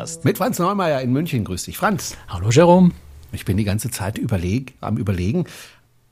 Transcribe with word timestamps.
Kreuzfahrt-Podcast. 0.00 0.24
Mit 0.24 0.38
Franz 0.38 0.58
Neumeier 0.58 1.00
in 1.00 1.12
München. 1.12 1.44
Grüß 1.44 1.64
dich, 1.64 1.76
Franz. 1.76 2.16
Hallo, 2.28 2.50
Jerome. 2.50 2.92
Ich 3.32 3.44
bin 3.44 3.56
die 3.56 3.64
ganze 3.64 3.90
Zeit 3.90 4.18
überleg, 4.18 4.74
am 4.80 4.96
Überlegen, 4.96 5.44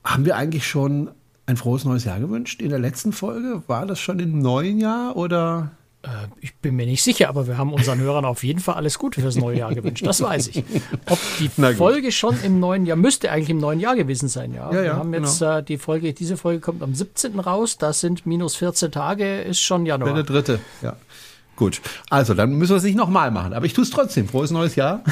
haben 0.03 0.25
wir 0.25 0.35
eigentlich 0.35 0.67
schon 0.67 1.09
ein 1.45 1.57
frohes 1.57 1.83
neues 1.85 2.05
Jahr 2.05 2.19
gewünscht? 2.19 2.61
In 2.61 2.69
der 2.69 2.79
letzten 2.79 3.11
Folge 3.11 3.63
war 3.67 3.85
das 3.85 3.99
schon 3.99 4.19
im 4.19 4.39
neuen 4.39 4.79
Jahr 4.79 5.17
oder? 5.17 5.71
Äh, 6.01 6.07
ich 6.39 6.55
bin 6.55 6.77
mir 6.77 6.85
nicht 6.85 7.03
sicher, 7.03 7.27
aber 7.27 7.47
wir 7.47 7.57
haben 7.57 7.73
unseren 7.73 7.99
Hörern 7.99 8.23
auf 8.23 8.43
jeden 8.43 8.61
Fall 8.61 8.75
alles 8.75 8.97
Gute 8.99 9.19
fürs 9.19 9.35
neue 9.35 9.57
Jahr 9.57 9.73
gewünscht. 9.73 10.05
Das 10.05 10.21
weiß 10.21 10.47
ich. 10.49 10.63
Ob 11.07 11.19
die 11.39 11.49
Folge 11.75 12.13
schon 12.13 12.41
im 12.43 12.61
neuen 12.61 12.85
Jahr, 12.85 12.95
müsste 12.95 13.31
eigentlich 13.31 13.49
im 13.49 13.57
neuen 13.57 13.81
Jahr 13.81 13.95
gewesen 13.97 14.29
sein, 14.29 14.53
ja. 14.53 14.71
Ja, 14.71 14.77
ja, 14.77 14.83
wir 14.83 14.95
haben 14.95 15.13
jetzt 15.13 15.39
genau. 15.39 15.57
äh, 15.57 15.63
die 15.63 15.77
Folge, 15.77 16.13
diese 16.13 16.37
Folge 16.37 16.61
kommt 16.61 16.81
am 16.83 16.95
17. 16.95 17.37
raus, 17.39 17.77
das 17.77 17.99
sind 17.99 18.25
minus 18.25 18.55
14 18.55 18.91
Tage, 18.91 19.41
ist 19.41 19.59
schon 19.59 19.83
Der 19.83 19.97
Januar. 19.97 20.23
dritte, 20.23 20.59
ja. 20.81 20.95
Gut, 21.59 21.81
also 22.09 22.33
dann 22.33 22.53
müssen 22.53 22.71
wir 22.71 22.77
es 22.77 22.83
nicht 22.83 22.95
nochmal 22.95 23.31
machen. 23.31 23.51
Aber 23.51 23.65
ich 23.65 23.73
tue 23.73 23.83
es 23.83 23.89
trotzdem. 23.89 24.29
Frohes 24.29 24.49
neues 24.49 24.77
Jahr. 24.77 25.03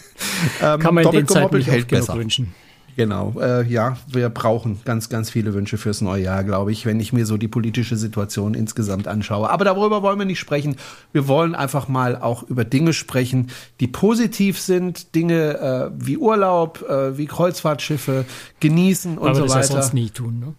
ähm, 0.62 0.80
Kann 0.80 0.94
man 0.94 1.04
doppelt 1.04 1.28
gemoppelt 1.28 1.66
hält 1.66 1.88
besser. 1.88 2.14
wünschen. 2.14 2.54
Genau, 2.96 3.34
äh, 3.38 3.66
ja, 3.66 3.98
wir 4.08 4.30
brauchen 4.30 4.80
ganz, 4.86 5.10
ganz 5.10 5.28
viele 5.28 5.52
Wünsche 5.52 5.76
fürs 5.76 6.00
neue 6.00 6.24
Jahr, 6.24 6.42
glaube 6.42 6.72
ich, 6.72 6.86
wenn 6.86 7.00
ich 7.00 7.12
mir 7.12 7.26
so 7.26 7.36
die 7.36 7.48
politische 7.48 7.98
Situation 7.98 8.54
insgesamt 8.54 9.08
anschaue. 9.08 9.50
Aber 9.50 9.66
darüber 9.66 10.02
wollen 10.02 10.18
wir 10.18 10.24
nicht 10.24 10.40
sprechen. 10.40 10.76
Wir 11.12 11.28
wollen 11.28 11.54
einfach 11.54 11.86
mal 11.86 12.16
auch 12.16 12.44
über 12.44 12.64
Dinge 12.64 12.94
sprechen, 12.94 13.50
die 13.80 13.86
positiv 13.86 14.58
sind, 14.58 15.14
Dinge 15.14 15.58
äh, 15.58 15.90
wie 15.98 16.16
Urlaub, 16.16 16.82
äh, 16.88 17.18
wie 17.18 17.26
Kreuzfahrtschiffe 17.26 18.24
genießen 18.60 19.18
und 19.18 19.28
wir 19.28 19.34
so 19.34 19.42
das 19.42 19.54
weiter. 19.54 19.66
sonst 19.66 19.92
nie 19.92 20.08
tun, 20.08 20.40
ne? 20.40 20.54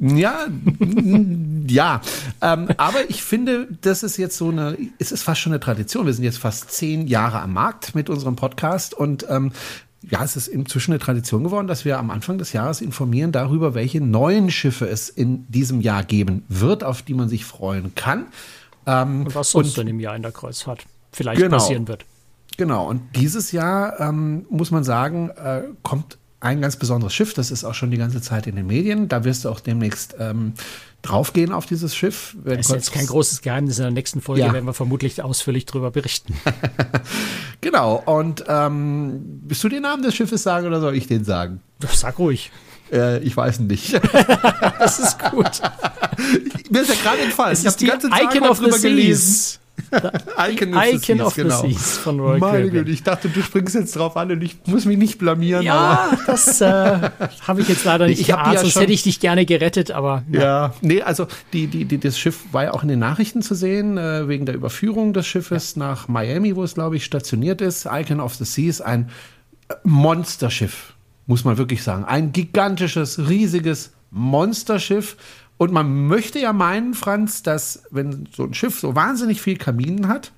Ja, 0.00 0.46
ja. 1.66 2.00
Ähm, 2.40 2.68
aber 2.76 3.10
ich 3.10 3.22
finde, 3.22 3.66
das 3.80 4.02
ist 4.02 4.16
jetzt 4.16 4.36
so 4.36 4.50
eine, 4.50 4.76
es 4.98 5.10
ist 5.12 5.22
fast 5.22 5.40
schon 5.40 5.52
eine 5.52 5.60
Tradition. 5.60 6.06
Wir 6.06 6.12
sind 6.12 6.24
jetzt 6.24 6.38
fast 6.38 6.70
zehn 6.70 7.06
Jahre 7.06 7.40
am 7.40 7.52
Markt 7.52 7.94
mit 7.94 8.08
unserem 8.08 8.36
Podcast 8.36 8.94
und 8.94 9.26
ähm, 9.28 9.52
ja, 10.08 10.22
es 10.22 10.36
ist 10.36 10.46
inzwischen 10.46 10.92
eine 10.92 11.00
Tradition 11.00 11.42
geworden, 11.42 11.66
dass 11.66 11.84
wir 11.84 11.98
am 11.98 12.10
Anfang 12.10 12.38
des 12.38 12.52
Jahres 12.52 12.80
informieren 12.80 13.32
darüber, 13.32 13.74
welche 13.74 14.00
neuen 14.00 14.50
Schiffe 14.50 14.86
es 14.88 15.08
in 15.08 15.50
diesem 15.50 15.80
Jahr 15.80 16.04
geben 16.04 16.44
wird, 16.48 16.84
auf 16.84 17.02
die 17.02 17.14
man 17.14 17.28
sich 17.28 17.44
freuen 17.44 17.94
kann. 17.96 18.26
Ähm, 18.86 19.22
Und 19.26 19.34
was 19.34 19.50
sonst 19.50 19.70
und- 19.70 19.78
denn 19.78 19.88
im 19.88 20.00
Jahr 20.00 20.14
in 20.14 20.22
der 20.22 20.30
Kreuzfahrt 20.32 20.84
vielleicht 21.12 21.40
Genau. 21.40 21.56
passieren 21.56 21.88
wird. 21.88 22.04
Genau, 22.56 22.88
und 22.88 23.02
dieses 23.16 23.50
Jahr 23.52 23.98
ähm, 24.00 24.46
muss 24.48 24.70
man 24.70 24.84
sagen, 24.84 25.30
äh, 25.30 25.62
kommt 25.82 26.18
ein 26.40 26.60
ganz 26.60 26.76
besonderes 26.76 27.14
Schiff. 27.14 27.34
Das 27.34 27.50
ist 27.50 27.64
auch 27.64 27.74
schon 27.74 27.90
die 27.90 27.96
ganze 27.96 28.20
Zeit 28.20 28.46
in 28.46 28.56
den 28.56 28.66
Medien. 28.66 29.08
Da 29.08 29.24
wirst 29.24 29.44
du 29.44 29.48
auch 29.48 29.60
demnächst 29.60 30.14
ähm, 30.18 30.52
draufgehen 31.02 31.52
auf 31.52 31.66
dieses 31.66 31.94
Schiff. 31.96 32.36
Das 32.44 32.58
ist 32.60 32.70
jetzt 32.70 32.92
kein 32.92 33.06
großes 33.06 33.42
Geheimnis. 33.42 33.78
In 33.78 33.84
der 33.84 33.90
nächsten 33.92 34.20
Folge 34.20 34.42
Ja. 34.42 34.52
werden 34.52 34.64
wir 34.66 34.74
vermutlich 34.74 35.22
ausführlich 35.22 35.66
darüber 35.66 35.90
berichten. 35.90 36.34
Genau, 37.60 37.96
und 38.06 38.44
ähm, 38.46 39.40
willst 39.44 39.64
du 39.64 39.68
den 39.68 39.82
Namen 39.82 40.02
des 40.04 40.14
Schiffes 40.14 40.44
sagen 40.44 40.68
oder 40.68 40.80
soll 40.80 40.94
ich 40.94 41.08
den 41.08 41.24
sagen? 41.24 41.60
Sag 41.92 42.18
ruhig. 42.20 42.52
Äh, 42.92 43.18
ich 43.24 43.36
weiß 43.36 43.58
nicht. 43.60 43.94
Das 44.78 45.00
ist 45.00 45.18
gut. 45.18 45.60
Mir 46.70 46.82
ist 46.82 46.88
ja 46.88 46.94
gerade 47.02 47.18
entfallen. 47.22 47.52
Es 47.52 47.60
ich 47.62 47.66
habe 47.66 47.76
die 47.76 47.86
ganze 47.86 48.10
Zeit 48.10 48.22
Icon 48.32 48.48
of 48.48 48.60
drüber 48.60 48.78
gelesen. 48.78 49.58
Seas. 49.90 50.12
Icon, 50.50 50.74
Icon 50.74 51.20
of 51.20 51.34
the 51.34 51.50
Seas 51.50 51.98
von 51.98 52.20
Royal 52.20 52.38
Meine. 52.38 52.70
Güte, 52.70 52.90
ich 52.90 53.02
dachte, 53.02 53.28
du 53.28 53.42
springst 53.42 53.74
jetzt 53.74 53.96
drauf 53.96 54.16
an 54.16 54.30
und 54.30 54.42
ich 54.42 54.56
muss 54.66 54.84
mich 54.84 54.98
nicht 54.98 55.18
blamieren. 55.18 55.62
Ja, 55.62 56.16
das 56.26 56.60
äh, 56.60 57.10
habe 57.46 57.60
ich 57.60 57.68
jetzt 57.68 57.84
leider 57.84 58.06
nicht 58.08 58.20
Ich 58.20 58.26
geahnt, 58.28 58.54
ja 58.54 58.60
sonst 58.60 58.80
hätte 58.80 58.92
ich 58.92 59.02
dich 59.02 59.20
gerne 59.20 59.46
gerettet, 59.46 59.90
aber 59.90 60.24
Ja, 60.30 60.40
ja. 60.40 60.74
nee, 60.80 61.02
also 61.02 61.26
die, 61.52 61.66
die, 61.66 61.84
die, 61.84 61.98
das 61.98 62.18
Schiff 62.18 62.44
war 62.52 62.64
ja 62.64 62.74
auch 62.74 62.82
in 62.82 62.88
den 62.88 62.98
Nachrichten 62.98 63.42
zu 63.42 63.54
sehen, 63.54 63.98
äh, 63.98 64.28
wegen 64.28 64.46
der 64.46 64.54
Überführung 64.54 65.12
des 65.12 65.26
Schiffes 65.26 65.76
nach 65.76 66.08
Miami, 66.08 66.56
wo 66.56 66.64
es, 66.64 66.74
glaube 66.74 66.96
ich, 66.96 67.04
stationiert 67.04 67.60
ist. 67.60 67.86
Icon 67.90 68.20
of 68.20 68.34
the 68.34 68.44
Seas, 68.44 68.80
ein 68.80 69.10
äh, 69.68 69.74
Monsterschiff, 69.84 70.94
muss 71.26 71.44
man 71.44 71.58
wirklich 71.58 71.82
sagen. 71.82 72.04
Ein 72.04 72.32
gigantisches, 72.32 73.28
riesiges 73.28 73.92
Monsterschiff. 74.10 75.16
Und 75.58 75.72
man 75.72 76.06
möchte 76.06 76.38
ja 76.38 76.52
meinen, 76.52 76.94
Franz, 76.94 77.42
dass 77.42 77.82
wenn 77.90 78.28
so 78.34 78.44
ein 78.44 78.54
Schiff 78.54 78.78
so 78.78 78.94
wahnsinnig 78.94 79.42
viel 79.42 79.56
Kabinen 79.56 80.08
hat, 80.08 80.32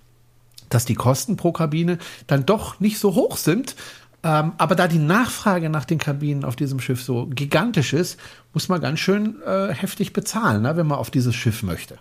dass 0.70 0.86
die 0.86 0.94
Kosten 0.94 1.36
pro 1.36 1.52
Kabine 1.52 1.98
dann 2.26 2.46
doch 2.46 2.80
nicht 2.80 2.98
so 2.98 3.14
hoch 3.14 3.36
sind. 3.36 3.76
Ähm, 4.22 4.52
aber 4.58 4.74
da 4.74 4.86
die 4.86 4.98
Nachfrage 4.98 5.70
nach 5.70 5.84
den 5.84 5.98
Kabinen 5.98 6.44
auf 6.44 6.54
diesem 6.54 6.78
Schiff 6.78 7.02
so 7.02 7.26
gigantisch 7.26 7.94
ist, 7.94 8.18
muss 8.52 8.68
man 8.68 8.80
ganz 8.80 8.98
schön 8.98 9.40
äh, 9.46 9.72
heftig 9.72 10.12
bezahlen, 10.12 10.62
ne, 10.62 10.76
wenn 10.76 10.86
man 10.86 10.98
auf 10.98 11.10
dieses 11.10 11.34
Schiff 11.34 11.62
möchte. 11.62 11.98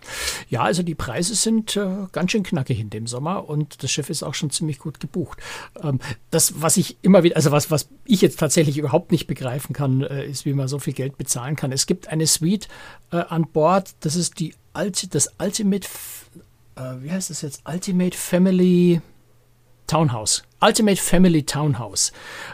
ja, 0.49 0.63
also 0.63 0.83
die 0.83 0.95
Preise 0.95 1.35
sind 1.35 1.77
äh, 1.77 2.07
ganz 2.11 2.31
schön 2.31 2.43
knackig 2.43 2.79
in 2.79 2.89
dem 2.89 3.07
Sommer 3.07 3.47
und 3.47 3.83
das 3.83 3.91
Schiff 3.91 4.09
ist 4.09 4.23
auch 4.23 4.33
schon 4.33 4.49
ziemlich 4.49 4.79
gut 4.79 4.99
gebucht. 4.99 5.39
Ähm, 5.81 5.99
das, 6.31 6.61
was 6.61 6.77
ich 6.77 6.97
immer 7.01 7.23
wieder, 7.23 7.37
also 7.37 7.51
was, 7.51 7.71
was 7.71 7.87
ich 8.03 8.21
jetzt 8.21 8.39
tatsächlich 8.39 8.77
überhaupt 8.77 9.11
nicht 9.11 9.27
begreifen 9.27 9.73
kann, 9.73 10.01
äh, 10.01 10.25
ist, 10.25 10.45
wie 10.45 10.53
man 10.53 10.67
so 10.67 10.79
viel 10.79 10.93
Geld 10.93 11.17
bezahlen 11.17 11.55
kann. 11.55 11.71
Es 11.71 11.85
gibt 11.85 12.09
eine 12.09 12.27
Suite 12.27 12.67
äh, 13.11 13.17
an 13.17 13.43
Bord, 13.43 13.91
das 14.01 14.15
ist 14.15 14.39
die 14.39 14.53
Ulti, 14.73 15.07
das 15.07 15.29
Ultimate, 15.39 15.87
äh, 16.75 16.81
wie 17.01 17.11
heißt 17.11 17.29
das 17.29 17.43
jetzt? 17.43 17.61
Ultimate 17.65 18.17
Family 18.17 19.01
Townhouse. 19.89 20.43
Ultimate 20.61 21.01
Family 21.01 21.43
Townhouse. 21.43 22.11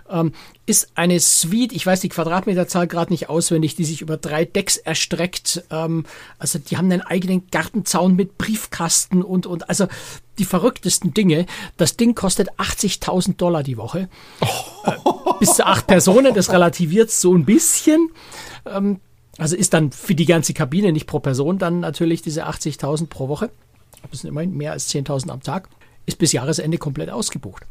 Ähm, 0.09 0.34
ist 0.66 0.90
eine 0.96 1.19
Suite, 1.19 1.73
ich 1.73 1.85
weiß 1.85 2.00
die 2.00 2.09
Quadratmeterzahl 2.09 2.88
gerade 2.88 3.12
nicht 3.12 3.29
auswendig, 3.29 3.75
die 3.75 3.84
sich 3.84 4.01
über 4.01 4.18
drei 4.18 4.46
Decks 4.46 4.78
erstreckt. 4.78 5.63
Ähm, 5.69 6.06
also 6.40 6.59
die 6.59 6.78
haben 6.78 6.91
einen 6.91 7.01
eigenen 7.01 7.47
Gartenzaun 7.51 8.16
mit 8.16 8.38
Briefkasten 8.38 9.22
und, 9.22 9.46
und 9.46 9.69
also 9.69 9.88
die 10.38 10.46
verrücktesten 10.46 11.13
Dinge. 11.13 11.46
Das 11.78 11.97
Ding 11.97 12.16
kostet 12.16 12.51
80.000 12.53 13.35
Dollar 13.35 13.63
die 13.63 13.78
Woche. 13.78 14.09
Äh, 14.85 14.91
bis 15.40 15.56
zu 15.56 15.66
acht 15.66 15.88
Personen, 15.88 16.34
das 16.34 16.52
relativiert 16.52 17.12
so 17.12 17.34
ein 17.34 17.46
bisschen. 17.46 18.09
Ähm, 18.66 19.00
also 19.38 19.56
ist 19.56 19.73
dann 19.73 19.91
für 19.91 20.16
die 20.16 20.25
ganze 20.25 20.53
Kabine, 20.53 20.94
nicht 20.94 21.07
pro 21.07 21.19
Person, 21.19 21.57
dann 21.57 21.81
natürlich 21.81 22.22
diese 22.22 22.47
80.000 22.47 23.07
pro 23.07 23.28
Woche. 23.28 23.50
Das 24.09 24.22
sind 24.22 24.29
immerhin 24.29 24.56
mehr 24.56 24.72
als 24.72 24.90
10.000 24.90 25.29
am 25.29 25.41
Tag. 25.41 25.67
Ist 26.05 26.17
bis 26.17 26.31
Jahresende 26.31 26.77
komplett 26.77 27.09
ausgebucht. 27.09 27.63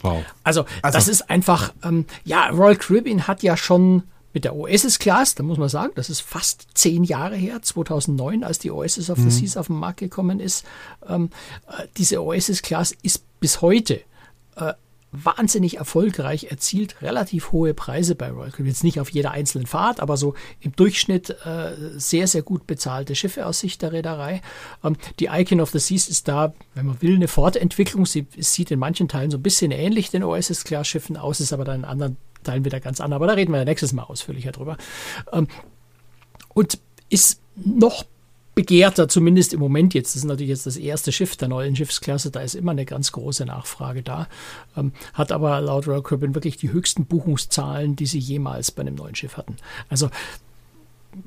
Wow. 0.00 0.24
Also, 0.44 0.64
Also- 0.82 0.96
das 0.98 1.08
ist 1.08 1.28
einfach, 1.30 1.72
ähm, 1.82 2.06
ja, 2.24 2.48
Royal 2.50 2.76
Caribbean 2.76 3.26
hat 3.26 3.42
ja 3.42 3.56
schon 3.56 4.04
mit 4.34 4.44
der 4.44 4.54
Oasis 4.54 4.98
Class, 4.98 5.34
da 5.34 5.42
muss 5.42 5.58
man 5.58 5.68
sagen, 5.68 5.92
das 5.96 6.10
ist 6.10 6.20
fast 6.20 6.68
zehn 6.74 7.02
Jahre 7.02 7.34
her, 7.34 7.62
2009, 7.62 8.44
als 8.44 8.58
die 8.58 8.70
Oasis 8.70 9.10
of 9.10 9.18
the 9.18 9.30
Seas 9.30 9.56
auf 9.56 9.66
den 9.68 9.76
Markt 9.76 9.98
gekommen 10.00 10.38
ist. 10.38 10.64
Ähm, 11.08 11.30
äh, 11.66 11.86
diese 11.96 12.22
Oasis 12.22 12.62
Class 12.62 12.94
ist 13.02 13.24
bis 13.40 13.62
heute 13.62 14.00
äh, 14.56 14.74
wahnsinnig 15.10 15.78
erfolgreich, 15.78 16.50
erzielt 16.50 17.00
relativ 17.00 17.52
hohe 17.52 17.72
Preise 17.72 18.14
bei 18.14 18.30
Royal 18.30 18.50
Caribbean. 18.50 18.68
Jetzt 18.68 18.84
nicht 18.84 19.00
auf 19.00 19.10
jeder 19.10 19.30
einzelnen 19.30 19.66
Fahrt, 19.66 20.00
aber 20.00 20.16
so 20.16 20.34
im 20.60 20.76
Durchschnitt 20.76 21.30
äh, 21.44 21.72
sehr, 21.96 22.26
sehr 22.26 22.42
gut 22.42 22.66
bezahlte 22.66 23.14
Schiffe 23.14 23.46
aus 23.46 23.60
Sicht 23.60 23.80
der 23.82 23.92
Reederei. 23.92 24.42
Ähm, 24.84 24.96
die 25.18 25.26
Icon 25.26 25.60
of 25.60 25.70
the 25.70 25.78
Seas 25.78 26.08
ist 26.08 26.28
da, 26.28 26.52
wenn 26.74 26.86
man 26.86 27.00
will, 27.00 27.14
eine 27.14 27.28
Fortentwicklung. 27.28 28.04
Sie 28.04 28.26
sieht 28.36 28.70
in 28.70 28.78
manchen 28.78 29.08
Teilen 29.08 29.30
so 29.30 29.38
ein 29.38 29.42
bisschen 29.42 29.70
ähnlich 29.70 30.10
den 30.10 30.22
Oasis-Class-Schiffen 30.22 31.16
aus, 31.16 31.40
ist 31.40 31.52
aber 31.52 31.64
dann 31.64 31.80
in 31.80 31.84
anderen 31.86 32.16
Teilen 32.44 32.64
wieder 32.64 32.80
ganz 32.80 33.00
anders. 33.00 33.16
Aber 33.16 33.26
da 33.26 33.32
reden 33.32 33.52
wir 33.52 33.58
ja 33.58 33.64
nächstes 33.64 33.92
Mal 33.92 34.04
ausführlicher 34.04 34.52
drüber. 34.52 34.76
Ähm, 35.32 35.48
und 36.52 36.78
ist 37.08 37.40
noch 37.56 38.04
begehrter, 38.58 39.08
zumindest 39.08 39.54
im 39.54 39.60
Moment 39.60 39.94
jetzt. 39.94 40.16
Das 40.16 40.22
ist 40.22 40.24
natürlich 40.24 40.48
jetzt 40.48 40.66
das 40.66 40.76
erste 40.76 41.12
Schiff 41.12 41.36
der 41.36 41.46
neuen 41.46 41.76
Schiffsklasse, 41.76 42.32
da 42.32 42.40
ist 42.40 42.56
immer 42.56 42.72
eine 42.72 42.84
ganz 42.86 43.12
große 43.12 43.46
Nachfrage 43.46 44.02
da. 44.02 44.26
Ähm, 44.76 44.90
hat 45.14 45.30
aber 45.30 45.60
laut 45.60 45.86
Royal 45.86 46.02
Caribbean 46.02 46.34
wirklich 46.34 46.56
die 46.56 46.72
höchsten 46.72 47.06
Buchungszahlen, 47.06 47.94
die 47.94 48.06
sie 48.06 48.18
jemals 48.18 48.72
bei 48.72 48.80
einem 48.80 48.96
neuen 48.96 49.14
Schiff 49.14 49.36
hatten. 49.36 49.58
Also 49.88 50.10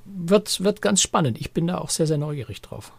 wird, 0.04 0.62
wird 0.62 0.82
ganz 0.82 1.02
spannend. 1.02 1.40
Ich 1.40 1.54
bin 1.54 1.68
da 1.68 1.78
auch 1.78 1.90
sehr, 1.90 2.06
sehr 2.06 2.18
neugierig 2.18 2.62
drauf. 2.62 2.92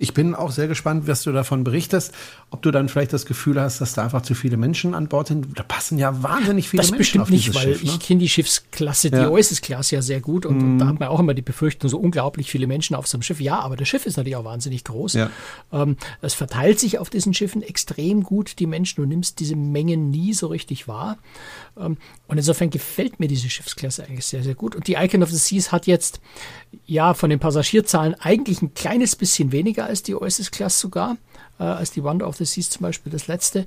Ich 0.00 0.14
bin 0.14 0.36
auch 0.36 0.52
sehr 0.52 0.68
gespannt, 0.68 1.08
was 1.08 1.24
du 1.24 1.32
davon 1.32 1.64
berichtest. 1.64 2.14
Ob 2.50 2.62
du 2.62 2.70
dann 2.70 2.88
vielleicht 2.88 3.12
das 3.12 3.26
Gefühl 3.26 3.60
hast, 3.60 3.80
dass 3.80 3.94
da 3.94 4.04
einfach 4.04 4.22
zu 4.22 4.34
viele 4.34 4.56
Menschen 4.56 4.94
an 4.94 5.08
Bord 5.08 5.26
sind. 5.26 5.58
Da 5.58 5.64
passen 5.64 5.98
ja 5.98 6.22
wahnsinnig 6.22 6.68
viele 6.68 6.82
das 6.82 6.92
Menschen 6.92 6.98
bestimmt 6.98 7.22
auf 7.22 7.30
nicht, 7.30 7.46
dieses 7.48 7.56
weil 7.56 7.74
Schiff. 7.74 7.84
Ne? 7.84 7.90
ich 7.90 8.00
kenne 8.00 8.20
die 8.20 8.28
Schiffsklasse, 8.28 9.10
die 9.10 9.16
Ja. 9.16 9.26
Mhm. 9.26 9.32
Oasis-Klasse 9.32 9.96
ja 9.96 10.02
sehr 10.02 10.20
gut 10.20 10.46
und, 10.46 10.60
und 10.60 10.78
da 10.78 10.86
hat 10.86 11.00
man 11.00 11.08
auch 11.08 11.18
immer 11.18 11.34
die 11.34 11.42
Befürchtung, 11.42 11.90
so 11.90 11.98
unglaublich 11.98 12.48
viele 12.50 12.68
Menschen 12.68 12.94
auf 12.94 13.08
so 13.08 13.16
einem 13.16 13.22
Schiff. 13.22 13.40
Ja, 13.40 13.58
aber 13.58 13.76
das 13.76 13.88
Schiff 13.88 14.06
ist 14.06 14.16
natürlich 14.16 14.36
auch 14.36 14.44
wahnsinnig 14.44 14.84
groß. 14.84 15.14
Ja. 15.14 15.30
Ähm, 15.72 15.96
es 16.22 16.34
verteilt 16.34 16.78
sich 16.78 16.98
auf 16.98 17.10
diesen 17.10 17.34
Schiffen 17.34 17.62
extrem 17.62 18.22
gut, 18.22 18.60
die 18.60 18.66
Menschen. 18.66 19.02
Du 19.02 19.08
nimmst 19.08 19.40
diese 19.40 19.56
Mengen 19.56 20.10
nie 20.10 20.32
so 20.32 20.46
richtig 20.46 20.86
wahr. 20.86 21.18
Ähm, 21.78 21.96
und 22.26 22.38
insofern 22.38 22.70
gefällt 22.70 23.20
mir 23.20 23.28
diese 23.28 23.48
Schiffsklasse 23.48 24.04
eigentlich 24.04 24.26
sehr, 24.26 24.42
sehr 24.42 24.54
gut. 24.54 24.74
Und 24.74 24.86
die 24.86 24.94
Icon 24.94 25.22
of 25.22 25.30
the 25.30 25.36
Seas 25.36 25.72
hat 25.72 25.86
jetzt 25.86 26.20
ja 26.86 27.14
von 27.14 27.30
den 27.30 27.38
Passagierzahlen 27.38 28.14
eigentlich 28.14 28.62
ein 28.62 28.74
kleines 28.74 29.16
bisschen 29.16 29.52
weniger 29.52 29.86
als 29.86 30.02
die 30.02 30.14
Oasis-Class 30.14 30.80
sogar, 30.80 31.16
äh, 31.58 31.64
als 31.64 31.90
die 31.90 32.02
Wonder 32.02 32.28
of 32.28 32.36
the 32.36 32.44
Seas 32.44 32.70
zum 32.70 32.82
Beispiel 32.82 33.12
das 33.12 33.26
letzte. 33.26 33.66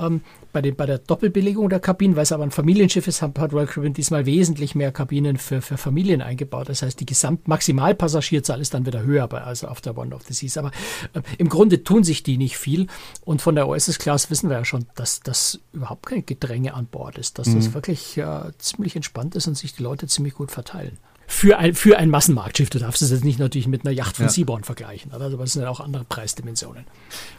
Ähm, 0.00 0.22
bei, 0.52 0.62
den, 0.62 0.74
bei 0.74 0.86
der 0.86 0.98
Doppelbelegung 0.98 1.68
der 1.68 1.80
Kabinen, 1.80 2.16
weil 2.16 2.24
es 2.24 2.32
aber 2.32 2.42
ein 2.42 2.50
Familienschiff 2.50 3.06
ist, 3.06 3.22
hat 3.22 3.38
Royal 3.52 3.66
Caribbean 3.66 3.94
diesmal 3.94 4.26
wesentlich 4.26 4.74
mehr 4.74 4.90
Kabinen 4.90 5.36
für, 5.36 5.62
für 5.62 5.76
Familien 5.76 6.22
eingebaut. 6.22 6.68
Das 6.68 6.82
heißt, 6.82 6.98
die 6.98 7.06
Gesamtmaximalpassagierzahl 7.06 8.60
ist 8.60 8.74
dann 8.74 8.86
wieder 8.86 9.02
höher 9.02 9.28
bei, 9.28 9.42
also 9.42 9.68
auf 9.68 9.80
der 9.80 9.96
Wonder 9.96 10.16
of 10.16 10.22
the 10.26 10.34
Seas. 10.34 10.56
Aber 10.56 10.70
äh, 11.12 11.20
im 11.38 11.48
Grunde 11.48 11.84
tun 11.84 12.02
sich 12.02 12.22
die 12.22 12.36
nicht 12.36 12.56
viel. 12.56 12.88
Und 13.24 13.42
von 13.42 13.54
der 13.54 13.68
Oasis-Class 13.68 14.30
wissen 14.30 14.50
wir 14.50 14.56
ja 14.56 14.64
schon, 14.64 14.86
dass 14.96 15.20
das 15.20 15.60
überhaupt 15.72 16.06
kein 16.06 16.26
Gedränge 16.26 16.74
an 16.74 16.86
Bord 16.86 17.18
ist, 17.18 17.38
dass 17.38 17.48
mhm. 17.48 17.56
das 17.56 17.74
wirklich 17.74 18.16
äh, 18.16 18.52
ziemlich 18.58 18.96
entspannt 18.96 19.36
ist 19.36 19.46
und 19.46 19.56
sich 19.56 19.74
die 19.74 19.82
Leute 19.82 20.06
ziemlich 20.06 20.34
gut 20.34 20.50
verteilen 20.50 20.98
für 21.30 21.58
ein, 21.58 21.74
für 21.74 21.96
ein 21.96 22.10
Massenmarktschiff. 22.10 22.70
Du 22.70 22.80
darfst 22.80 23.02
es 23.02 23.10
jetzt 23.12 23.24
nicht 23.24 23.38
natürlich 23.38 23.68
mit 23.68 23.86
einer 23.86 23.94
Yacht 23.94 24.16
von 24.16 24.26
ja. 24.26 24.30
Seaborn 24.30 24.64
vergleichen. 24.64 25.12
Also 25.12 25.36
das 25.36 25.52
sind 25.52 25.62
ja 25.62 25.68
auch 25.68 25.78
andere 25.78 26.04
Preisdimensionen. 26.04 26.84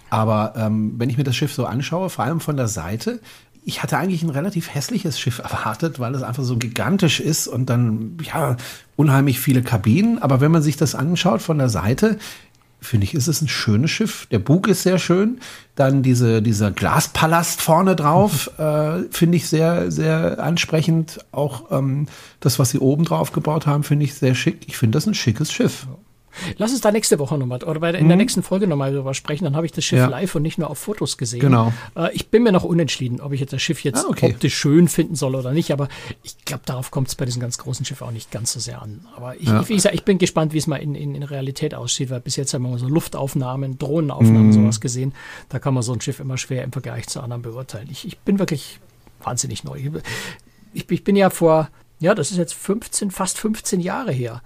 Aber 0.09 0.53
ähm, 0.55 0.93
wenn 0.97 1.09
ich 1.09 1.17
mir 1.17 1.25
das 1.25 1.35
Schiff 1.35 1.53
so 1.53 1.65
anschaue, 1.65 2.09
vor 2.09 2.23
allem 2.23 2.39
von 2.39 2.55
der 2.55 2.69
Seite, 2.69 3.19
ich 3.65 3.83
hatte 3.83 3.97
eigentlich 3.97 4.23
ein 4.23 4.29
relativ 4.29 4.73
hässliches 4.73 5.19
Schiff 5.19 5.39
erwartet, 5.39 5.99
weil 5.99 6.15
es 6.15 6.23
einfach 6.23 6.43
so 6.43 6.57
gigantisch 6.57 7.19
ist 7.19 7.47
und 7.47 7.69
dann, 7.69 8.17
ja, 8.23 8.55
unheimlich 8.95 9.41
viele 9.41 9.61
Kabinen. 9.61 10.19
Aber 10.19 10.39
wenn 10.39 10.51
man 10.51 10.61
sich 10.61 10.77
das 10.77 10.95
anschaut 10.95 11.41
von 11.41 11.57
der 11.57 11.69
Seite, 11.69 12.17
finde 12.81 13.05
ich, 13.05 13.13
ist 13.13 13.27
es 13.27 13.41
ein 13.41 13.47
schönes 13.47 13.91
Schiff. 13.91 14.25
Der 14.31 14.39
Bug 14.39 14.67
ist 14.67 14.81
sehr 14.81 14.97
schön. 14.97 15.39
Dann 15.75 16.01
diese, 16.01 16.41
dieser 16.41 16.71
Glaspalast 16.71 17.61
vorne 17.61 17.95
drauf, 17.95 18.49
äh, 18.57 19.03
finde 19.11 19.37
ich 19.37 19.47
sehr, 19.47 19.91
sehr 19.91 20.39
ansprechend. 20.39 21.19
Auch 21.31 21.71
ähm, 21.71 22.07
das, 22.39 22.57
was 22.57 22.71
sie 22.71 22.79
oben 22.79 23.05
drauf 23.05 23.31
gebaut 23.31 23.67
haben, 23.67 23.83
finde 23.83 24.05
ich 24.05 24.15
sehr 24.15 24.35
schick. 24.35 24.67
Ich 24.67 24.77
finde 24.77 24.97
das 24.97 25.05
ein 25.05 25.13
schickes 25.13 25.51
Schiff. 25.51 25.87
Lass 26.57 26.71
uns 26.71 26.81
da 26.81 26.91
nächste 26.91 27.19
Woche 27.19 27.37
nochmal 27.37 27.63
oder 27.63 27.79
bei, 27.79 27.91
in 27.91 28.05
mhm. 28.05 28.07
der 28.09 28.17
nächsten 28.17 28.43
Folge 28.43 28.67
nochmal 28.67 28.93
drüber 28.93 29.13
sprechen. 29.13 29.43
Dann 29.43 29.55
habe 29.55 29.65
ich 29.65 29.71
das 29.71 29.83
Schiff 29.83 29.99
ja. 29.99 30.07
live 30.07 30.35
und 30.35 30.41
nicht 30.43 30.57
nur 30.57 30.69
auf 30.69 30.77
Fotos 30.77 31.17
gesehen. 31.17 31.39
Genau. 31.39 31.73
Äh, 31.95 32.13
ich 32.13 32.29
bin 32.29 32.43
mir 32.43 32.51
noch 32.51 32.63
unentschieden, 32.63 33.21
ob 33.21 33.33
ich 33.33 33.39
jetzt 33.39 33.53
das 33.53 33.61
Schiff 33.61 33.83
jetzt 33.83 34.05
ah, 34.05 34.09
okay. 34.09 34.31
optisch 34.33 34.55
schön 34.55 34.87
finden 34.87 35.15
soll 35.15 35.35
oder 35.35 35.51
nicht. 35.51 35.71
Aber 35.71 35.87
ich 36.23 36.43
glaube, 36.45 36.63
darauf 36.65 36.91
kommt 36.91 37.09
es 37.09 37.15
bei 37.15 37.25
diesem 37.25 37.41
ganz 37.41 37.57
großen 37.57 37.85
Schiff 37.85 38.01
auch 38.01 38.11
nicht 38.11 38.31
ganz 38.31 38.53
so 38.53 38.59
sehr 38.59 38.81
an. 38.81 39.05
Aber 39.15 39.35
ich, 39.35 39.47
ja. 39.47 39.61
ich, 39.61 39.69
ich, 39.69 39.85
ich 39.85 40.03
bin 40.03 40.17
gespannt, 40.17 40.53
wie 40.53 40.57
es 40.57 40.67
mal 40.67 40.77
in, 40.77 40.95
in, 40.95 41.15
in, 41.15 41.23
Realität 41.23 41.75
aussieht, 41.75 42.09
weil 42.09 42.19
bis 42.19 42.35
jetzt 42.35 42.53
haben 42.53 42.63
wir 42.63 42.77
so 42.77 42.87
Luftaufnahmen, 42.87 43.77
Drohnenaufnahmen, 43.77 44.47
mhm. 44.47 44.53
sowas 44.53 44.81
gesehen. 44.81 45.13
Da 45.49 45.59
kann 45.59 45.73
man 45.73 45.83
so 45.83 45.93
ein 45.93 46.01
Schiff 46.01 46.19
immer 46.19 46.37
schwer 46.37 46.63
im 46.63 46.71
Vergleich 46.71 47.07
zu 47.07 47.21
anderen 47.21 47.41
beurteilen. 47.41 47.87
Ich, 47.91 48.05
ich 48.05 48.17
bin 48.19 48.39
wirklich 48.39 48.79
wahnsinnig 49.23 49.63
neu. 49.63 49.79
Ich, 50.73 50.89
ich 50.89 51.03
bin 51.03 51.15
ja 51.15 51.29
vor, 51.29 51.69
ja, 51.99 52.15
das 52.15 52.31
ist 52.31 52.37
jetzt 52.37 52.53
15, 52.53 53.11
fast 53.11 53.37
15 53.37 53.79
Jahre 53.79 54.11
her 54.11 54.41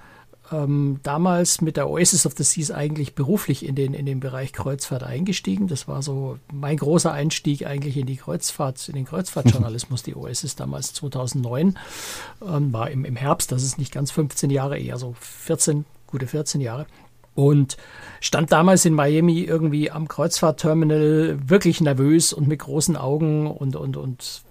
ähm, 0.52 1.00
damals 1.04 1.62
mit 1.62 1.78
der 1.78 1.90
Oasis 1.90 2.26
of 2.26 2.34
the 2.38 2.44
Seas 2.44 2.72
eigentlich 2.72 3.16
beruflich 3.16 3.66
in 3.66 3.76
den, 3.76 3.94
in 3.94 4.06
den 4.06 4.20
Bereich 4.20 4.54
Kreuzfahrt 4.54 5.04
eingestiegen. 5.04 5.68
Das 5.68 5.88
war 5.88 6.02
so 6.02 6.38
mein 6.54 6.78
großer 6.78 7.12
Einstieg 7.12 7.66
eigentlich 7.66 7.98
in 7.98 8.06
die 8.06 8.18
Kreuzfahrt, 8.18 8.88
in 8.90 8.96
den 8.96 9.06
Kreuzfahrtjournalismus, 9.06 10.04
die 10.04 10.16
Oasis 10.16 10.56
damals 10.56 10.94
2009. 10.94 11.78
Ähm, 12.46 12.74
war 12.74 12.92
im, 12.92 13.06
im 13.06 13.16
Herbst, 13.16 13.52
das 13.52 13.64
ist 13.64 13.78
nicht 13.78 13.92
ganz 13.92 14.12
15 14.12 14.50
Jahre, 14.50 14.78
eher 14.78 14.98
so 14.98 15.16
14, 15.20 15.86
gute 16.08 16.28
14 16.28 16.62
Jahre. 16.62 16.86
Und 17.34 17.76
stand 18.22 18.52
damals 18.52 18.86
in 18.86 18.94
Miami 18.94 19.42
irgendwie 19.42 19.92
am 19.92 20.08
Kreuzfahrtterminal 20.08 21.38
wirklich 21.50 21.82
nervös 21.82 22.32
und 22.32 22.48
mit 22.48 22.60
großen 22.60 22.96
Augen 22.96 23.48
und, 23.48 23.76
und, 23.76 23.98
und 23.98 24.44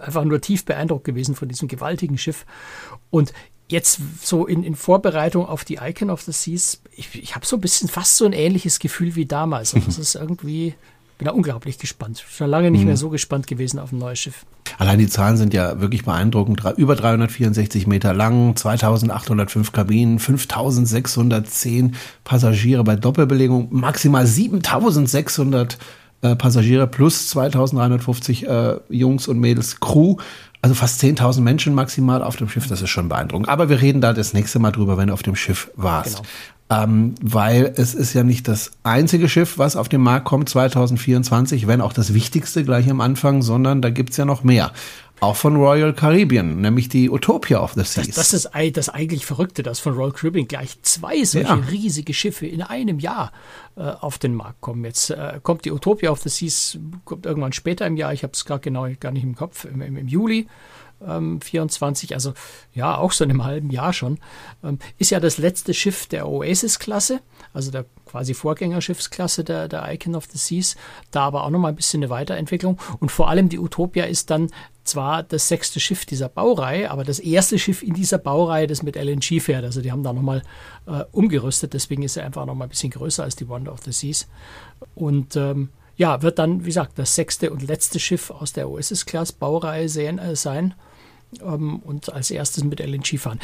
einfach 0.00 0.24
nur 0.24 0.40
tief 0.40 0.64
beeindruckt 0.64 1.04
gewesen 1.04 1.34
von 1.34 1.48
diesem 1.48 1.68
gewaltigen 1.68 2.18
Schiff. 2.18 2.46
Und 3.10 3.32
jetzt 3.70 4.00
so 4.22 4.46
in, 4.46 4.62
in 4.62 4.74
Vorbereitung 4.74 5.46
auf 5.46 5.64
die 5.64 5.76
Icon 5.76 6.10
of 6.10 6.22
the 6.22 6.32
Seas, 6.32 6.80
ich, 6.96 7.14
ich 7.14 7.34
habe 7.34 7.46
so 7.46 7.56
ein 7.56 7.60
bisschen 7.60 7.88
fast 7.88 8.16
so 8.16 8.24
ein 8.24 8.32
ähnliches 8.32 8.78
Gefühl 8.78 9.14
wie 9.14 9.26
damals. 9.26 9.74
Und 9.74 9.86
das 9.86 9.98
ist 9.98 10.14
irgendwie, 10.16 10.74
bin 11.18 11.26
da 11.26 11.32
unglaublich 11.32 11.78
gespannt. 11.78 12.24
Schon 12.28 12.50
lange 12.50 12.70
nicht 12.70 12.80
mhm. 12.80 12.88
mehr 12.88 12.96
so 12.96 13.10
gespannt 13.10 13.46
gewesen 13.46 13.78
auf 13.78 13.92
ein 13.92 13.98
neues 13.98 14.18
Schiff. 14.18 14.44
Allein 14.78 14.98
die 14.98 15.08
Zahlen 15.08 15.36
sind 15.36 15.54
ja 15.54 15.80
wirklich 15.80 16.04
beeindruckend. 16.04 16.62
Über 16.76 16.96
364 16.96 17.86
Meter 17.86 18.14
lang, 18.14 18.56
2805 18.56 19.72
Kabinen, 19.72 20.18
5610 20.18 21.94
Passagiere 22.24 22.84
bei 22.84 22.96
Doppelbelegung, 22.96 23.68
maximal 23.70 24.26
7600 24.26 25.78
äh, 26.22 26.36
Passagiere 26.36 26.86
plus 26.86 27.28
2350 27.28 28.46
äh, 28.46 28.76
Jungs 28.88 29.28
und 29.28 29.38
Mädels 29.38 29.80
Crew. 29.80 30.16
Also 30.62 30.74
fast 30.74 31.02
10.000 31.02 31.40
Menschen 31.40 31.74
maximal 31.74 32.22
auf 32.22 32.36
dem 32.36 32.48
Schiff, 32.48 32.66
das 32.66 32.82
ist 32.82 32.90
schon 32.90 33.08
beeindruckend. 33.08 33.48
Aber 33.48 33.68
wir 33.68 33.80
reden 33.80 34.00
da 34.00 34.12
das 34.12 34.34
nächste 34.34 34.58
Mal 34.58 34.72
drüber, 34.72 34.98
wenn 34.98 35.08
du 35.08 35.14
auf 35.14 35.22
dem 35.22 35.36
Schiff 35.36 35.70
warst. 35.74 36.16
Genau. 36.16 36.28
Ähm, 36.72 37.14
weil 37.20 37.72
es 37.76 37.94
ist 37.94 38.14
ja 38.14 38.22
nicht 38.22 38.46
das 38.46 38.70
einzige 38.84 39.28
Schiff, 39.28 39.58
was 39.58 39.74
auf 39.74 39.88
den 39.88 40.00
Markt 40.02 40.26
kommt 40.26 40.48
2024, 40.48 41.66
wenn 41.66 41.80
auch 41.80 41.92
das 41.92 42.14
wichtigste 42.14 42.62
gleich 42.62 42.88
am 42.88 43.00
Anfang, 43.00 43.42
sondern 43.42 43.82
da 43.82 43.90
gibt's 43.90 44.18
ja 44.18 44.24
noch 44.24 44.44
mehr. 44.44 44.70
Auch 45.20 45.36
von 45.36 45.56
Royal 45.56 45.92
Caribbean, 45.92 46.62
nämlich 46.62 46.88
die 46.88 47.10
Utopia 47.10 47.60
of 47.60 47.74
the 47.74 47.84
Seas. 47.84 48.06
Das, 48.06 48.30
das 48.30 48.32
ist 48.32 48.76
das 48.76 48.88
eigentlich 48.88 49.26
Verrückte, 49.26 49.62
dass 49.62 49.78
von 49.78 49.92
Royal 49.92 50.12
Caribbean 50.12 50.48
gleich 50.48 50.80
zwei 50.82 51.22
solche 51.24 51.48
ja. 51.48 51.54
riesige 51.54 52.14
Schiffe 52.14 52.46
in 52.46 52.62
einem 52.62 52.98
Jahr 52.98 53.32
äh, 53.76 53.82
auf 53.82 54.18
den 54.18 54.34
Markt 54.34 54.62
kommen. 54.62 54.84
Jetzt 54.84 55.10
äh, 55.10 55.38
kommt 55.42 55.66
die 55.66 55.72
Utopia 55.72 56.10
of 56.10 56.20
the 56.20 56.30
Seas, 56.30 56.78
kommt 57.04 57.26
irgendwann 57.26 57.52
später 57.52 57.86
im 57.86 57.96
Jahr, 57.96 58.14
ich 58.14 58.22
habe 58.22 58.32
es 58.32 58.46
gerade 58.46 58.60
genau 58.60 58.88
gar 58.98 59.12
nicht 59.12 59.24
im 59.24 59.34
Kopf, 59.34 59.66
im, 59.66 59.82
im, 59.82 59.96
im 59.96 60.08
Juli 60.08 60.46
ähm, 61.06 61.40
24, 61.40 62.14
also 62.14 62.34
ja, 62.72 62.96
auch 62.96 63.12
so 63.12 63.24
in 63.24 63.30
einem 63.30 63.44
halben 63.44 63.70
Jahr 63.70 63.92
schon, 63.92 64.18
ähm, 64.62 64.78
ist 64.98 65.10
ja 65.10 65.20
das 65.20 65.38
letzte 65.38 65.74
Schiff 65.74 66.06
der 66.06 66.28
Oasis-Klasse, 66.28 67.20
also 67.52 67.70
der 67.70 67.86
quasi 68.06 68.34
Vorgängerschiffsklasse 68.34 69.44
der, 69.44 69.68
der 69.68 69.90
Icon 69.92 70.14
of 70.14 70.26
the 70.30 70.38
Seas, 70.38 70.76
da 71.10 71.22
aber 71.22 71.44
auch 71.44 71.50
nochmal 71.50 71.72
ein 71.72 71.76
bisschen 71.76 72.02
eine 72.02 72.10
Weiterentwicklung 72.10 72.78
und 72.98 73.10
vor 73.10 73.28
allem 73.28 73.48
die 73.48 73.58
Utopia 73.58 74.04
ist 74.04 74.30
dann 74.30 74.50
zwar 74.90 75.22
das 75.22 75.48
sechste 75.48 75.80
Schiff 75.80 76.04
dieser 76.04 76.28
Baureihe, 76.28 76.90
aber 76.90 77.04
das 77.04 77.18
erste 77.18 77.58
Schiff 77.58 77.82
in 77.82 77.94
dieser 77.94 78.18
Baureihe, 78.18 78.66
das 78.66 78.82
mit 78.82 78.96
LNG 78.96 79.40
fährt, 79.40 79.64
also 79.64 79.80
die 79.80 79.92
haben 79.92 80.02
da 80.02 80.12
nochmal 80.12 80.42
äh, 80.86 81.04
umgerüstet, 81.12 81.72
deswegen 81.72 82.02
ist 82.02 82.16
er 82.16 82.26
einfach 82.26 82.46
nochmal 82.46 82.66
ein 82.66 82.70
bisschen 82.70 82.90
größer 82.90 83.24
als 83.24 83.36
die 83.36 83.48
Wonder 83.48 83.72
of 83.72 83.80
the 83.84 83.92
Seas 83.92 84.28
und 84.94 85.36
ähm, 85.36 85.70
ja, 85.96 86.22
wird 86.22 86.38
dann, 86.38 86.62
wie 86.62 86.68
gesagt, 86.68 86.98
das 86.98 87.14
sechste 87.14 87.50
und 87.50 87.62
letzte 87.62 87.98
Schiff 88.00 88.30
aus 88.30 88.52
der 88.52 88.70
Oasis-Class 88.70 89.32
Baureihe 89.32 89.88
sehen, 89.88 90.18
äh, 90.18 90.34
sein 90.36 90.74
ähm, 91.42 91.78
und 91.80 92.12
als 92.12 92.30
erstes 92.30 92.64
mit 92.64 92.80
LNG 92.80 93.18
fahren. 93.18 93.40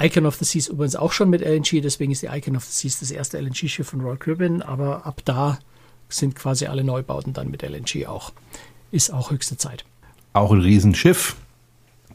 Icon 0.00 0.26
of 0.26 0.36
the 0.36 0.44
Seas 0.44 0.68
übrigens 0.68 0.96
auch 0.96 1.12
schon 1.12 1.28
mit 1.28 1.42
LNG, 1.42 1.82
deswegen 1.82 2.12
ist 2.12 2.22
die 2.22 2.26
Icon 2.26 2.56
of 2.56 2.64
the 2.64 2.72
Seas 2.72 3.00
das 3.00 3.10
erste 3.10 3.38
LNG-Schiff 3.38 3.88
von 3.88 4.00
Royal 4.00 4.16
Caribbean, 4.16 4.62
aber 4.62 5.04
ab 5.06 5.20
da 5.24 5.58
sind 6.08 6.34
quasi 6.34 6.66
alle 6.66 6.84
Neubauten 6.84 7.32
dann 7.32 7.50
mit 7.50 7.62
LNG 7.62 8.06
auch. 8.06 8.32
Ist 8.90 9.12
auch 9.12 9.30
höchste 9.30 9.56
Zeit. 9.56 9.84
Auch 10.32 10.52
ein 10.52 10.60
Riesenschiff, 10.60 11.36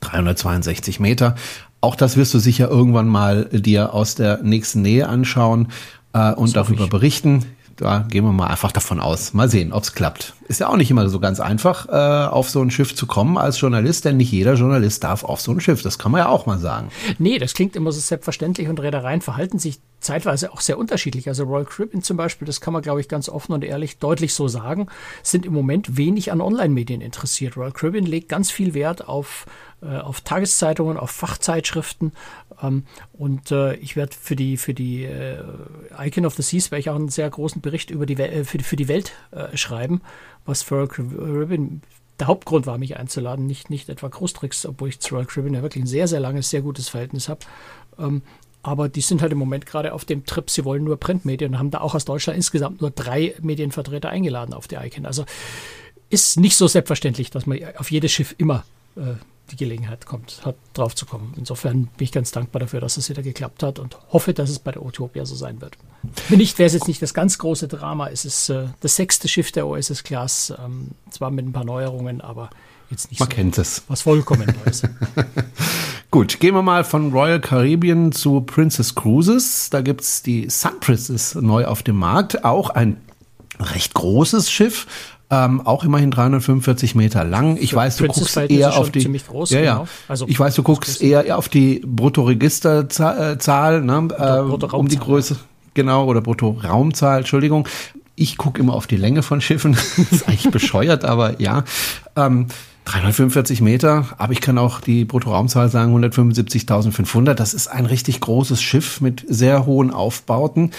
362 0.01 0.99
Meter. 0.99 1.35
Auch 1.81 1.95
das 1.95 2.17
wirst 2.17 2.33
du 2.33 2.39
sicher 2.39 2.69
irgendwann 2.69 3.07
mal 3.07 3.45
dir 3.45 3.93
aus 3.93 4.15
der 4.15 4.41
nächsten 4.41 4.81
Nähe 4.81 5.07
anschauen 5.07 5.67
äh, 6.13 6.33
und 6.33 6.55
darüber 6.55 6.87
berichten 6.87 7.45
da 7.75 8.05
gehen 8.09 8.23
wir 8.23 8.31
mal 8.31 8.47
einfach 8.47 8.71
davon 8.71 8.99
aus. 8.99 9.33
Mal 9.33 9.49
sehen, 9.49 9.73
ob 9.73 9.83
es 9.83 9.93
klappt. 9.93 10.33
Ist 10.47 10.61
ja 10.61 10.69
auch 10.69 10.77
nicht 10.77 10.89
immer 10.91 11.07
so 11.09 11.19
ganz 11.19 11.39
einfach, 11.39 11.87
äh, 11.89 12.27
auf 12.27 12.49
so 12.49 12.61
ein 12.61 12.71
Schiff 12.71 12.95
zu 12.95 13.05
kommen 13.05 13.37
als 13.37 13.59
Journalist, 13.59 14.05
denn 14.05 14.17
nicht 14.17 14.31
jeder 14.31 14.53
Journalist 14.53 15.03
darf 15.03 15.23
auf 15.23 15.41
so 15.41 15.51
ein 15.51 15.59
Schiff. 15.59 15.81
Das 15.81 15.99
kann 15.99 16.11
man 16.11 16.19
ja 16.19 16.29
auch 16.29 16.45
mal 16.45 16.57
sagen. 16.57 16.87
Nee, 17.19 17.37
das 17.37 17.53
klingt 17.53 17.75
immer 17.75 17.91
so 17.91 17.99
selbstverständlich 17.99 18.69
und 18.69 18.79
Reedereien 18.79 19.21
verhalten 19.21 19.59
sich 19.59 19.79
zeitweise 20.05 20.53
auch 20.53 20.61
sehr 20.61 20.77
unterschiedlich. 20.77 21.27
Also 21.27 21.43
Royal 21.43 21.65
Caribbean 21.65 22.03
zum 22.03 22.15
Beispiel, 22.17 22.45
das 22.45 22.61
kann 22.61 22.73
man, 22.73 22.81
glaube 22.81 23.01
ich, 23.01 23.09
ganz 23.09 23.27
offen 23.27 23.53
und 23.53 23.63
ehrlich 23.63 23.97
deutlich 23.97 24.33
so 24.33 24.47
sagen, 24.47 24.87
sind 25.23 25.45
im 25.45 25.53
Moment 25.53 25.97
wenig 25.97 26.31
an 26.31 26.41
Online-Medien 26.41 27.01
interessiert. 27.01 27.57
Royal 27.57 27.71
Caribbean 27.71 28.05
legt 28.05 28.29
ganz 28.29 28.51
viel 28.51 28.73
Wert 28.73 29.07
auf, 29.07 29.45
äh, 29.81 29.97
auf 29.97 30.21
Tageszeitungen, 30.21 30.97
auf 30.97 31.11
Fachzeitschriften. 31.11 32.13
Ähm, 32.61 32.83
und 33.13 33.51
äh, 33.51 33.75
ich 33.75 33.95
werde 33.95 34.15
für 34.19 34.35
die, 34.35 34.57
für 34.57 34.73
die 34.73 35.03
äh, 35.03 35.43
Icon 35.99 36.25
of 36.25 36.35
the 36.35 36.43
Seas 36.43 36.71
werde 36.71 36.79
ich 36.79 36.89
auch 36.89 36.95
einen 36.95 37.09
sehr 37.09 37.29
großen 37.29 37.61
Bericht 37.61 37.89
über 37.89 38.05
die, 38.05 38.15
äh, 38.15 38.43
für, 38.43 38.59
für 38.59 38.75
die 38.75 38.87
Welt 38.87 39.13
äh, 39.31 39.57
schreiben, 39.57 40.01
was 40.45 40.61
für 40.61 40.75
Royal 40.75 40.87
Caribbean 40.87 41.81
der 42.19 42.27
Hauptgrund 42.27 42.65
war, 42.65 42.77
mich 42.77 42.97
einzuladen, 42.97 43.45
nicht, 43.45 43.69
nicht 43.69 43.89
etwa 43.89 44.07
Großtricks, 44.07 44.65
obwohl 44.65 44.89
ich 44.89 44.99
zu 44.99 45.15
Royal 45.15 45.25
Caribbean 45.25 45.55
ja 45.55 45.61
wirklich 45.61 45.83
ein 45.83 45.87
sehr, 45.87 46.07
sehr 46.07 46.19
langes, 46.19 46.49
sehr 46.49 46.61
gutes 46.61 46.87
Verhältnis 46.87 47.27
habe. 47.27 47.41
Ähm, 47.99 48.21
aber 48.65 48.89
die 48.89 49.01
sind 49.01 49.21
halt 49.21 49.31
im 49.31 49.37
Moment 49.37 49.67
gerade 49.67 49.93
auf 49.93 50.05
dem 50.05 50.25
Trip, 50.25 50.49
sie 50.49 50.65
wollen 50.65 50.83
nur 50.83 50.97
Printmedien 50.97 51.53
und 51.53 51.59
haben 51.59 51.69
da 51.69 51.81
auch 51.81 51.93
aus 51.93 52.03
Deutschland 52.03 52.35
insgesamt 52.35 52.81
nur 52.81 52.89
drei 52.89 53.35
Medienvertreter 53.39 54.09
eingeladen 54.09 54.55
auf 54.55 54.67
die 54.67 54.75
ICANN. 54.75 55.05
Also 55.05 55.23
ist 56.09 56.39
nicht 56.39 56.55
so 56.57 56.67
selbstverständlich, 56.67 57.29
dass 57.29 57.45
man 57.45 57.59
auf 57.77 57.91
jedes 57.91 58.11
Schiff 58.11 58.33
immer 58.39 58.65
äh, 58.95 59.13
die 59.51 59.55
Gelegenheit 59.55 60.07
kommt, 60.07 60.43
hat, 60.43 60.55
drauf 60.73 60.95
zu 60.95 61.05
kommen. 61.05 61.35
Insofern 61.37 61.89
bin 61.97 62.05
ich 62.05 62.11
ganz 62.11 62.31
dankbar 62.31 62.59
dafür, 62.59 62.81
dass 62.81 62.97
es 62.97 63.07
wieder 63.07 63.21
geklappt 63.21 63.61
hat 63.61 63.77
und 63.77 63.99
hoffe, 64.11 64.33
dass 64.33 64.49
es 64.49 64.57
bei 64.57 64.71
der 64.71 64.83
Utopia 64.83 65.27
so 65.27 65.35
sein 65.35 65.61
wird. 65.61 65.77
Wenn 66.29 66.39
nicht, 66.39 66.57
wäre 66.57 66.65
es 66.65 66.73
jetzt 66.73 66.87
nicht 66.87 67.03
das 67.03 67.13
ganz 67.13 67.37
große 67.37 67.67
Drama. 67.67 68.07
Es 68.09 68.25
ist 68.25 68.49
äh, 68.49 68.69
das 68.79 68.95
sechste 68.95 69.27
Schiff 69.27 69.51
der 69.51 69.67
OSS 69.67 70.03
Class, 70.03 70.51
ähm, 70.59 70.91
zwar 71.11 71.29
mit 71.29 71.45
ein 71.45 71.53
paar 71.53 71.65
Neuerungen, 71.65 72.21
aber 72.21 72.49
jetzt 72.89 73.11
nicht 73.11 73.19
Man 73.19 73.29
so 73.29 73.35
kennt 73.35 73.57
es. 73.59 73.83
was 73.87 74.01
vollkommen 74.01 74.51
Neues. 74.65 74.81
Gut, 76.15 76.39
gehen 76.39 76.55
wir 76.55 76.61
mal 76.61 76.85
von 76.85 77.11
Royal 77.11 77.41
Caribbean 77.41 78.13
zu 78.13 78.39
Princess 78.39 78.95
Cruises. 78.95 79.69
Da 79.69 79.81
gibt's 79.81 80.23
die 80.23 80.49
Sun 80.49 80.79
Princess 80.79 81.35
neu 81.35 81.65
auf 81.65 81.83
dem 81.83 81.97
Markt. 81.97 82.45
Auch 82.45 82.69
ein 82.69 82.95
recht 83.59 83.93
großes 83.93 84.49
Schiff. 84.49 84.87
Ähm, 85.29 85.67
auch 85.67 85.83
immerhin 85.83 86.11
345 86.11 86.95
Meter 86.95 87.25
lang. 87.25 87.57
Ich 87.57 87.71
Für 87.71 87.75
weiß, 87.75 87.97
du 87.97 88.07
guckst 88.07 88.37
eher 88.37 88.77
auf 88.77 88.91
die. 88.91 89.03
Groß, 89.03 89.49
ja, 89.49 89.59
ja. 89.59 89.73
Genau. 89.73 89.87
Also, 90.07 90.25
ich 90.29 90.39
weiß, 90.39 90.55
du 90.55 90.63
guckst 90.63 91.01
eher 91.01 91.37
auf 91.37 91.49
die 91.49 91.81
Bruttoregisterzahl, 91.85 93.81
ne, 93.81 94.07
äh, 94.17 94.39
um 94.73 94.87
die 94.87 94.97
Größe. 94.97 95.35
Genau, 95.73 96.05
oder 96.05 96.21
Bruttoraumzahl, 96.21 97.17
Entschuldigung. 97.17 97.67
Ich 98.15 98.37
gucke 98.37 98.61
immer 98.61 98.75
auf 98.75 98.87
die 98.87 98.95
Länge 98.95 99.21
von 99.21 99.41
Schiffen. 99.41 99.73
das 99.97 99.97
ist 99.97 100.29
eigentlich 100.29 100.49
bescheuert, 100.49 101.03
aber 101.03 101.41
ja. 101.41 101.65
Ähm, 102.15 102.47
345 102.85 103.61
Meter, 103.61 104.07
aber 104.17 104.33
ich 104.33 104.41
kann 104.41 104.57
auch 104.57 104.79
die 104.79 105.05
Bruttoraumzahl 105.05 105.69
sagen, 105.69 105.95
175.500. 105.95 107.33
Das 107.33 107.53
ist 107.53 107.67
ein 107.67 107.85
richtig 107.85 108.21
großes 108.21 108.61
Schiff 108.61 109.01
mit 109.01 109.25
sehr 109.27 109.65
hohen 109.65 109.91
Aufbauten 109.91 110.71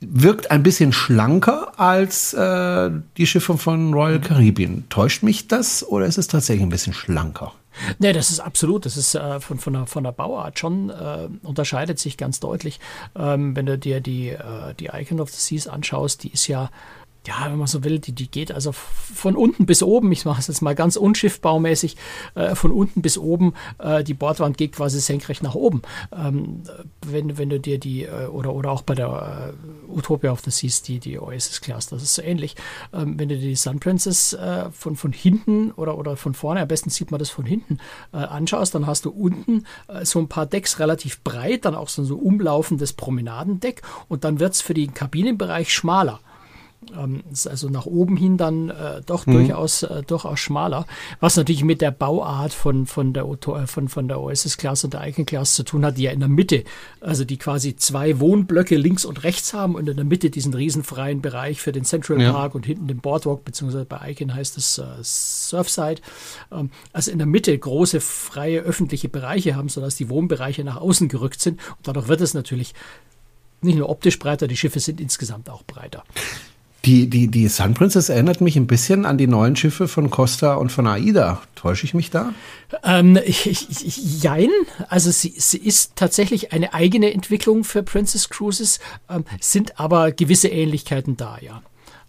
wirkt 0.00 0.50
ein 0.50 0.62
bisschen 0.62 0.92
schlanker 0.92 1.72
als 1.78 2.34
äh, 2.34 2.90
die 3.16 3.26
Schiffe 3.26 3.56
von 3.56 3.94
Royal 3.94 4.20
Caribbean. 4.20 4.84
Täuscht 4.88 5.22
mich 5.22 5.48
das 5.48 5.86
oder 5.86 6.06
ist 6.06 6.18
es 6.18 6.28
tatsächlich 6.28 6.62
ein 6.62 6.70
bisschen 6.70 6.92
schlanker? 6.92 7.52
Nee, 7.98 8.12
das 8.12 8.30
ist 8.30 8.40
absolut. 8.40 8.86
Das 8.86 8.96
ist 8.96 9.14
äh, 9.14 9.40
von, 9.40 9.58
von, 9.58 9.72
der, 9.72 9.86
von 9.86 10.04
der 10.04 10.12
Bauart 10.12 10.58
schon, 10.58 10.90
äh, 10.90 11.28
unterscheidet 11.42 11.98
sich 11.98 12.16
ganz 12.16 12.40
deutlich. 12.40 12.80
Ähm, 13.14 13.54
wenn 13.56 13.66
du 13.66 13.78
dir 13.78 14.00
die, 14.00 14.30
äh, 14.30 14.74
die 14.78 14.90
Icon 14.92 15.20
of 15.20 15.30
the 15.30 15.40
Seas 15.40 15.66
anschaust, 15.66 16.22
die 16.22 16.30
ist 16.30 16.46
ja 16.46 16.70
ja, 17.26 17.50
wenn 17.50 17.58
man 17.58 17.66
so 17.66 17.82
will, 17.82 17.98
die, 17.98 18.12
die 18.12 18.30
geht 18.30 18.52
also 18.52 18.72
von 18.72 19.36
unten 19.36 19.66
bis 19.66 19.82
oben, 19.82 20.12
ich 20.12 20.24
mache 20.24 20.40
es 20.40 20.46
jetzt 20.46 20.62
mal 20.62 20.74
ganz 20.74 20.96
unschiffbaumäßig, 20.96 21.96
äh, 22.34 22.54
von 22.54 22.70
unten 22.70 23.02
bis 23.02 23.18
oben, 23.18 23.54
äh, 23.78 24.04
die 24.04 24.14
Bordwand 24.14 24.56
geht 24.56 24.72
quasi 24.72 25.00
senkrecht 25.00 25.42
nach 25.42 25.54
oben. 25.54 25.82
Ähm, 26.16 26.62
wenn, 27.04 27.36
wenn 27.36 27.50
du 27.50 27.58
dir 27.58 27.78
die, 27.78 28.04
äh, 28.04 28.26
oder, 28.26 28.54
oder 28.54 28.70
auch 28.70 28.82
bei 28.82 28.94
der 28.94 29.54
äh, 29.88 29.90
Utopia 29.92 30.30
of 30.30 30.40
the 30.40 30.50
Seas, 30.50 30.82
die, 30.82 31.00
die 31.00 31.18
Oasis 31.18 31.60
Class, 31.60 31.88
das 31.88 32.02
ist 32.02 32.14
so 32.14 32.22
ähnlich. 32.22 32.54
Ähm, 32.92 33.18
wenn 33.18 33.28
du 33.28 33.36
dir 33.36 33.48
die 33.48 33.56
Sun 33.56 33.80
Princess 33.80 34.32
äh, 34.32 34.70
von, 34.70 34.96
von 34.96 35.12
hinten 35.12 35.72
oder, 35.72 35.98
oder 35.98 36.16
von 36.16 36.34
vorne, 36.34 36.60
am 36.60 36.68
besten 36.68 36.90
sieht 36.90 37.10
man 37.10 37.18
das 37.18 37.30
von 37.30 37.44
hinten, 37.44 37.78
äh, 38.12 38.18
anschaust, 38.18 38.74
dann 38.74 38.86
hast 38.86 39.04
du 39.04 39.10
unten 39.10 39.64
so 40.02 40.18
ein 40.18 40.28
paar 40.28 40.46
Decks 40.46 40.78
relativ 40.78 41.22
breit, 41.22 41.64
dann 41.64 41.74
auch 41.74 41.88
so 41.88 42.02
ein 42.02 42.04
so 42.04 42.16
umlaufendes 42.16 42.92
Promenadendeck 42.92 43.82
und 44.08 44.24
dann 44.24 44.40
wird 44.40 44.54
es 44.54 44.60
für 44.60 44.74
den 44.74 44.94
Kabinenbereich 44.94 45.72
schmaler. 45.72 46.20
Ähm, 46.96 47.24
ist 47.32 47.48
also 47.48 47.68
nach 47.68 47.86
oben 47.86 48.16
hin 48.16 48.36
dann 48.36 48.70
äh, 48.70 49.02
doch 49.04 49.26
mhm. 49.26 49.32
durchaus, 49.32 49.82
äh, 49.82 50.02
durchaus 50.06 50.38
schmaler, 50.38 50.86
was 51.20 51.36
natürlich 51.36 51.64
mit 51.64 51.80
der 51.80 51.90
Bauart 51.90 52.52
von, 52.52 52.86
von, 52.86 53.12
der, 53.12 53.24
äh, 53.24 53.66
von, 53.66 53.88
von 53.88 54.08
der 54.08 54.20
OSS-Class 54.20 54.84
und 54.84 54.94
der 54.94 55.06
Icon-Class 55.06 55.54
zu 55.54 55.64
tun 55.64 55.84
hat, 55.84 55.98
die 55.98 56.04
ja 56.04 56.12
in 56.12 56.20
der 56.20 56.28
Mitte, 56.28 56.64
also 57.00 57.24
die 57.24 57.38
quasi 57.38 57.76
zwei 57.76 58.20
Wohnblöcke 58.20 58.76
links 58.76 59.04
und 59.04 59.24
rechts 59.24 59.52
haben 59.52 59.74
und 59.74 59.88
in 59.88 59.96
der 59.96 60.04
Mitte 60.04 60.30
diesen 60.30 60.54
riesenfreien 60.54 61.22
Bereich 61.22 61.60
für 61.60 61.72
den 61.72 61.84
Central 61.84 62.20
ja. 62.20 62.32
Park 62.32 62.54
und 62.54 62.64
hinten 62.64 62.86
den 62.86 62.98
Boardwalk, 62.98 63.44
beziehungsweise 63.44 63.84
bei 63.84 64.10
Icon 64.10 64.34
heißt 64.34 64.56
es 64.56 64.78
äh, 64.78 64.84
Surfside. 65.02 66.00
Ähm, 66.52 66.70
also 66.92 67.10
in 67.10 67.18
der 67.18 67.26
Mitte 67.26 67.56
große 67.58 68.00
freie 68.00 68.60
öffentliche 68.60 69.08
Bereiche 69.08 69.56
haben, 69.56 69.68
sodass 69.68 69.96
die 69.96 70.08
Wohnbereiche 70.08 70.62
nach 70.62 70.76
außen 70.76 71.08
gerückt 71.08 71.40
sind 71.40 71.60
und 71.76 71.88
dadurch 71.88 72.08
wird 72.08 72.20
es 72.20 72.34
natürlich 72.34 72.74
nicht 73.62 73.78
nur 73.78 73.88
optisch 73.88 74.18
breiter, 74.18 74.46
die 74.48 74.56
Schiffe 74.56 74.80
sind 74.80 75.00
insgesamt 75.00 75.50
auch 75.50 75.62
breiter. 75.64 76.04
Die, 76.86 77.10
die, 77.10 77.26
die 77.26 77.48
Sun 77.48 77.74
Princess 77.74 78.08
erinnert 78.08 78.40
mich 78.40 78.56
ein 78.56 78.68
bisschen 78.68 79.06
an 79.06 79.18
die 79.18 79.26
neuen 79.26 79.56
Schiffe 79.56 79.88
von 79.88 80.08
Costa 80.08 80.54
und 80.54 80.70
von 80.70 80.86
AIDA. 80.86 81.42
Täusche 81.56 81.84
ich 81.84 81.94
mich 81.94 82.10
da? 82.10 82.32
Ähm, 82.84 83.18
ich, 83.24 83.46
ich, 83.46 84.22
jein. 84.22 84.50
Also 84.88 85.10
sie, 85.10 85.34
sie 85.36 85.58
ist 85.58 85.96
tatsächlich 85.96 86.52
eine 86.52 86.74
eigene 86.74 87.12
Entwicklung 87.12 87.64
für 87.64 87.82
Princess 87.82 88.28
Cruises, 88.28 88.78
ähm, 89.10 89.24
sind 89.40 89.80
aber 89.80 90.12
gewisse 90.12 90.46
Ähnlichkeiten 90.46 91.16
da, 91.16 91.38
ja. 91.40 91.60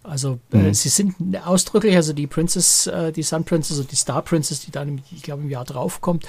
Also 0.04 0.38
äh, 0.52 0.58
mhm. 0.58 0.74
sie 0.74 0.90
sind 0.90 1.16
ausdrücklich, 1.44 1.96
also 1.96 2.12
die 2.12 2.28
Princess, 2.28 2.86
äh, 2.86 3.10
die 3.10 3.24
Sun 3.24 3.44
Princess 3.44 3.80
und 3.80 3.90
die 3.90 3.96
Star 3.96 4.22
Princess, 4.22 4.60
die 4.60 4.70
dann, 4.70 5.02
ich 5.10 5.22
glaube, 5.22 5.42
im 5.42 5.50
Jahr 5.50 5.64
drauf 5.64 6.00
kommt, 6.00 6.24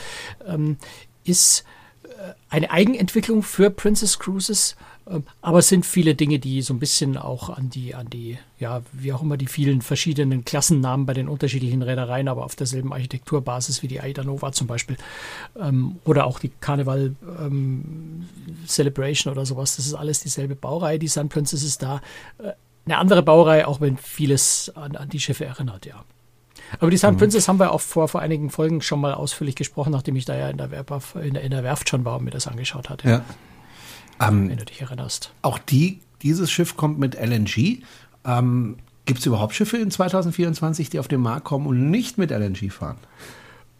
ähm, 0.48 0.78
ist 1.24 1.66
äh, 2.04 2.08
eine 2.50 2.72
Eigenentwicklung 2.72 3.44
für 3.44 3.70
Princess 3.70 4.18
Cruises 4.18 4.76
aber 5.42 5.60
es 5.60 5.68
sind 5.68 5.86
viele 5.86 6.14
Dinge, 6.14 6.38
die 6.40 6.62
so 6.62 6.74
ein 6.74 6.80
bisschen 6.80 7.18
auch 7.18 7.50
an 7.50 7.70
die, 7.70 7.96
an 7.96 8.10
die, 8.10 8.38
ja, 8.60 8.82
wie 8.92 9.12
auch 9.12 9.22
immer 9.24 9.38
die 9.38 9.48
vielen 9.48 9.82
verschiedenen 9.82 10.46
Klassennamen 10.46 11.06
bei 11.06 11.14
den 11.14 11.28
unterschiedlichen 11.28 11.82
Reedereien, 11.82 12.28
aber 12.28 12.46
auf 12.46 12.56
derselben 12.56 12.94
Architekturbasis 12.94 13.82
wie 13.82 13.88
die 13.88 14.02
Aida 14.02 14.24
Nova 14.24 14.52
zum 14.52 14.68
Beispiel. 14.68 14.98
Ähm, 15.60 15.98
oder 16.06 16.28
auch 16.28 16.40
die 16.40 16.52
Carnival 16.62 17.16
ähm, 17.40 18.28
Celebration 18.68 19.34
oder 19.34 19.46
sowas. 19.46 19.78
Das 19.78 19.88
ist 19.88 19.96
alles 19.96 20.22
dieselbe 20.22 20.56
Baureihe. 20.56 21.00
Die 21.00 21.08
Sun 21.08 21.30
Princess 21.30 21.64
ist 21.64 21.82
da 21.82 22.02
äh, 22.38 22.52
eine 22.86 22.98
andere 22.98 23.24
Baureihe, 23.24 23.68
auch 23.68 23.82
wenn 23.82 23.98
vieles 23.98 24.72
an, 24.76 24.96
an 24.96 25.10
die 25.10 25.20
Schiffe 25.20 25.46
erinnert, 25.46 25.86
ja. 25.86 26.04
Aber 26.80 26.92
die 26.92 26.98
Sun 26.98 27.16
mhm. 27.16 27.18
Princess 27.18 27.48
haben 27.48 27.60
wir 27.60 27.72
auch 27.72 27.82
vor, 27.82 28.08
vor 28.08 28.22
einigen 28.22 28.52
Folgen 28.52 28.82
schon 28.82 29.02
mal 29.02 29.16
ausführlich 29.16 29.56
gesprochen, 29.56 29.92
nachdem 29.92 30.16
ich 30.16 30.26
da 30.26 30.38
ja 30.38 30.50
in 30.50 30.58
der, 30.58 30.70
Werf, 30.70 31.16
in 31.16 31.34
der, 31.34 31.42
in 31.42 31.50
der 31.50 31.64
Werft 31.64 31.90
schon 31.90 32.06
war 32.06 32.18
und 32.18 32.26
mir 32.26 32.32
das 32.32 32.46
angeschaut 32.46 32.90
hatte. 32.90 33.10
Ja. 33.10 33.26
Ähm, 34.20 34.50
wenn 34.50 34.58
du 34.58 34.66
dich 34.66 34.82
erinnerst. 34.82 35.32
Auch 35.42 35.58
die, 35.58 36.00
dieses 36.22 36.52
Schiff 36.52 36.76
kommt 36.76 37.00
mit 37.00 37.16
LNG. 37.16 37.84
Ähm, 38.26 38.78
Gibt 39.06 39.20
es 39.20 39.26
überhaupt 39.26 39.56
Schiffe 39.56 39.78
in 39.78 39.90
2024, 39.90 40.90
die 40.90 41.00
auf 41.00 41.08
den 41.08 41.22
Markt 41.22 41.46
kommen 41.46 41.66
und 41.66 41.90
nicht 41.90 42.18
mit 42.18 42.32
LNG 42.32 42.72
fahren? 42.72 42.98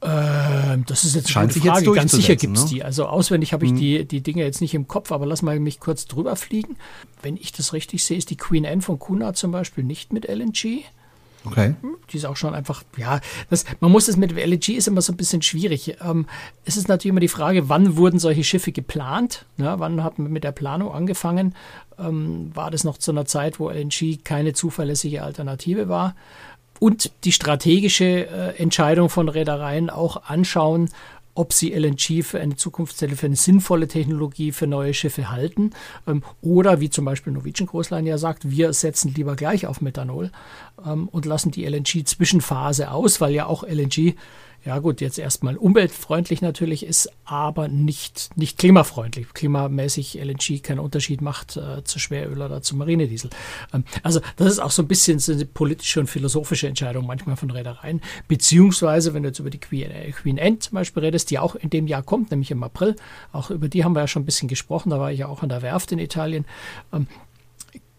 Ähm, 0.02 0.86
das 0.88 1.04
ist 1.04 1.16
jetzt 1.16 1.30
Scheint 1.30 1.54
eine 1.54 1.62
Frage. 1.62 1.86
Jetzt 1.86 1.96
Ganz 1.96 2.12
sicher 2.14 2.36
gibt 2.36 2.58
es 2.58 2.64
ne? 2.64 2.70
die. 2.70 2.84
Also 2.84 3.06
auswendig 3.06 3.52
habe 3.54 3.66
ich 3.66 3.72
hm. 3.72 3.78
die, 3.78 4.06
die 4.06 4.22
Dinge 4.22 4.44
jetzt 4.44 4.62
nicht 4.62 4.74
im 4.74 4.88
Kopf, 4.88 5.12
aber 5.12 5.26
lass 5.26 5.42
mal 5.42 5.60
mich 5.60 5.80
kurz 5.80 6.06
drüber 6.06 6.36
fliegen. 6.36 6.78
Wenn 7.22 7.36
ich 7.36 7.52
das 7.52 7.74
richtig 7.74 8.04
sehe, 8.04 8.18
ist 8.18 8.30
die 8.30 8.38
Queen 8.38 8.66
Anne 8.66 8.82
von 8.82 8.98
Kuna 8.98 9.34
zum 9.34 9.52
Beispiel 9.52 9.84
nicht 9.84 10.14
mit 10.14 10.28
LNG. 10.28 10.84
Okay. 11.46 11.76
Die 12.12 12.18
ist 12.18 12.26
auch 12.26 12.36
schon 12.36 12.54
einfach, 12.54 12.84
ja, 12.98 13.22
das, 13.50 13.66
man 13.80 13.92
muss 13.92 14.08
es 14.08 14.18
mit 14.18 14.32
LNG 14.32 14.70
ist 14.70 14.88
immer 14.88 15.02
so 15.02 15.14
ein 15.14 15.18
bisschen 15.18 15.42
schwierig. 15.42 15.98
Ähm, 16.02 16.26
es 16.66 16.76
ist 16.76 16.90
natürlich 16.90 17.12
immer 17.12 17.20
die 17.20 17.28
Frage, 17.28 17.70
wann 17.70 17.98
wurden 17.98 18.20
solche 18.20 18.44
Schiffe 18.44 18.72
geplant? 18.72 19.46
Ja, 19.58 19.80
wann 19.80 20.04
hat 20.04 20.20
man 20.20 20.32
mit 20.32 20.44
der 20.44 20.52
Planung 20.52 20.92
angefangen? 20.92 21.56
Ähm, 21.98 22.52
war 22.54 22.72
das 22.72 22.84
noch 22.84 22.98
zu 22.98 23.12
einer 23.12 23.26
Zeit, 23.26 23.60
wo 23.60 23.70
LNG 23.70 24.24
keine 24.24 24.54
zuverlässige 24.54 25.24
Alternative 25.24 25.88
war? 25.88 26.16
Und 26.80 27.12
die 27.26 27.34
strategische 27.34 28.28
äh, 28.28 28.58
Entscheidung 28.58 29.10
von 29.10 29.28
Reedereien 29.28 29.90
auch 29.90 30.24
anschauen, 30.24 30.90
ob 31.34 31.54
sie 31.54 31.74
LNG 31.74 32.24
für 32.24 32.40
eine 32.40 32.56
Zukunftszelle, 32.56 33.16
für 33.16 33.28
eine 33.28 33.36
sinnvolle 33.36 33.88
Technologie 33.88 34.52
für 34.52 34.68
neue 34.68 34.94
Schiffe 34.94 35.30
halten. 35.30 35.72
Ähm, 36.08 36.24
oder 36.42 36.82
wie 36.82 36.90
zum 36.90 37.06
Beispiel 37.06 37.34
Norwegian 37.34 37.68
Großline 37.68 38.10
ja 38.10 38.18
sagt, 38.18 38.50
wir 38.50 38.74
setzen 38.74 39.14
lieber 39.16 39.36
gleich 39.36 39.68
auf 39.68 39.82
Methanol 39.82 40.32
ähm, 40.86 41.08
und 41.10 41.26
lassen 41.26 41.52
die 41.52 41.66
LNG-Zwischenphase 41.66 42.92
aus, 42.92 43.22
weil 43.22 43.34
ja 43.34 43.46
auch 43.46 43.64
LNG 43.64 44.16
ja 44.66 44.80
gut, 44.80 45.00
jetzt 45.00 45.18
erstmal 45.18 45.56
umweltfreundlich 45.56 46.42
natürlich 46.42 46.86
ist, 46.86 47.10
aber 47.24 47.68
nicht, 47.68 48.30
nicht 48.36 48.58
klimafreundlich. 48.58 49.34
Klimamäßig 49.34 50.16
LNG 50.16 50.62
keinen 50.62 50.80
Unterschied 50.80 51.22
macht 51.22 51.56
äh, 51.58 51.84
zu 51.84 51.98
Schweröl 52.00 52.42
oder 52.42 52.62
zu 52.62 52.76
Marinediesel. 52.76 53.30
Ähm, 53.74 53.86
also 54.04 54.20
das 54.36 54.48
ist 54.48 54.60
auch 54.60 54.72
so 54.72 54.82
ein 54.82 54.88
bisschen 54.88 55.20
so 55.20 55.32
eine 55.32 55.46
politische 55.46 56.02
und 56.02 56.08
philosophische 56.08 56.68
Entscheidung 56.68 57.06
manchmal 57.06 57.38
von 57.38 57.52
Reedereien. 57.52 58.02
Beziehungsweise, 58.28 59.14
wenn 59.14 59.24
du 59.24 59.30
jetzt 59.30 59.40
über 59.40 59.50
die 59.50 59.60
Queen, 59.60 59.92
äh, 59.92 60.12
Queen 60.12 60.38
End 60.38 60.64
zum 60.64 60.76
Beispiel 60.76 61.04
redest, 61.04 61.32
die 61.32 61.40
auch 61.40 61.56
in 61.56 61.70
dem 61.70 61.88
Jahr 61.88 62.04
kommt, 62.04 62.32
nämlich 62.32 62.52
im 62.52 62.64
April, 62.64 62.96
auch 63.32 63.52
über 63.52 63.70
die 63.70 63.84
haben 63.84 63.94
wir 63.94 64.02
ja 64.02 64.08
schon 64.08 64.24
ein 64.24 64.26
bisschen 64.28 64.50
gesprochen, 64.50 64.90
da 64.90 65.00
war 65.00 65.12
ich 65.12 65.20
ja 65.20 65.28
auch 65.28 65.42
an 65.42 65.50
der 65.50 65.62
Werft 65.62 65.92
in 65.92 66.00
Italien. 66.00 66.46
Ähm, 66.92 67.08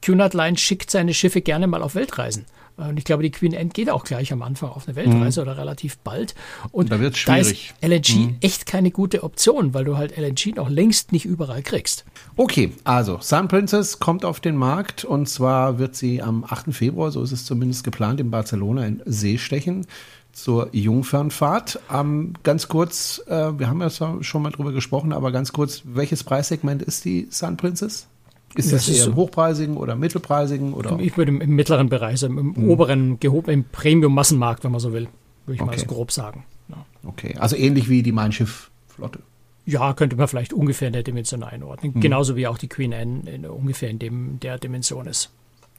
Cunard 0.02 0.34
Line 0.34 0.56
schickt 0.56 0.90
seine 0.90 1.14
Schiffe 1.14 1.40
gerne 1.40 1.66
mal 1.66 1.82
auf 1.82 1.94
Weltreisen. 1.94 2.46
Und 2.88 2.98
ich 2.98 3.04
glaube, 3.04 3.22
die 3.22 3.30
Queen 3.30 3.52
End 3.52 3.74
geht 3.74 3.90
auch 3.90 4.04
gleich 4.04 4.32
am 4.32 4.42
Anfang 4.42 4.70
auf 4.70 4.86
eine 4.86 4.96
Weltreise 4.96 5.40
mhm. 5.40 5.48
oder 5.48 5.58
relativ 5.58 5.98
bald. 5.98 6.34
Und 6.72 6.90
da, 6.90 7.00
wird's 7.00 7.18
schwierig. 7.18 7.74
da 7.80 7.86
ist 7.88 8.08
LNG 8.08 8.18
mhm. 8.18 8.36
echt 8.40 8.66
keine 8.66 8.90
gute 8.90 9.22
Option, 9.22 9.74
weil 9.74 9.84
du 9.84 9.96
halt 9.96 10.16
LNG 10.16 10.54
noch 10.56 10.68
längst 10.68 11.12
nicht 11.12 11.24
überall 11.24 11.62
kriegst. 11.62 12.04
Okay, 12.36 12.72
also 12.84 13.18
Sun 13.20 13.48
Princess 13.48 13.98
kommt 13.98 14.24
auf 14.24 14.40
den 14.40 14.56
Markt 14.56 15.04
und 15.04 15.28
zwar 15.28 15.78
wird 15.78 15.94
sie 15.94 16.22
am 16.22 16.44
8. 16.44 16.74
Februar, 16.74 17.10
so 17.10 17.22
ist 17.22 17.32
es 17.32 17.44
zumindest 17.44 17.84
geplant, 17.84 18.20
in 18.20 18.30
Barcelona 18.30 18.86
in 18.86 19.02
See 19.06 19.38
stechen 19.38 19.86
zur 20.32 20.68
Jungfernfahrt. 20.72 21.80
Ähm, 21.92 22.34
ganz 22.42 22.68
kurz, 22.68 23.22
äh, 23.26 23.58
wir 23.58 23.68
haben 23.68 23.80
ja 23.80 23.90
schon 23.90 24.42
mal 24.42 24.50
drüber 24.50 24.72
gesprochen, 24.72 25.12
aber 25.12 25.32
ganz 25.32 25.52
kurz, 25.52 25.82
welches 25.84 26.24
Preissegment 26.24 26.82
ist 26.82 27.04
die 27.04 27.28
Sun 27.30 27.56
Princess? 27.56 28.06
Ist 28.54 28.72
das, 28.72 28.86
das 28.86 28.96
eher 28.96 29.06
im 29.06 29.16
hochpreisigen 29.16 29.76
oder 29.76 29.94
mittelpreisigen? 29.94 30.72
Oder? 30.72 30.98
Ich 31.00 31.16
würde 31.16 31.30
im, 31.30 31.40
im 31.40 31.54
mittleren 31.54 31.88
Bereich, 31.88 32.12
also 32.12 32.26
im 32.26 32.56
hm. 32.56 32.68
oberen, 32.68 33.20
gehobenen 33.20 33.64
Premium-Massenmarkt, 33.70 34.64
wenn 34.64 34.72
man 34.72 34.80
so 34.80 34.92
will, 34.92 35.08
würde 35.46 35.56
ich 35.56 35.60
okay. 35.60 35.70
mal 35.70 35.78
so 35.78 35.86
grob 35.86 36.10
sagen. 36.10 36.44
Ja. 36.68 36.84
Okay, 37.04 37.36
also 37.38 37.56
ähnlich 37.56 37.88
wie 37.88 38.02
die 38.02 38.12
Mein 38.12 38.32
Schiff-Flotte. 38.32 39.20
Ja, 39.66 39.92
könnte 39.92 40.16
man 40.16 40.26
vielleicht 40.26 40.52
ungefähr 40.52 40.88
in 40.88 40.94
der 40.94 41.02
Dimension 41.02 41.44
einordnen. 41.44 41.92
Mhm. 41.94 42.00
Genauso 42.00 42.34
wie 42.34 42.46
auch 42.46 42.58
die 42.58 42.68
Queen 42.68 42.92
Anne 42.92 43.22
in, 43.26 43.46
ungefähr 43.46 43.90
in 43.90 43.98
dem, 43.98 44.40
der 44.40 44.58
Dimension 44.58 45.06
ist. 45.06 45.30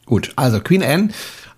Gut, 0.05 0.31
also 0.35 0.59
Queen 0.61 0.83
Anne 0.83 1.09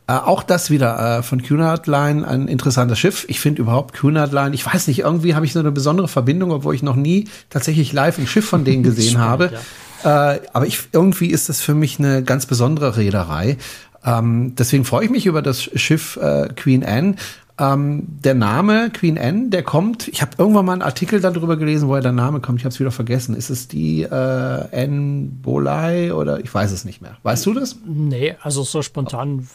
Äh, 0.06 0.14
auch 0.14 0.44
das 0.44 0.70
wieder 0.70 1.20
äh, 1.20 1.24
von 1.24 1.42
Cunard 1.42 1.88
Line 1.88 2.28
ein 2.28 2.50
interessantes 2.50 3.00
Schiff. 3.00 3.26
Ich 3.30 3.40
finde 3.40 3.62
überhaupt 3.62 3.94
Cunard 3.94 4.34
Line, 4.34 4.54
ich 4.54 4.66
weiß 4.66 4.88
nicht, 4.88 5.00
irgendwie 5.00 5.34
habe 5.34 5.46
ich 5.46 5.54
so 5.54 5.60
eine 5.60 5.72
besondere 5.72 6.10
Verbindung, 6.10 6.52
obwohl 6.52 6.76
ich 6.76 6.84
noch 6.84 6.98
nie 6.98 7.30
tatsächlich 7.50 7.94
live 7.94 8.18
ein 8.18 8.28
Schiff 8.28 8.46
von 8.46 8.66
denen 8.66 8.84
gesehen 8.84 9.12
Spannend, 9.12 9.30
habe. 9.30 9.50
Ja. 9.54 9.60
Äh, 10.04 10.40
aber 10.54 10.66
ich, 10.66 10.80
irgendwie 10.92 11.28
ist 11.28 11.50
das 11.50 11.62
für 11.62 11.74
mich 11.74 12.00
eine 12.00 12.24
ganz 12.24 12.46
besondere 12.46 12.98
Reederei. 12.98 13.58
Ähm, 14.06 14.54
deswegen 14.56 14.86
freue 14.86 15.06
ich 15.06 15.12
mich 15.12 15.26
über 15.26 15.42
das 15.42 15.64
Schiff 15.64 16.18
äh, 16.18 16.50
Queen 16.56 16.84
Anne. 16.84 17.16
Ähm, 17.60 18.04
der 18.08 18.34
Name 18.34 18.90
Queen 18.90 19.18
Anne, 19.18 19.50
der 19.50 19.62
kommt, 19.62 20.08
ich 20.08 20.22
habe 20.24 20.32
irgendwann 20.40 20.66
mal 20.66 20.74
einen 20.74 20.82
Artikel 20.82 21.22
darüber 21.22 21.56
gelesen, 21.56 21.88
woher 21.88 22.02
der 22.02 22.12
Name 22.12 22.40
kommt, 22.40 22.60
ich 22.60 22.66
habe 22.66 22.74
es 22.74 22.80
wieder 22.80 22.92
vergessen. 22.92 23.36
Ist 23.36 23.52
es 23.52 23.68
die 23.68 24.02
äh, 24.02 24.08
Anne 24.10 25.30
Bolai 25.42 26.14
oder 26.14 26.40
ich 26.40 26.54
weiß 26.54 26.72
es 26.72 26.84
nicht 26.84 27.02
mehr. 27.02 27.18
Weißt 27.22 27.46
du 27.46 27.54
das? 27.54 27.78
Nee, 27.86 28.36
also 28.42 28.64
so 28.64 28.82
spontan 28.82 29.48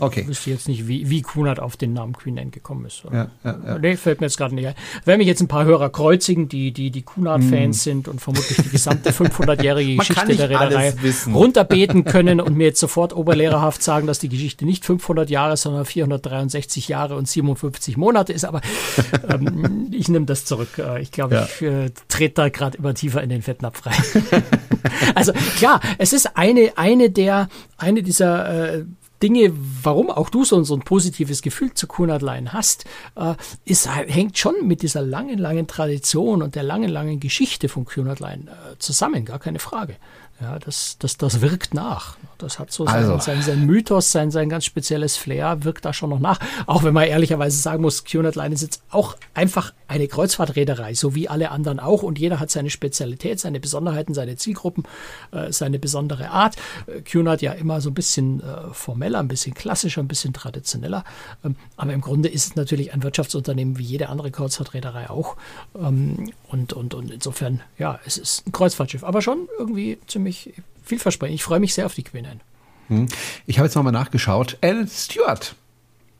Okay. 0.00 0.20
Ich 0.22 0.28
wüsste 0.28 0.50
jetzt 0.50 0.68
nicht, 0.68 0.88
wie, 0.88 1.10
wie 1.10 1.22
Kunert 1.22 1.60
auf 1.60 1.76
den 1.76 1.92
Namen 1.92 2.14
Queen 2.14 2.38
Anne 2.38 2.50
gekommen 2.50 2.86
ist. 2.86 3.04
Ja, 3.04 3.30
ja, 3.44 3.58
ja. 3.66 3.78
Nee, 3.78 3.96
fällt 3.96 4.20
mir 4.20 4.26
jetzt 4.26 4.38
gerade 4.38 4.54
nicht 4.54 4.66
ein. 4.66 4.74
Wenn 5.04 5.18
mich 5.18 5.26
jetzt 5.26 5.40
ein 5.40 5.48
paar 5.48 5.64
Hörer 5.64 5.90
kreuzigen, 5.90 6.48
die 6.48 6.72
die, 6.72 6.90
die 6.90 7.02
Kunert-Fans 7.02 7.76
mm. 7.76 7.80
sind 7.80 8.08
und 8.08 8.20
vermutlich 8.20 8.56
die 8.56 8.70
gesamte 8.70 9.10
500-jährige 9.12 9.96
Geschichte 9.96 10.36
der 10.36 10.50
Reederei 10.50 10.94
runterbeten 11.32 12.04
können 12.04 12.40
und 12.40 12.56
mir 12.56 12.68
jetzt 12.68 12.80
sofort 12.80 13.14
oberlehrerhaft 13.14 13.82
sagen, 13.82 14.06
dass 14.06 14.18
die 14.18 14.28
Geschichte 14.28 14.64
nicht 14.64 14.84
500 14.84 15.28
Jahre, 15.28 15.56
sondern 15.56 15.84
463 15.84 16.88
Jahre 16.88 17.16
und 17.16 17.28
57 17.28 17.96
Monate 17.96 18.32
ist. 18.32 18.44
Aber 18.44 18.60
ähm, 19.28 19.88
ich 19.92 20.08
nehme 20.08 20.26
das 20.26 20.44
zurück. 20.44 20.78
Äh, 20.78 21.02
ich 21.02 21.12
glaube, 21.12 21.34
ja. 21.34 21.44
ich 21.44 21.62
äh, 21.62 21.90
trete 22.08 22.34
da 22.34 22.48
gerade 22.48 22.78
immer 22.78 22.94
tiefer 22.94 23.22
in 23.22 23.28
den 23.28 23.42
Fettnapf 23.42 23.84
rein. 23.84 24.42
also 25.14 25.32
klar, 25.56 25.80
es 25.98 26.12
ist 26.12 26.36
eine, 26.36 26.72
eine 26.76 27.10
der, 27.10 27.48
eine 27.76 28.02
dieser 28.02 28.74
äh, 28.74 28.84
Dinge, 29.22 29.52
warum 29.82 30.10
auch 30.10 30.30
du 30.30 30.44
so, 30.44 30.62
ein 30.74 30.80
positives 30.80 31.42
Gefühl 31.42 31.74
zu 31.74 31.86
Line 32.22 32.52
hast, 32.52 32.84
äh, 33.16 33.34
ist, 33.64 33.88
hängt 33.88 34.38
schon 34.38 34.66
mit 34.66 34.82
dieser 34.82 35.02
langen, 35.02 35.38
langen 35.38 35.66
Tradition 35.66 36.42
und 36.42 36.54
der 36.54 36.62
langen, 36.62 36.88
langen 36.90 37.20
Geschichte 37.20 37.68
von 37.68 37.84
Line 38.18 38.44
äh, 38.50 38.78
zusammen, 38.78 39.24
gar 39.24 39.38
keine 39.38 39.58
Frage. 39.58 39.96
Ja, 40.40 40.58
das, 40.58 40.96
das, 40.98 41.18
das 41.18 41.42
wirkt 41.42 41.74
nach. 41.74 42.16
Das 42.42 42.58
hat 42.58 42.72
so 42.72 42.84
also. 42.86 43.18
sein, 43.18 43.42
sein 43.42 43.66
Mythos, 43.66 44.12
sein, 44.12 44.30
sein 44.30 44.48
ganz 44.48 44.64
spezielles 44.64 45.16
Flair, 45.16 45.64
wirkt 45.64 45.84
da 45.84 45.92
schon 45.92 46.10
noch 46.10 46.18
nach. 46.18 46.38
Auch 46.66 46.82
wenn 46.82 46.94
man 46.94 47.04
ehrlicherweise 47.04 47.58
sagen 47.58 47.82
muss, 47.82 48.04
Cunard 48.04 48.36
Line 48.36 48.54
ist 48.54 48.62
jetzt 48.62 48.82
auch 48.90 49.16
einfach 49.34 49.72
eine 49.88 50.06
Kreuzfahrtreederei, 50.06 50.94
so 50.94 51.14
wie 51.14 51.28
alle 51.28 51.50
anderen 51.50 51.80
auch. 51.80 52.02
Und 52.02 52.18
jeder 52.18 52.40
hat 52.40 52.50
seine 52.50 52.70
Spezialität, 52.70 53.40
seine 53.40 53.60
Besonderheiten, 53.60 54.14
seine 54.14 54.36
Zielgruppen, 54.36 54.84
äh, 55.32 55.52
seine 55.52 55.78
besondere 55.78 56.30
Art. 56.30 56.56
Äh, 56.86 57.02
Cunard 57.02 57.42
ja 57.42 57.52
immer 57.52 57.80
so 57.80 57.90
ein 57.90 57.94
bisschen 57.94 58.40
äh, 58.40 58.72
formeller, 58.72 59.18
ein 59.18 59.28
bisschen 59.28 59.54
klassischer, 59.54 60.00
ein 60.00 60.08
bisschen 60.08 60.32
traditioneller. 60.32 61.04
Ähm, 61.44 61.56
aber 61.76 61.92
im 61.92 62.00
Grunde 62.00 62.28
ist 62.28 62.46
es 62.46 62.56
natürlich 62.56 62.94
ein 62.94 63.02
Wirtschaftsunternehmen 63.02 63.78
wie 63.78 63.84
jede 63.84 64.08
andere 64.08 64.30
Kreuzfahrtreederei 64.30 65.10
auch. 65.10 65.36
Ähm, 65.76 66.32
und, 66.48 66.72
und, 66.72 66.94
und 66.94 67.10
insofern, 67.10 67.60
ja, 67.78 67.98
es 68.06 68.16
ist 68.16 68.46
ein 68.46 68.52
Kreuzfahrtschiff, 68.52 69.04
aber 69.04 69.22
schon 69.22 69.48
irgendwie 69.58 69.98
ziemlich 70.06 70.54
vielversprechend. 70.82 71.34
Ich 71.34 71.42
freue 71.42 71.60
mich 71.60 71.74
sehr 71.74 71.86
auf 71.86 71.94
die 71.94 72.02
Queen 72.02 72.26
Anne. 72.26 72.40
Hm. 72.88 73.06
Ich 73.46 73.58
habe 73.58 73.66
jetzt 73.66 73.74
nochmal 73.74 73.92
nachgeschaut. 73.92 74.58
Anne 74.60 74.86
Stewart. 74.88 75.54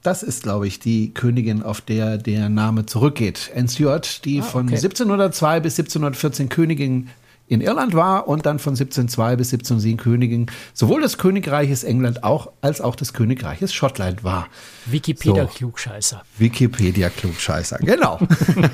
Das 0.02 0.22
ist, 0.22 0.44
glaube 0.44 0.66
ich, 0.66 0.78
die 0.78 1.12
Königin, 1.12 1.62
auf 1.62 1.82
der 1.82 2.16
der 2.16 2.48
Name 2.48 2.86
zurückgeht. 2.86 3.50
Anne 3.54 3.68
Stewart, 3.68 4.24
die 4.24 4.38
ah, 4.40 4.42
okay. 4.42 4.50
von 4.50 4.68
1702 4.68 5.60
bis 5.60 5.78
1714 5.78 6.48
Königin 6.48 7.10
in 7.50 7.60
Irland 7.60 7.94
war 7.94 8.28
und 8.28 8.46
dann 8.46 8.60
von 8.60 8.74
1702 8.74 9.34
bis 9.34 9.52
1707 9.52 9.96
Königin 9.96 10.46
sowohl 10.72 11.02
des 11.02 11.18
Königreiches 11.18 11.82
England 11.82 12.22
auch, 12.22 12.52
als 12.60 12.80
auch 12.80 12.94
des 12.94 13.12
Königreiches 13.12 13.74
Schottland 13.74 14.22
war. 14.22 14.46
Wikipedia-Klugscheißer. 14.86 16.22
So, 16.24 16.40
Wikipedia-Klugscheißer, 16.40 17.78
genau. 17.78 18.20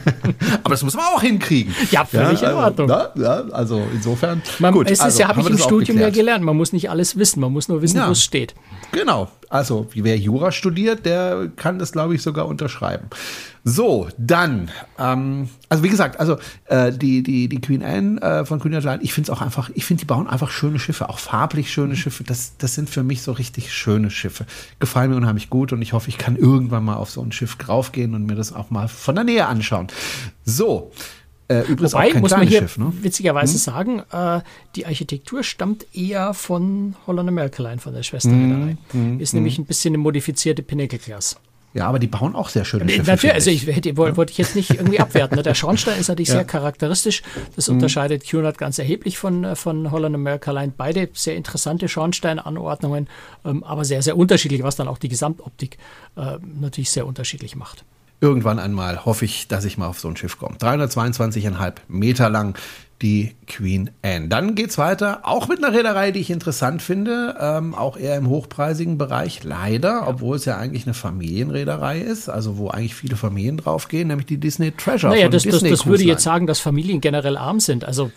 Aber 0.63 0.71
das 0.71 0.83
muss 0.83 0.95
man 0.95 1.07
auch 1.07 1.23
hinkriegen. 1.23 1.75
Ja, 1.91 2.05
völlig 2.05 2.43
ja, 2.43 2.51
in 2.51 2.57
Ordnung. 2.57 2.91
Also, 2.91 3.23
ja, 3.23 3.45
also 3.51 3.83
insofern. 3.95 4.43
Man, 4.59 4.75
gut, 4.75 4.87
es 4.87 4.99
ist 4.99 5.01
also, 5.01 5.21
ja, 5.21 5.29
habe 5.29 5.41
ich 5.41 5.49
im 5.49 5.59
Studium 5.59 5.99
ja 5.99 6.11
gelernt, 6.11 6.45
man 6.45 6.57
muss 6.57 6.75
nicht 6.75 6.91
alles 6.91 7.17
wissen, 7.17 7.41
man 7.41 7.53
muss 7.53 7.69
nur 7.69 7.81
wissen, 7.81 7.97
ja, 7.97 8.09
wo 8.09 8.13
es 8.13 8.23
steht. 8.23 8.55
Genau, 8.93 9.29
also 9.49 9.89
wer 9.95 10.19
Jura 10.19 10.53
studiert, 10.53 11.07
der 11.07 11.49
kann 11.57 11.79
das, 11.79 11.93
glaube 11.93 12.15
ich, 12.15 12.23
sogar 12.23 12.47
unterschreiben. 12.47 13.09
So, 13.65 14.09
dann, 14.17 14.71
ähm, 14.99 15.49
also 15.69 15.83
wie 15.83 15.89
gesagt, 15.89 16.21
also 16.21 16.39
äh, 16.67 16.93
die, 16.93 17.23
die, 17.23 17.49
die 17.49 17.61
Queen 17.61 17.83
Anne 17.83 18.21
äh, 18.23 18.45
von 18.45 18.61
Queen 18.61 18.75
Anne, 18.75 19.03
ich 19.03 19.13
finde 19.13 19.31
es 19.31 19.37
auch 19.37 19.43
einfach, 19.43 19.71
ich 19.75 19.85
finde, 19.85 20.01
die 20.01 20.07
bauen 20.07 20.29
einfach 20.29 20.51
schöne 20.51 20.79
Schiffe, 20.79 21.09
auch 21.09 21.19
farblich 21.19 21.73
schöne 21.73 21.95
mhm. 21.95 21.97
Schiffe. 21.97 22.25
Das, 22.25 22.57
das 22.59 22.75
sind 22.75 22.89
für 22.89 23.03
mich 23.03 23.23
so 23.23 23.33
richtig 23.33 23.73
schöne 23.73 24.11
Schiffe. 24.11 24.47
Gefallen 24.79 25.11
mir 25.11 25.17
unheimlich 25.17 25.51
gut 25.51 25.73
und 25.73 25.83
ich 25.83 25.93
hoffe, 25.93 26.09
ich 26.09 26.19
kann 26.19 26.37
irgendwann 26.37 26.85
mal 26.85 26.95
auf 26.95 27.11
so 27.11 27.23
ein 27.23 27.33
Schiff 27.33 27.57
draufgehen 27.57 28.15
und 28.15 28.27
mir 28.27 28.37
das 28.37 28.53
auch 28.53 28.71
mal 28.71 28.89
von 28.89 29.15
der 29.15 29.25
Nähe 29.25 29.47
anschauen. 29.47 29.89
So, 30.45 30.93
äh, 31.49 31.61
übrigens 31.61 31.93
Wobei, 31.93 32.09
auch 32.09 32.13
kein 32.13 32.23
muss 32.23 32.31
man 32.33 32.47
hier 32.47 32.61
Schiff, 32.61 32.79
ne? 32.79 32.93
witzigerweise 33.03 33.53
hm? 33.53 33.59
sagen, 33.59 34.03
äh, 34.11 34.41
die 34.75 34.87
Architektur 34.87 35.45
stammt 35.45 35.87
eher 35.95 36.35
von 36.35 36.97
Holland 37.07 37.29
America 37.29 37.63
Line, 37.63 37.79
von 37.79 37.95
der 37.95 38.03
Schwesterreederei. 38.03 38.77
Hm, 38.91 39.01
hm, 39.13 39.21
ist 39.21 39.33
nämlich 39.33 39.57
hm. 39.57 39.65
ein 39.65 39.67
bisschen 39.67 39.95
eine 39.95 39.99
modifizierte 39.99 40.63
Pinnacle 40.63 40.99
Class. 40.99 41.37
Ja, 41.77 41.89
aber 41.89 41.99
die 41.99 42.07
bauen 42.07 42.35
auch 42.35 42.49
sehr 42.49 42.65
schöne 42.65 42.89
Schiffe. 42.89 43.11
Natürlich, 43.11 43.35
also 43.35 43.51
ich 43.51 43.67
hätte, 43.67 43.97
wollte 43.99 44.33
ich 44.33 44.39
jetzt 44.39 44.57
nicht 44.57 44.71
irgendwie 44.71 44.99
abwerten. 44.99 45.37
Ne? 45.37 45.43
Der 45.43 45.55
Schornstein 45.55 46.01
ist 46.01 46.09
natürlich 46.09 46.29
ja. 46.29 46.37
sehr 46.37 46.45
charakteristisch. 46.47 47.23
Das 47.55 47.69
mhm. 47.69 47.75
unterscheidet 47.75 48.27
Cunard 48.27 48.57
ganz 48.57 48.79
erheblich 48.79 49.19
von, 49.19 49.45
äh, 49.45 49.57
von 49.57 49.91
Holland 49.91 50.15
America 50.15 50.51
Line. 50.53 50.73
Beide 50.75 51.11
sehr 51.13 51.37
interessante 51.37 51.89
Schornsteinanordnungen, 51.89 53.09
ähm, 53.45 53.63
aber 53.63 53.85
sehr, 53.85 54.01
sehr 54.01 54.17
unterschiedlich, 54.17 54.63
was 54.63 54.77
dann 54.77 54.89
auch 54.89 54.97
die 54.97 55.11
Gesamtoptik 55.11 55.77
äh, 56.17 56.39
natürlich 56.59 56.91
sehr 56.91 57.07
unterschiedlich 57.07 57.57
macht. 57.57 57.85
Irgendwann 58.21 58.59
einmal 58.59 59.05
hoffe 59.05 59.25
ich, 59.25 59.47
dass 59.49 59.65
ich 59.65 59.77
mal 59.77 59.89
auf 59.89 60.01
so 60.01 60.09
ein 60.09 60.17
Schiff 60.17 60.39
komme. 60.39 60.57
322,5 60.57 61.75
Meter 61.89 62.31
lang, 62.31 62.57
die 63.03 63.35
Queen 63.47 63.91
Anne. 64.03 64.29
Dann 64.29 64.55
geht's 64.55 64.79
weiter, 64.79 65.21
auch 65.25 65.49
mit 65.49 65.63
einer 65.63 65.77
Reederei, 65.77 66.13
die 66.13 66.21
ich 66.21 66.31
interessant 66.31 66.81
finde, 66.81 67.37
ähm, 67.39 67.75
auch 67.75 67.99
eher 67.99 68.17
im 68.17 68.29
hochpreisigen 68.29 68.97
Bereich, 68.97 69.45
leider, 69.45 70.09
obwohl 70.09 70.37
es 70.37 70.47
ja 70.47 70.57
eigentlich 70.57 70.87
eine 70.87 70.95
Familienreederei 70.95 72.01
ist, 72.01 72.31
also 72.31 72.57
wo 72.57 72.69
eigentlich 72.69 72.95
viele 72.95 73.17
Familien 73.17 73.59
draufgehen, 73.59 74.09
nämlich 74.09 74.27
die 74.27 74.39
Disney 74.39 74.73
Treasure. 74.73 75.13
Naja, 75.13 75.29
das, 75.29 75.43
Disney 75.43 75.69
das, 75.71 75.81
das 75.81 75.87
würde 75.87 76.05
jetzt 76.05 76.23
sagen, 76.23 76.47
dass 76.47 76.59
Familien 76.59 77.03
generell 77.03 77.37
arm 77.37 77.61
sind. 77.61 77.85
Also 77.85 78.11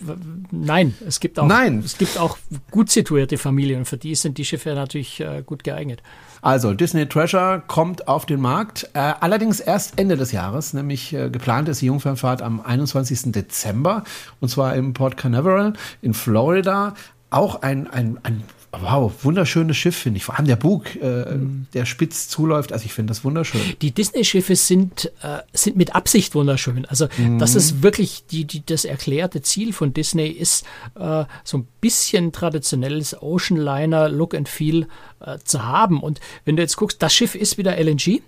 nein, 0.52 0.96
es 1.06 1.20
gibt 1.20 1.38
auch, 1.40 1.48
nein. 1.48 1.82
Es 1.84 1.98
gibt 1.98 2.18
auch 2.18 2.38
gut 2.72 2.90
situierte 2.90 3.38
Familien 3.38 3.80
und 3.80 3.86
für 3.86 3.98
die 3.98 4.16
sind 4.16 4.38
die 4.38 4.46
Schiffe 4.46 4.74
natürlich 4.76 5.20
äh, 5.20 5.44
gut 5.46 5.66
geeignet. 5.66 6.02
Also 6.42 6.74
Disney 6.74 7.08
Treasure 7.08 7.62
kommt 7.68 8.08
auf 8.08 8.26
den 8.26 8.40
Markt, 8.40 8.90
äh, 8.94 9.14
allerdings 9.20 9.60
erst 9.60 10.00
Ende 10.00 10.16
des 10.18 10.32
Jahres, 10.32 10.74
nämlich 10.74 11.14
äh, 11.14 11.30
geplant 11.30 11.68
ist 11.70 11.82
die 11.82 11.88
Jungfernfahrt 11.88 12.42
am 12.42 12.62
21. 12.62 13.32
Dezember 13.32 14.04
und 14.40 14.50
zwar 14.50 14.76
im 14.76 14.94
Port 14.94 15.18
Canaveral 15.18 15.74
in 16.02 16.14
Florida. 16.14 16.94
Auch 17.30 17.62
ein, 17.62 17.88
ein, 17.88 18.18
ein 18.24 18.44
wow, 18.72 19.12
wunderschönes 19.24 19.78
Schiff, 19.78 19.96
finde 19.96 20.18
ich. 20.18 20.26
Vor 20.26 20.38
allem 20.38 20.48
der 20.48 20.56
Bug, 20.56 20.96
äh, 21.02 21.36
mhm. 21.36 21.68
der 21.74 21.86
spitz 21.86 22.28
zuläuft. 22.28 22.72
Also 22.72 22.86
ich 22.86 22.94
finde 22.94 23.12
das 23.12 23.24
wunderschön. 23.24 23.62
Die 23.82 23.92
Disney-Schiffe 23.92 24.56
sind, 24.56 25.12
äh, 25.22 25.40
sind 25.54 25.76
mit 25.76 25.96
Absicht 25.96 26.36
wunderschön. 26.36 26.86
Also 26.86 27.08
mhm. 27.18 27.40
das 27.40 27.56
ist 27.56 27.82
wirklich 27.82 28.26
die, 28.28 28.46
die, 28.46 28.66
das 28.66 28.86
erklärte 28.86 29.42
Ziel 29.42 29.74
von 29.74 29.94
Disney 29.94 30.28
ist, 30.28 30.66
äh, 30.96 31.26
so 31.44 31.58
ein 31.58 31.68
bisschen 31.82 32.32
traditionelles 32.32 33.20
Oceanliner 33.22 34.10
Look 34.10 34.36
and 34.36 34.48
Feel 34.48 34.88
äh, 35.20 35.38
zu 35.44 35.66
haben. 35.66 36.02
Und 36.02 36.20
wenn 36.46 36.56
du 36.56 36.62
jetzt 36.62 36.78
guckst, 36.78 37.02
das 37.02 37.14
Schiff 37.14 37.36
ist 37.36 37.58
wieder 37.58 37.78
LNG. 37.78 38.22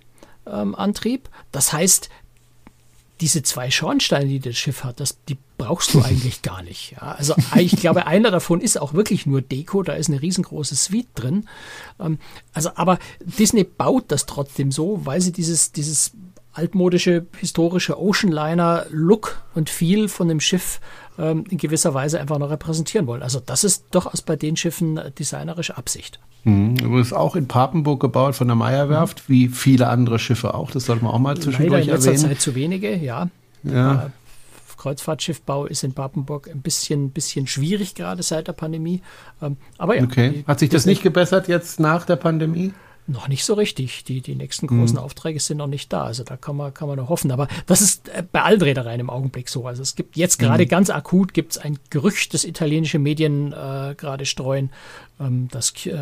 Ähm, 0.44 0.74
Antrieb. 0.74 1.28
Das 1.52 1.72
heißt, 1.72 2.10
diese 3.20 3.42
zwei 3.42 3.70
Schornsteine, 3.70 4.26
die 4.26 4.40
das 4.40 4.56
Schiff 4.56 4.84
hat, 4.84 4.98
das, 4.98 5.16
die 5.28 5.36
brauchst 5.58 5.94
du 5.94 6.02
eigentlich 6.02 6.42
gar 6.42 6.62
nicht. 6.62 6.92
Ja. 6.92 7.12
Also 7.12 7.34
ich 7.56 7.76
glaube, 7.76 8.06
einer 8.06 8.30
davon 8.30 8.60
ist 8.60 8.80
auch 8.80 8.94
wirklich 8.94 9.26
nur 9.26 9.42
Deko, 9.42 9.82
da 9.82 9.92
ist 9.92 10.08
eine 10.08 10.20
riesengroße 10.20 10.74
Suite 10.74 11.08
drin. 11.14 11.48
Ähm, 12.00 12.18
also, 12.52 12.70
aber 12.74 12.98
Disney 13.20 13.64
baut 13.64 14.06
das 14.08 14.26
trotzdem 14.26 14.72
so, 14.72 15.04
weil 15.04 15.20
sie 15.20 15.32
dieses, 15.32 15.72
dieses 15.72 16.12
altmodische, 16.52 17.26
historische 17.38 18.00
Oceanliner-Look 18.00 19.42
und 19.54 19.70
Feel 19.70 20.08
von 20.08 20.28
dem 20.28 20.40
Schiff 20.40 20.80
ähm, 21.18 21.44
in 21.48 21.58
gewisser 21.58 21.94
Weise 21.94 22.20
einfach 22.20 22.38
noch 22.38 22.50
repräsentieren 22.50 23.06
wollen. 23.06 23.22
Also 23.22 23.40
das 23.40 23.64
ist 23.64 23.86
durchaus 23.90 24.22
bei 24.22 24.36
den 24.36 24.56
Schiffen 24.56 25.00
designerische 25.18 25.76
Absicht. 25.76 26.20
Mhm. 26.44 26.76
Übrigens 26.76 27.12
auch 27.12 27.36
in 27.36 27.48
Papenburg 27.48 28.00
gebaut 28.00 28.34
von 28.34 28.48
der 28.48 28.56
Meyerwerft, 28.56 29.28
mhm. 29.28 29.32
wie 29.32 29.48
viele 29.48 29.88
andere 29.88 30.18
Schiffe 30.18 30.54
auch. 30.54 30.70
Das 30.70 30.86
sollte 30.86 31.04
man 31.04 31.14
auch 31.14 31.18
mal 31.18 31.36
zwischendurch 31.36 31.86
Leider 31.86 31.96
in 31.96 32.04
erwähnen. 32.04 32.18
Zeit 32.18 32.40
zu 32.40 32.54
wenige, 32.54 32.96
ja. 32.96 33.28
ja. 33.62 34.06
Äh, 34.06 34.10
Kreuzfahrtschiffbau 34.76 35.66
ist 35.66 35.84
in 35.84 35.92
Papenburg 35.92 36.48
ein 36.50 36.60
bisschen, 36.60 37.10
bisschen 37.10 37.46
schwierig, 37.46 37.94
gerade 37.94 38.24
seit 38.24 38.48
der 38.48 38.52
Pandemie. 38.52 39.00
Ähm, 39.40 39.56
aber 39.78 39.96
ja. 39.96 40.02
Okay. 40.02 40.44
Hat 40.46 40.58
sich 40.58 40.70
das 40.70 40.86
nicht 40.86 41.02
gebessert 41.02 41.46
jetzt 41.46 41.78
nach 41.78 42.04
der 42.04 42.16
Pandemie? 42.16 42.72
Noch 43.12 43.28
nicht 43.28 43.44
so 43.44 43.54
richtig. 43.54 44.04
Die, 44.04 44.22
die 44.22 44.34
nächsten 44.34 44.66
großen 44.66 44.96
mhm. 44.96 45.04
Aufträge 45.04 45.38
sind 45.38 45.58
noch 45.58 45.66
nicht 45.66 45.92
da. 45.92 46.04
Also 46.04 46.24
da 46.24 46.36
kann 46.38 46.56
man, 46.56 46.72
kann 46.72 46.88
man 46.88 46.96
noch 46.96 47.10
hoffen. 47.10 47.30
Aber 47.30 47.46
das 47.66 47.82
ist 47.82 48.08
äh, 48.08 48.22
bei 48.30 48.42
allen 48.42 48.62
Reedereien 48.62 49.00
im 49.00 49.10
Augenblick 49.10 49.50
so. 49.50 49.66
Also 49.66 49.82
es 49.82 49.94
gibt 49.94 50.16
jetzt 50.16 50.38
gerade 50.38 50.64
mhm. 50.64 50.68
ganz 50.68 50.88
akut 50.88 51.34
gibt 51.34 51.52
es 51.52 51.58
ein 51.58 51.78
Gerücht, 51.90 52.32
das 52.32 52.44
italienische 52.44 52.98
Medien 52.98 53.52
äh, 53.52 53.94
gerade 53.96 54.24
streuen, 54.24 54.70
ähm, 55.20 55.48
dass 55.50 55.74
äh, 55.84 55.96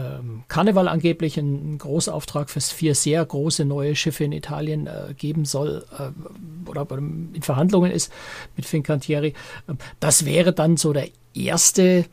Karneval 0.46 0.87
angeblich 0.87 1.37
einen 1.38 1.79
Großauftrag 1.79 2.49
für 2.49 2.61
vier 2.61 2.94
sehr 2.94 3.25
große 3.25 3.64
neue 3.64 3.96
Schiffe 3.96 4.25
in 4.25 4.33
Italien 4.33 4.87
äh, 4.87 5.14
geben 5.16 5.44
soll 5.44 5.85
äh, 5.99 6.68
oder 6.68 6.87
in 6.96 7.42
Verhandlungen 7.42 7.90
ist 7.90 8.12
mit 8.57 8.66
Fincantieri. 8.66 9.35
Ähm, 9.68 9.79
das 9.99 10.25
wäre 10.25 10.53
dann 10.53 10.77
so 10.77 10.92
der 10.92 11.09
erste 11.35 12.05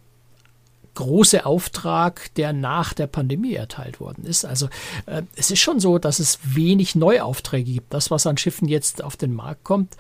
große 0.98 1.46
Auftrag, 1.46 2.34
der 2.36 2.54
nach 2.54 2.94
der 2.94 3.08
Pandemie 3.08 3.54
erteilt 3.54 4.00
worden 4.00 4.26
ist. 4.26 4.46
Also 4.46 4.68
äh, 5.06 5.22
es 5.36 5.52
ist 5.52 5.60
schon 5.60 5.80
so, 5.80 6.00
dass 6.00 6.20
es 6.20 6.40
wenig 6.44 6.96
Neuaufträge 6.96 7.72
gibt. 7.72 7.94
Das, 7.94 8.10
was 8.10 8.26
an 8.26 8.38
Schiffen 8.38 8.68
jetzt 8.68 9.04
auf 9.04 9.16
den 9.16 9.34
Markt 9.34 9.64
kommt, 9.64 9.96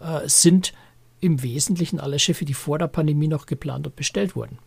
äh, 0.00 0.28
sind 0.28 0.74
im 1.20 1.42
Wesentlichen 1.42 2.00
alle 2.00 2.18
Schiffe, 2.18 2.44
die 2.44 2.54
vor 2.54 2.78
der 2.78 2.88
Pandemie 2.88 3.28
noch 3.28 3.46
geplant 3.46 3.86
und 3.86 3.96
bestellt 3.96 4.36
wurden. 4.36 4.58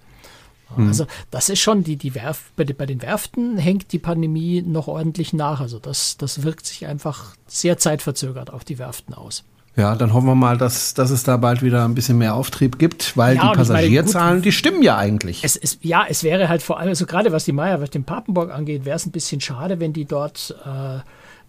Mhm. 0.75 0.87
Also 0.87 1.05
das 1.29 1.49
ist 1.49 1.59
schon, 1.59 1.83
die, 1.83 1.97
die 1.97 2.15
Werf, 2.15 2.51
bei, 2.55 2.63
bei, 2.63 2.87
den 2.87 3.01
Werften 3.03 3.57
hängt 3.57 3.91
die 3.91 3.99
Pandemie 3.99 4.63
noch 4.63 4.87
ordentlich 4.87 5.33
nach. 5.33 5.61
Also 5.61 5.77
das, 5.77 6.17
das 6.17 6.41
wirkt 6.41 6.65
sich 6.65 6.87
einfach 6.87 7.35
sehr 7.45 7.77
zeitverzögert 7.77 8.51
auf 8.51 8.63
die 8.63 8.79
Werften 8.79 9.13
aus. 9.13 9.43
Ja, 9.77 9.95
dann 9.95 10.13
hoffen 10.13 10.27
wir 10.27 10.35
mal, 10.35 10.57
dass, 10.57 10.93
dass 10.93 11.09
es 11.09 11.23
da 11.23 11.35
bald 11.35 11.61
wieder 11.61 11.83
ein 11.83 11.95
bisschen 11.95 12.17
mehr 12.17 12.35
Auftrieb 12.35 12.79
gibt, 12.79 13.17
weil 13.17 13.35
ja, 13.35 13.51
die 13.51 13.57
Passagierzahlen, 13.57 14.41
die 14.41 14.53
stimmen 14.53 14.81
ja 14.81 14.97
eigentlich. 14.97 15.43
Es, 15.43 15.57
es, 15.57 15.79
ja, 15.81 16.05
es 16.07 16.23
wäre 16.23 16.47
halt 16.47 16.63
vor 16.63 16.79
allem, 16.79 16.89
also 16.89 17.05
gerade 17.05 17.33
was 17.33 17.43
die 17.43 17.51
Meier, 17.51 17.81
was 17.81 17.89
den 17.89 18.05
Papenburg 18.05 18.51
angeht, 18.51 18.85
wäre 18.85 18.95
es 18.95 19.05
ein 19.05 19.11
bisschen 19.11 19.41
schade, 19.41 19.81
wenn 19.81 19.91
die 19.91 20.05
dort 20.05 20.55
äh, 20.65 20.99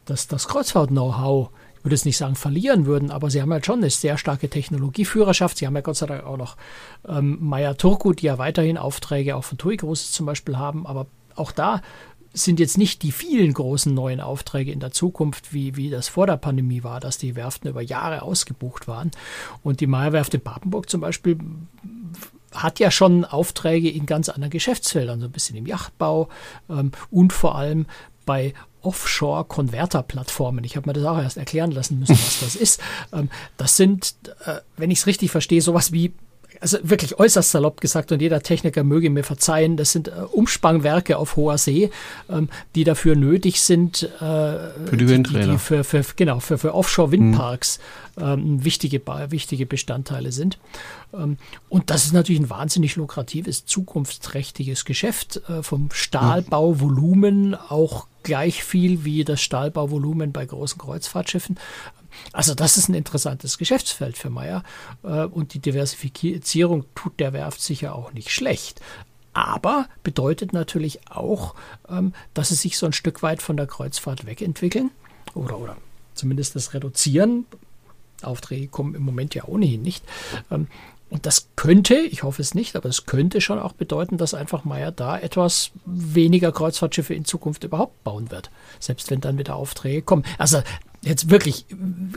das, 0.07 0.27
das 0.27 0.49
Kreuzfahrt-Know-how, 0.49 1.51
ich 1.79 1.85
würde 1.85 1.95
jetzt 1.95 2.05
nicht 2.05 2.17
sagen 2.17 2.35
verlieren 2.35 2.85
würden, 2.85 3.13
aber 3.13 3.31
sie 3.31 3.41
haben 3.41 3.53
halt 3.53 3.65
schon 3.65 3.79
eine 3.79 3.91
sehr 3.91 4.19
starke 4.19 4.49
Technologieführerschaft. 4.49 5.59
Sie 5.59 5.67
haben 5.69 5.77
ja 5.77 5.83
Gott 5.83 5.97
sei 5.97 6.07
Dank 6.07 6.25
auch 6.25 6.37
noch 6.37 6.57
ähm, 7.09 7.39
Meier 7.41 7.77
Turku, 7.77 8.13
die 8.13 8.27
ja 8.27 8.39
weiterhin 8.39 8.77
Aufträge 8.77 9.37
auch 9.37 9.45
von 9.45 9.57
TUI 9.57 9.77
Großes 9.77 10.11
zum 10.11 10.27
Beispiel 10.27 10.59
haben, 10.59 10.85
aber 10.85 11.07
auch 11.37 11.53
da 11.53 11.81
sind 12.37 12.61
jetzt 12.61 12.77
nicht 12.77 13.03
die 13.03 13.13
vielen 13.13 13.53
großen 13.53 13.93
neuen 13.93 14.21
Aufträge 14.21 14.71
in 14.71 14.81
der 14.81 14.93
Zukunft, 14.93 15.55
wie, 15.55 15.77
wie 15.77 15.91
das 15.91 16.09
vor 16.09 16.27
der 16.27 16.37
Pandemie 16.37 16.85
war, 16.85 17.01
dass 17.01 17.17
die 17.17 17.35
Werften 17.35 17.71
über 17.71 17.81
Jahre 17.81 18.23
ausgebucht 18.23 18.87
waren. 18.87 19.11
Und 19.63 19.81
die 19.81 19.87
Meierwerft 19.87 20.35
in 20.35 20.43
Papenburg 20.43 20.91
zum 20.91 21.01
Beispiel 21.01 21.39
hat 22.53 22.79
ja 22.79 22.91
schon 22.91 23.25
Aufträge 23.25 23.91
in 23.91 24.07
ganz 24.07 24.29
anderen 24.29 24.51
Geschäftsfeldern, 24.51 25.21
so 25.21 25.27
ein 25.27 25.33
bisschen 25.33 25.57
im 25.57 25.67
Yachtbau 25.67 26.29
ähm, 26.69 26.93
und 27.11 27.33
vor 27.33 27.57
allem 27.57 27.87
bei 28.27 28.55
Offshore-Konverter-Plattformen. 28.83 30.65
Ich 30.65 30.77
habe 30.77 30.89
mir 30.89 30.93
das 30.93 31.05
auch 31.05 31.19
erst 31.19 31.39
erklären 31.39 31.71
lassen 31.71 31.99
müssen, 31.99 32.17
was 32.17 32.41
das 32.41 32.57
ist. 32.57 32.81
Ähm, 33.13 33.31
das 33.57 33.77
sind, 33.77 34.15
äh, 34.45 34.61
wenn 34.77 34.91
ich 34.91 35.01
es 35.01 35.07
richtig 35.07 35.31
verstehe, 35.31 35.63
sowas 35.63 35.93
wie 35.93 36.13
also 36.61 36.79
wirklich 36.83 37.19
äußerst 37.19 37.51
salopp 37.51 37.81
gesagt 37.81 38.13
und 38.13 38.21
jeder 38.21 38.41
Techniker 38.43 38.85
möge 38.85 39.11
mir 39.11 39.25
verzeihen, 39.25 39.77
das 39.77 39.93
sind 39.93 40.09
äh, 40.09 40.13
Umspannwerke 40.33 41.19
auf 41.19 41.37
hoher 41.37 41.59
See, 41.59 41.91
ähm, 42.29 42.49
die 42.75 42.85
dafür 42.85 43.17
nötig 43.17 43.61
sind, 43.61 44.03
äh, 44.03 44.09
für 44.19 44.97
die 44.97 45.09
Windräder. 45.09 45.45
Die, 45.45 45.51
die 45.53 45.59
für, 45.59 45.85
für, 45.85 46.05
genau, 46.17 46.41
für, 46.41 46.59
für 46.59 46.75
Offshore-Windparks 46.75 47.79
mhm. 48.17 48.23
ähm, 48.23 48.65
wichtige, 48.65 49.01
wichtige 49.31 49.67
Bestandteile 49.67 50.33
sind. 50.33 50.59
Ähm, 51.15 51.39
und 51.69 51.91
das 51.91 52.05
ist 52.05 52.13
natürlich 52.13 52.41
ein 52.41 52.51
wahnsinnig 52.51 52.97
lukratives, 52.97 53.67
zukunftsträchtiges 53.67 54.85
Geschäft. 54.85 55.43
Äh, 55.49 55.63
vom 55.63 55.91
Stahlbauvolumen 55.93 57.55
auch 57.55 58.07
gleich 58.27 58.65
viel 58.65 59.05
wie 59.05 59.23
das 59.23 59.41
Stahlbauvolumen 59.41 60.33
bei 60.33 60.45
großen 60.45 60.79
Kreuzfahrtschiffen. 60.79 61.59
Also 62.33 62.55
das 62.55 62.77
ist 62.77 62.89
ein 62.89 62.95
interessantes 62.95 63.59
Geschäftsfeld 63.59 64.17
für 64.17 64.31
Meyer 64.31 64.63
äh, 65.03 65.25
und 65.25 65.55
die 65.55 65.59
Diversifizierung 65.59 66.85
tut 66.95 67.19
der 67.21 67.33
Werft 67.33 67.61
sicher 67.61 67.95
auch 67.95 68.13
nicht 68.13 68.31
schlecht. 68.31 68.81
Aber 69.33 69.87
bedeutet 70.03 70.53
natürlich 70.53 71.11
auch, 71.11 71.55
ähm, 71.91 72.15
dass 72.33 72.49
sie 72.49 72.55
sich 72.55 72.79
so 72.79 72.87
ein 72.87 72.95
Stück 72.95 73.23
weit 73.23 73.43
von 73.43 73.57
der 73.57 73.67
Kreuzfahrt 73.67 74.25
wegentwickeln 74.25 74.91
oder, 75.35 75.59
oder 75.59 75.77
zumindest 76.15 76.57
das 76.57 76.73
Reduzieren. 76.73 77.45
Aufträge 78.23 78.69
kommen 78.69 78.95
im 78.95 79.03
Moment 79.03 79.35
ja 79.35 79.45
ohnehin 79.45 79.83
nicht. 79.83 80.05
Ähm, 80.51 80.69
und 81.09 81.25
das 81.25 81.49
könnte, 81.55 81.95
ich 81.95 82.25
hoffe 82.25 82.43
es 82.43 82.55
nicht, 82.55 82.75
aber 82.75 82.89
es 82.89 83.07
könnte 83.07 83.41
schon 83.41 83.61
auch 83.61 83.73
bedeuten, 83.73 84.19
dass 84.19 84.35
einfach 84.35 84.65
Meyer 84.65 84.91
da 84.91 85.19
etwas 85.19 85.71
weniger 85.85 86.51
Kreuzfahrtschiffe 86.51 87.15
in 87.15 87.25
Zukunft 87.25 87.63
überhaupt 87.63 88.03
bauen 88.03 88.31
wird. 88.31 88.51
Selbst 88.81 89.11
wenn 89.11 89.21
dann 89.21 89.39
wieder 89.39 89.55
Aufträge 89.55 90.03
kommen. 90.03 90.25
Also 90.39 90.63
jetzt 91.07 91.31
wirklich 91.31 91.67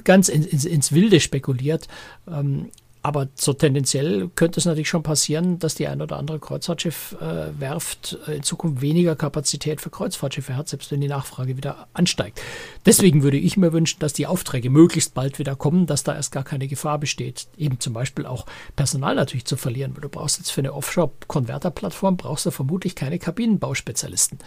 ganz 0.04 0.30
ins, 0.30 0.45
ins, 0.47 0.65
ins 0.65 0.91
Wilde 0.91 1.19
spekuliert. 1.19 1.88
Ähm, 2.28 2.69
aber 3.02 3.30
so 3.36 3.54
tendenziell 3.54 4.30
könnte 4.36 4.60
es 4.60 4.65
natürlich 4.65 4.89
schon 4.89 5.04
passieren, 5.04 5.58
dass 5.58 5.75
die 5.75 5.88
ein 5.88 6.02
oder 6.02 6.17
andere 6.17 6.38
Kreuzfahrtschiff-Werft 6.39 8.17
äh, 8.28 8.36
in 8.36 8.43
Zukunft 8.43 8.82
weniger 8.82 9.15
Kapazität 9.15 9.80
für 9.80 9.89
Kreuzfahrtschiffe 9.89 10.58
hat, 10.58 10.67
selbst 10.67 10.91
wenn 10.91 10.99
die 10.99 11.08
Nachfrage 11.08 11.56
wieder 11.56 11.88
ansteigt. 11.93 12.41
Deswegen 12.86 13.23
würde 13.23 13.38
ich 13.38 13.56
mir 13.56 13.71
wünschen, 13.71 13.99
dass 13.99 14.12
die 14.12 14.28
Aufträge 14.28 14.69
möglichst 14.69 15.13
bald 15.13 15.39
wieder 15.39 15.56
kommen, 15.56 15.86
dass 15.86 16.04
da 16.04 16.13
erst 16.13 16.34
gar 16.34 16.43
keine 16.43 16.67
Gefahr 16.67 16.99
besteht, 16.99 17.47
eben 17.58 17.80
zum 17.80 17.93
Beispiel 17.93 18.25
auch 18.25 18.45
Personal 18.75 19.15
natürlich 19.15 19.45
zu 19.45 19.56
verlieren, 19.56 19.93
weil 19.95 20.02
du 20.02 20.10
brauchst 20.10 20.39
jetzt 20.39 20.52
für 20.52 20.60
eine 20.60 20.73
Offshore-Konverter-Plattform 20.73 22.17
brauchst 22.17 22.45
du 22.47 22.52
vermutlich 22.52 22.95
keine 22.95 23.17
Kabinenbauspezialisten. 23.17 24.39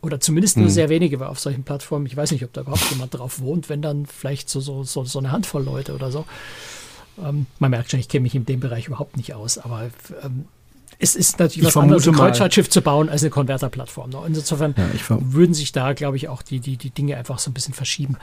Oder 0.00 0.20
zumindest 0.20 0.56
nur 0.56 0.66
hm. 0.66 0.72
sehr 0.72 0.88
wenige, 0.88 1.26
auf 1.28 1.40
solchen 1.40 1.64
Plattformen, 1.64 2.06
ich 2.06 2.16
weiß 2.16 2.30
nicht, 2.30 2.44
ob 2.44 2.52
da 2.52 2.60
überhaupt 2.60 2.88
jemand 2.90 3.14
drauf 3.14 3.40
wohnt, 3.40 3.68
wenn 3.68 3.82
dann 3.82 4.06
vielleicht 4.06 4.48
so, 4.48 4.60
so, 4.60 4.84
so, 4.84 5.04
so 5.04 5.18
eine 5.18 5.32
Handvoll 5.32 5.64
Leute 5.64 5.94
oder 5.94 6.12
so. 6.12 6.24
Ähm, 7.22 7.46
man 7.58 7.70
merkt 7.70 7.90
schon, 7.90 7.98
ich 7.98 8.08
kenne 8.08 8.22
mich 8.22 8.34
in 8.34 8.46
dem 8.46 8.60
Bereich 8.60 8.86
überhaupt 8.86 9.16
nicht 9.16 9.34
aus, 9.34 9.58
aber 9.58 9.90
ähm, 10.22 10.44
es 11.00 11.14
ist 11.14 11.38
natürlich 11.38 11.58
ich 11.58 11.64
was 11.64 11.76
anderes, 11.76 12.06
ein 12.06 12.14
Kreuzfahrtschiff 12.14 12.68
zu 12.70 12.80
bauen 12.80 13.08
als 13.08 13.22
eine 13.22 13.30
Konverterplattform. 13.30 14.10
Ne? 14.10 14.18
Insofern 14.26 14.74
ja, 14.76 15.18
würden 15.20 15.54
sich 15.54 15.72
da, 15.72 15.92
glaube 15.92 16.16
ich, 16.16 16.28
auch 16.28 16.42
die, 16.42 16.60
die, 16.60 16.76
die 16.76 16.90
Dinge 16.90 17.16
einfach 17.16 17.38
so 17.38 17.50
ein 17.50 17.54
bisschen 17.54 17.74
verschieben. 17.74 18.16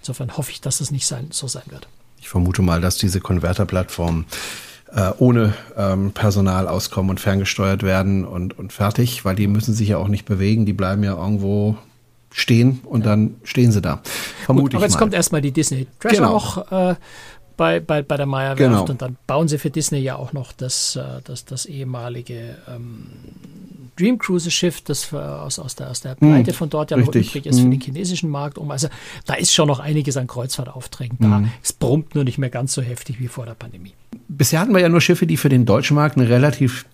Insofern 0.00 0.36
hoffe 0.36 0.50
ich, 0.50 0.60
dass 0.60 0.78
das 0.78 0.90
nicht 0.90 1.06
sein, 1.06 1.28
so 1.30 1.46
sein 1.46 1.64
wird. 1.68 1.88
Ich 2.20 2.28
vermute 2.28 2.62
mal, 2.62 2.80
dass 2.80 2.96
diese 2.96 3.20
Konverterplattformen 3.20 4.26
äh, 4.92 5.12
ohne 5.18 5.54
ähm, 5.76 6.12
Personal 6.12 6.68
auskommen 6.68 7.10
und 7.10 7.20
ferngesteuert 7.20 7.82
werden 7.82 8.24
und, 8.24 8.58
und 8.58 8.72
fertig, 8.72 9.24
weil 9.24 9.36
die 9.36 9.46
müssen 9.46 9.74
sich 9.74 9.88
ja 9.88 9.98
auch 9.98 10.08
nicht 10.08 10.24
bewegen, 10.24 10.66
die 10.66 10.72
bleiben 10.72 11.04
ja 11.04 11.16
irgendwo 11.16 11.76
stehen 12.30 12.80
und 12.84 13.06
dann 13.06 13.36
stehen 13.44 13.72
sie 13.72 13.80
da. 13.80 14.00
Vermute 14.44 14.64
Gut, 14.64 14.74
aber 14.76 14.84
jetzt 14.84 14.94
mal. 14.94 14.98
kommt 15.00 15.14
erstmal 15.14 15.40
die 15.40 15.52
Disney 15.52 15.86
Treasure 15.98 16.22
genau. 16.22 16.32
noch. 16.32 16.72
Äh, 16.72 16.94
bei, 17.56 17.80
bei, 17.80 18.02
bei 18.02 18.16
der 18.16 18.26
Meyer 18.26 18.56
Werft 18.56 18.58
genau. 18.58 18.86
und 18.86 19.02
dann 19.02 19.16
bauen 19.26 19.48
sie 19.48 19.58
für 19.58 19.70
Disney 19.70 19.98
ja 19.98 20.16
auch 20.16 20.32
noch 20.32 20.52
das, 20.52 20.96
äh, 20.96 21.20
das, 21.24 21.44
das 21.44 21.66
ehemalige 21.66 22.56
ähm, 22.68 23.06
Dream 23.98 24.18
Cruise 24.18 24.50
Schiff, 24.50 24.80
das 24.82 25.12
aus, 25.12 25.58
aus 25.58 25.74
der, 25.74 25.90
aus 25.90 26.00
der 26.00 26.12
hm, 26.12 26.18
Pleite 26.18 26.52
von 26.52 26.70
dort 26.70 26.90
ja 26.90 26.96
noch 26.96 27.08
übrig 27.08 27.46
ist 27.46 27.58
für 27.58 27.64
hm. 27.64 27.70
den 27.70 27.80
chinesischen 27.80 28.30
Markt 28.30 28.58
um. 28.58 28.70
Also 28.70 28.88
da 29.26 29.34
ist 29.34 29.52
schon 29.52 29.68
noch 29.68 29.80
einiges 29.80 30.16
an 30.16 30.26
Kreuzfahrtaufträgen 30.26 31.18
da. 31.20 31.40
Mm. 31.40 31.50
Es 31.62 31.72
brummt 31.72 32.14
nur 32.14 32.24
nicht 32.24 32.38
mehr 32.38 32.50
ganz 32.50 32.72
so 32.72 32.82
heftig 32.82 33.20
wie 33.20 33.28
vor 33.28 33.46
der 33.46 33.54
Pandemie. 33.54 33.92
Bisher 34.28 34.60
hatten 34.60 34.72
wir 34.72 34.80
ja 34.80 34.88
nur 34.88 35.00
Schiffe, 35.00 35.26
die 35.26 35.36
für 35.36 35.48
den 35.48 35.66
deutschen 35.66 35.94
Markt 35.94 36.16
eine 36.16 36.28
relativ 36.28 36.86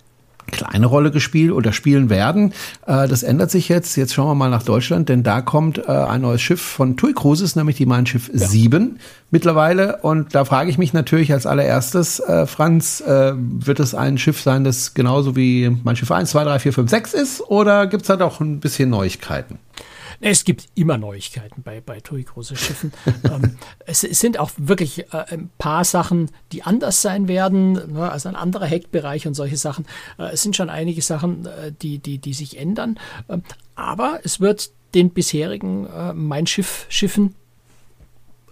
kleine 0.51 0.85
Rolle 0.85 1.11
gespielt 1.11 1.51
oder 1.51 1.73
spielen 1.73 2.09
werden. 2.09 2.53
Äh, 2.85 3.07
das 3.07 3.23
ändert 3.23 3.51
sich 3.51 3.69
jetzt. 3.69 3.95
Jetzt 3.95 4.13
schauen 4.13 4.27
wir 4.27 4.35
mal 4.35 4.49
nach 4.49 4.63
Deutschland, 4.63 5.09
denn 5.09 5.23
da 5.23 5.41
kommt 5.41 5.77
äh, 5.77 5.91
ein 5.91 6.21
neues 6.21 6.41
Schiff 6.41 6.61
von 6.61 6.97
TUI 6.97 7.13
Cruises, 7.13 7.55
nämlich 7.55 7.77
die 7.77 7.85
Mein 7.85 8.05
Schiff 8.05 8.29
ja. 8.33 8.47
7 8.47 8.99
mittlerweile. 9.31 9.97
Und 9.97 10.35
da 10.35 10.45
frage 10.45 10.69
ich 10.69 10.77
mich 10.77 10.93
natürlich 10.93 11.33
als 11.33 11.45
allererstes, 11.45 12.19
äh, 12.19 12.45
Franz, 12.45 13.03
wird 13.05 13.79
es 13.79 13.93
ein 13.93 14.17
Schiff 14.17 14.41
sein, 14.41 14.63
das 14.63 14.93
genauso 14.93 15.35
wie 15.35 15.75
Mein 15.83 15.95
Schiff 15.95 16.11
1, 16.11 16.29
2, 16.31 16.43
3, 16.43 16.59
4, 16.59 16.73
5, 16.73 16.89
6 16.89 17.13
ist? 17.13 17.41
Oder 17.41 17.87
gibt 17.87 18.03
es 18.03 18.07
da 18.07 18.15
doch 18.15 18.39
ein 18.39 18.59
bisschen 18.59 18.89
Neuigkeiten? 18.89 19.59
Es 20.19 20.43
gibt 20.43 20.67
immer 20.75 20.97
Neuigkeiten 20.97 21.61
bei, 21.63 21.81
bei 21.81 21.99
TUI 21.99 22.23
große 22.23 22.55
Schiffen. 22.55 22.91
ähm, 23.23 23.57
es, 23.85 24.03
es, 24.03 24.19
sind 24.19 24.39
auch 24.39 24.51
wirklich 24.57 25.13
äh, 25.13 25.25
ein 25.29 25.49
paar 25.57 25.83
Sachen, 25.83 26.31
die 26.51 26.63
anders 26.63 27.01
sein 27.01 27.27
werden, 27.27 27.93
ne? 27.93 28.11
also 28.11 28.29
ein 28.29 28.35
anderer 28.35 28.65
Heckbereich 28.65 29.27
und 29.27 29.33
solche 29.33 29.57
Sachen. 29.57 29.85
Äh, 30.17 30.33
es 30.33 30.43
sind 30.43 30.55
schon 30.55 30.69
einige 30.69 31.01
Sachen, 31.01 31.45
äh, 31.45 31.71
die, 31.71 31.99
die, 31.99 32.17
die 32.17 32.33
sich 32.33 32.57
ändern. 32.57 32.99
Ähm, 33.29 33.43
aber 33.75 34.19
es 34.23 34.39
wird 34.39 34.71
den 34.93 35.09
bisherigen 35.09 35.87
äh, 35.87 36.13
Mein 36.13 36.47
Schiff 36.47 36.85
Schiffen 36.89 37.35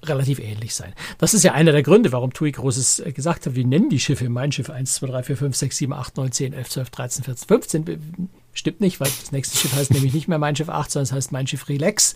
relativ 0.04 0.39
ähnlich 0.39 0.76
sein. 0.76 0.93
Das 1.17 1.34
ist 1.34 1.43
ja 1.43 1.54
einer 1.54 1.71
der 1.71 1.84
Gründe, 1.84 2.12
warum 2.12 2.34
TUI 2.34 2.52
Großes 2.52 2.99
äh, 2.99 3.12
gesagt 3.13 3.45
hat, 3.45 3.56
wir 3.56 3.65
nennen 3.65 3.89
die 3.89 3.99
Schiffe 3.99 4.30
Mein 4.30 4.52
Schiff 4.52 4.69
1, 4.69 4.95
2, 4.95 5.08
3, 5.08 5.23
4, 5.23 5.38
5, 5.38 5.56
6, 5.56 5.78
7, 5.78 5.93
8, 5.93 6.17
9, 6.17 6.32
10, 6.32 6.54
11, 6.54 6.69
12, 6.69 6.89
13, 6.89 7.23
14, 7.23 7.47
15 7.47 8.30
Stimmt 8.55 8.81
nicht, 8.81 8.99
weil 8.99 9.09
das 9.19 9.31
nächste 9.31 9.57
Schiff 9.57 9.73
heißt 9.73 9.91
nämlich 9.93 10.13
nicht 10.13 10.27
mehr 10.27 10.37
Mein 10.37 10.55
Schiff 10.55 10.69
8, 10.69 10.91
sondern 10.91 11.05
es 11.05 11.11
heißt 11.11 11.31
Mein 11.31 11.47
Schiff 11.47 11.67
Relax. 11.69 12.13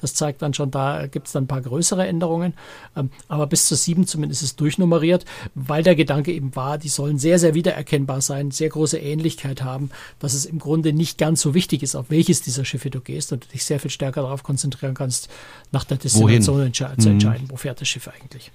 Das 0.00 0.14
zeigt 0.14 0.40
dann 0.40 0.54
schon, 0.54 0.70
da 0.70 1.08
gibt 1.08 1.26
es 1.26 1.32
dann 1.32 1.44
ein 1.44 1.48
paar 1.48 1.60
größere 1.60 2.06
Änderungen. 2.06 2.54
Ähm, 2.96 3.10
aber 3.26 3.48
bis 3.48 3.66
zur 3.66 3.76
7 3.76 4.06
zumindest 4.06 4.42
ist 4.42 4.50
es 4.50 4.56
durchnummeriert, 4.56 5.24
weil 5.54 5.82
der 5.82 5.96
Gedanke 5.96 6.32
eben 6.32 6.54
war, 6.54 6.78
die 6.78 6.88
sollen 6.88 7.18
sehr, 7.18 7.40
sehr 7.40 7.54
wiedererkennbar 7.54 8.20
sein, 8.20 8.52
sehr 8.52 8.68
große 8.68 8.98
Ähnlichkeit 8.98 9.62
haben, 9.62 9.90
dass 10.20 10.34
es 10.34 10.44
im 10.44 10.60
Grunde 10.60 10.92
nicht 10.92 11.18
ganz 11.18 11.40
so 11.40 11.54
wichtig 11.54 11.82
ist, 11.82 11.96
auf 11.96 12.06
welches 12.08 12.40
dieser 12.40 12.64
Schiffe 12.64 12.90
du 12.90 13.00
gehst 13.00 13.32
und 13.32 13.44
du 13.44 13.48
dich 13.48 13.64
sehr 13.64 13.80
viel 13.80 13.90
stärker 13.90 14.22
darauf 14.22 14.44
konzentrieren 14.44 14.94
kannst, 14.94 15.28
nach 15.72 15.84
der 15.84 15.96
Destination 15.96 16.72
zu 16.72 17.08
mhm. 17.08 17.14
entscheiden, 17.14 17.50
wo 17.50 17.56
fährt 17.56 17.80
das 17.80 17.88
Schiff 17.88 18.08
eigentlich. 18.08 18.52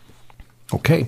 Okay. 0.71 1.07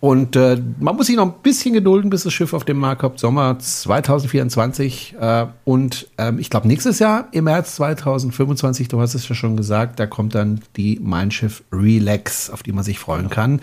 Und 0.00 0.36
äh, 0.36 0.60
man 0.78 0.94
muss 0.94 1.06
sich 1.06 1.16
noch 1.16 1.24
ein 1.24 1.42
bisschen 1.42 1.72
gedulden, 1.72 2.10
bis 2.10 2.24
das 2.24 2.32
Schiff 2.32 2.52
auf 2.52 2.64
dem 2.64 2.78
Markt 2.78 3.00
kommt. 3.00 3.18
Sommer 3.18 3.58
2024. 3.58 5.16
Äh, 5.18 5.46
und 5.64 6.08
ähm, 6.18 6.38
ich 6.38 6.50
glaube, 6.50 6.68
nächstes 6.68 6.98
Jahr 6.98 7.28
im 7.32 7.44
März 7.44 7.76
2025, 7.76 8.88
du 8.88 9.00
hast 9.00 9.14
es 9.14 9.26
ja 9.28 9.34
schon 9.34 9.56
gesagt, 9.56 9.98
da 9.98 10.06
kommt 10.06 10.34
dann 10.34 10.60
die 10.76 11.00
Mein 11.02 11.30
Schiff 11.30 11.62
Relax, 11.72 12.50
auf 12.50 12.62
die 12.62 12.72
man 12.72 12.84
sich 12.84 12.98
freuen 12.98 13.30
kann. 13.30 13.60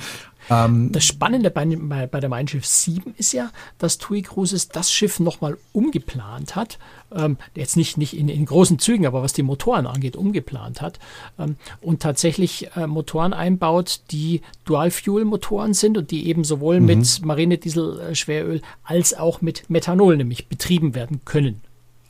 Ähm, 0.50 0.92
das 0.92 1.06
Spannende 1.06 1.50
bei, 1.52 1.66
bei, 1.66 2.08
bei 2.08 2.20
der 2.20 2.30
Mein 2.30 2.48
Schiff 2.48 2.66
7 2.66 3.14
ist 3.18 3.34
ja, 3.34 3.52
dass 3.78 3.98
TUI 3.98 4.22
Cruises 4.22 4.70
das 4.70 4.92
Schiff 4.92 5.20
nochmal 5.20 5.58
umgeplant 5.74 6.56
hat. 6.56 6.80
Ähm, 7.14 7.38
jetzt 7.56 7.78
nicht, 7.78 7.98
nicht 7.98 8.16
in, 8.18 8.30
in, 8.30 8.46
großen 8.46 8.80
Zügen, 8.80 9.06
aber 9.06 9.22
was 9.22 9.34
die 9.34 9.44
Motoren 9.44 9.88
angeht, 9.88 10.16
umgeplant 10.16 10.82
hat. 10.82 11.00
Ähm, 11.40 11.56
und 11.82 12.02
tatsächlich 12.02 12.70
äh, 12.76 12.88
Motoren 12.88 13.34
einbaut, 13.34 14.02
die 14.12 14.42
Dual-Fuel-Motoren 14.66 15.74
sind 15.74 15.98
und 15.98 16.12
die 16.12 16.28
eben 16.28 16.44
sowohl 16.44 16.80
mhm. 16.80 16.86
mit 16.86 17.26
Marinediesel-Schweröl 17.26 18.62
als 18.84 19.14
auch 19.14 19.42
mit 19.42 19.70
Methanol 19.70 20.18
nämlich 20.18 20.48
betrieben 20.48 20.96
werden 20.96 21.22
können 21.26 21.62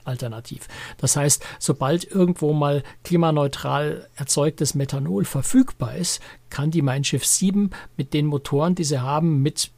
alternativ. 0.05 0.67
Das 0.97 1.15
heißt, 1.15 1.43
sobald 1.59 2.03
irgendwo 2.05 2.53
mal 2.53 2.83
klimaneutral 3.03 4.07
erzeugtes 4.15 4.75
Methanol 4.75 5.25
verfügbar 5.25 5.95
ist, 5.95 6.21
kann 6.49 6.71
die 6.71 6.81
Mein 6.81 7.03
Schiff 7.03 7.25
7 7.25 7.71
mit 7.97 8.13
den 8.13 8.25
Motoren, 8.25 8.75
die 8.75 8.83
sie 8.83 9.01
haben, 9.01 9.41
mit 9.41 9.71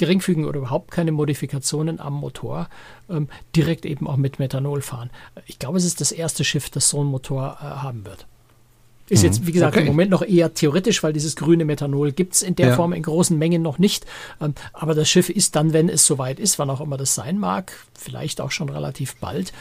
geringfügigen 0.00 0.48
oder 0.48 0.60
überhaupt 0.60 0.90
keine 0.90 1.12
Modifikationen 1.12 2.00
am 2.00 2.14
Motor, 2.14 2.68
ähm, 3.10 3.28
direkt 3.54 3.84
eben 3.84 4.06
auch 4.08 4.16
mit 4.16 4.38
Methanol 4.38 4.80
fahren. 4.80 5.10
Ich 5.46 5.58
glaube, 5.58 5.76
es 5.76 5.84
ist 5.84 6.00
das 6.00 6.10
erste 6.10 6.42
Schiff, 6.42 6.70
das 6.70 6.88
so 6.88 7.00
einen 7.00 7.10
Motor 7.10 7.58
äh, 7.60 7.64
haben 7.64 8.06
wird. 8.06 8.26
Ist 9.10 9.22
jetzt, 9.22 9.42
mhm. 9.42 9.46
wie 9.48 9.52
gesagt, 9.52 9.74
okay. 9.76 9.82
im 9.82 9.88
Moment 9.88 10.10
noch 10.10 10.22
eher 10.22 10.54
theoretisch, 10.54 11.02
weil 11.02 11.12
dieses 11.12 11.36
grüne 11.36 11.64
Methanol 11.64 12.12
gibt 12.12 12.34
es 12.34 12.42
in 12.42 12.54
der 12.54 12.68
ja. 12.68 12.76
Form 12.76 12.92
in 12.92 13.02
großen 13.02 13.36
Mengen 13.36 13.60
noch 13.60 13.78
nicht. 13.78 14.06
Ähm, 14.40 14.54
aber 14.72 14.94
das 14.94 15.10
Schiff 15.10 15.28
ist 15.28 15.56
dann, 15.56 15.72
wenn 15.72 15.88
es 15.88 16.06
soweit 16.06 16.38
ist, 16.38 16.58
wann 16.58 16.70
auch 16.70 16.80
immer 16.80 16.96
das 16.96 17.14
sein 17.14 17.38
mag, 17.38 17.72
vielleicht 17.98 18.40
auch 18.40 18.52
schon 18.52 18.68
relativ 18.68 19.16
bald 19.16 19.52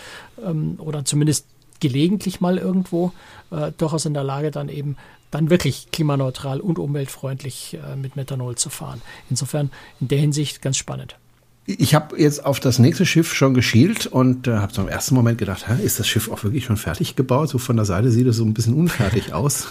ähm, 0.46 0.76
oder 0.78 1.04
zumindest 1.04 1.46
gelegentlich 1.80 2.42
mal 2.42 2.58
irgendwo, 2.58 3.12
äh, 3.52 3.72
durchaus 3.78 4.06
in 4.06 4.14
der 4.14 4.24
Lage, 4.24 4.52
dann 4.52 4.70
eben 4.70 4.98
dann 5.32 5.50
wirklich 5.50 5.92
klimaneutral 5.92 6.60
und 6.60 6.80
umweltfreundlich 6.80 7.76
äh, 7.76 7.96
mit 7.96 8.16
Methanol 8.16 8.56
zu 8.56 8.70
fahren. 8.70 9.02
Insofern 9.30 9.72
in 10.00 10.08
der 10.08 10.20
Hinsicht 10.20 10.62
ganz 10.62 10.78
spannend 10.78 11.16
ich 11.65 11.93
habe 11.93 12.19
jetzt 12.19 12.45
auf 12.45 12.60
das 12.60 12.80
nächste 12.80 13.06
Schiff 13.06 13.34
schon 13.34 13.54
geschielt 13.54 14.08
und 14.08 14.48
äh, 14.48 14.58
habe 14.58 14.74
so 14.74 14.82
im 14.82 14.88
ersten 14.88 15.13
Moment 15.13 15.38
gedacht, 15.38 15.67
hä, 15.67 15.84
ist 15.84 16.00
das 16.00 16.08
Schiff 16.08 16.30
auch 16.32 16.43
wirklich 16.43 16.65
schon 16.65 16.78
fertig 16.78 17.15
gebaut? 17.15 17.50
So 17.50 17.58
von 17.58 17.76
der 17.76 17.86
Seite 17.86 18.12
sieht 18.12 18.28
es 18.28 18.38
so 18.38 18.45
ein 18.45 18.54
bisschen 18.54 18.74
unfertig 18.74 19.34
aus. 19.34 19.67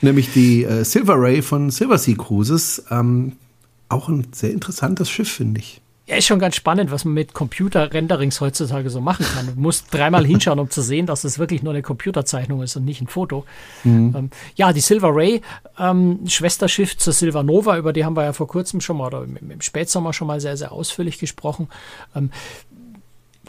Nämlich 0.00 0.32
die 0.32 0.64
äh, 0.64 0.84
Silver 0.84 1.14
Ray 1.16 1.40
von 1.42 1.70
Silversea 1.70 2.16
Cruises. 2.16 2.84
Ähm, 2.90 3.32
auch 3.88 4.08
ein 4.08 4.26
sehr 4.32 4.50
interessantes 4.50 5.10
Schiff, 5.10 5.30
finde 5.30 5.60
ich. 5.60 5.80
Ja, 6.08 6.16
ist 6.16 6.26
schon 6.26 6.38
ganz 6.38 6.56
spannend, 6.56 6.90
was 6.90 7.04
man 7.04 7.12
mit 7.12 7.34
Computer-Renderings 7.34 8.40
heutzutage 8.40 8.88
so 8.88 9.02
machen 9.02 9.26
kann. 9.26 9.46
Du 9.54 9.60
musst 9.60 9.92
dreimal 9.92 10.24
hinschauen, 10.24 10.58
um 10.58 10.70
zu 10.70 10.80
sehen, 10.80 11.04
dass 11.04 11.22
es 11.24 11.38
wirklich 11.38 11.62
nur 11.62 11.74
eine 11.74 11.82
Computerzeichnung 11.82 12.62
ist 12.62 12.76
und 12.76 12.86
nicht 12.86 13.02
ein 13.02 13.08
Foto. 13.08 13.44
Mhm. 13.84 14.14
Ähm, 14.16 14.30
ja, 14.54 14.72
die 14.72 14.80
Silver 14.80 15.14
Ray, 15.14 15.42
ähm, 15.78 16.20
Schwesterschiff 16.26 16.96
zur 16.96 17.12
Silver 17.12 17.42
Nova, 17.42 17.76
über 17.76 17.92
die 17.92 18.06
haben 18.06 18.16
wir 18.16 18.24
ja 18.24 18.32
vor 18.32 18.48
kurzem 18.48 18.80
schon 18.80 18.96
mal 18.96 19.08
oder 19.08 19.22
im, 19.22 19.36
im 19.36 19.60
Spätsommer 19.60 20.14
schon 20.14 20.28
mal 20.28 20.40
sehr, 20.40 20.56
sehr 20.56 20.72
ausführlich 20.72 21.18
gesprochen. 21.18 21.68
Ähm, 22.16 22.30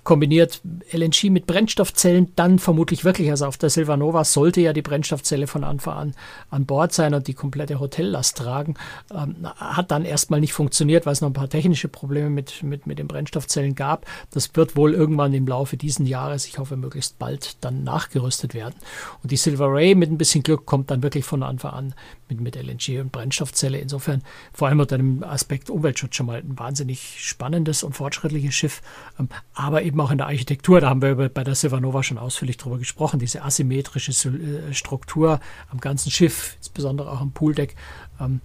kombiniert 0.04 0.62
LNG 0.92 1.30
mit 1.30 1.46
Brennstoffzellen, 1.46 2.32
dann 2.36 2.60
vermutlich 2.60 3.04
wirklich, 3.04 3.30
also 3.30 3.46
auf 3.46 3.58
der 3.58 3.70
Silvanova 3.70 4.24
sollte 4.24 4.62
ja 4.62 4.74
die 4.74 4.82
Brennstoffzelle 4.82 5.48
von 5.48 5.64
Anfang 5.64 5.98
an 5.98 6.16
an 6.50 6.66
Bord 6.66 6.94
sein 6.94 7.14
und 7.14 7.28
die 7.28 7.34
komplette 7.34 7.80
Hotellast 7.80 8.38
tragen. 8.38 8.76
Ähm, 9.14 9.48
hat 9.58 9.92
dann 9.92 10.06
erstmal 10.06 10.40
nicht 10.40 10.54
funktioniert, 10.54 11.06
weil 11.06 11.14
es 11.14 11.22
noch 11.22 11.30
ein 11.30 11.34
paar 11.34 11.50
technische 11.50 11.88
Probleme 11.88 12.30
mit, 12.30 12.64
mit, 12.64 12.88
mit 12.88 13.00
den 13.00 13.08
Brennstoffzellen 13.08 13.76
gab. 13.76 14.06
Das 14.32 14.56
wird 14.56 14.76
wohl 14.76 14.94
irgendwann 14.94 15.34
im 15.34 15.48
Laufe 15.48 15.78
dieses 15.78 16.08
Jahres, 16.08 16.46
ich 16.46 16.60
hoffe 16.60 16.78
möglichst 16.78 17.20
bald, 17.20 17.58
dann 17.62 17.84
nachgerüstet 17.84 18.54
werden. 18.54 18.76
Und 19.22 19.32
die 19.32 19.38
Silver 19.38 19.68
Ray 19.72 19.96
mit 19.96 20.10
ein 20.10 20.18
bisschen 20.18 20.44
Glück 20.44 20.66
kommt 20.66 20.92
dann 20.92 21.04
wirklich 21.04 21.26
von 21.26 21.44
Anfang 21.44 21.72
an 21.72 21.96
mit, 22.30 22.42
mit 22.42 22.56
LNG 22.56 23.00
und 23.00 23.12
Brennstoffzelle. 23.12 23.78
Insofern 23.78 24.24
vor 24.54 24.68
allem 24.68 24.80
unter 24.80 24.98
dem 24.98 25.24
Aspekt 25.24 25.70
Umweltschutz 25.70 26.16
schon 26.16 26.28
mal 26.28 26.40
ein 26.40 26.58
wahnsinnig 26.58 27.18
spannendes 27.20 27.84
und 27.84 27.94
fortschrittliches 27.94 28.54
Schiff, 28.54 28.82
ähm, 29.20 29.30
aber 29.54 29.84
eben 29.90 30.00
auch 30.02 30.12
in 30.12 30.20
der 30.20 30.28
Architektur, 30.28 30.80
da 30.80 30.90
haben 30.90 31.02
wir 31.02 31.16
bei 31.16 31.44
der 31.44 31.56
Silvanova 31.56 32.04
schon 32.04 32.20
ausführlich 32.20 32.58
drüber 32.58 32.78
gesprochen, 32.78 33.20
diese 33.20 33.44
asymmetrische 33.44 34.12
äh, 34.12 34.74
Struktur 34.74 35.40
am 35.72 35.80
ganzen 35.80 36.12
Schiff, 36.12 36.56
insbesondere 36.58 37.12
auch 37.12 37.22
am 37.22 37.32
Pooldeck. 37.32 37.76
Ähm, 38.20 38.42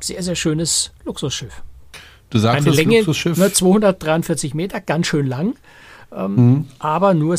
sehr, 0.00 0.22
sehr 0.22 0.36
schönes 0.36 0.92
Luxusschiff. 1.04 1.62
Du 2.30 2.38
sagst 2.38 2.66
Eine 2.66 2.74
Länge, 2.74 2.98
Luxusschiff. 2.98 3.36
243 3.36 4.54
Meter, 4.54 4.80
ganz 4.80 5.08
schön 5.08 5.26
lang. 5.26 5.56
Ähm, 6.14 6.34
mhm. 6.34 6.66
aber 6.78 7.14
nur, 7.14 7.36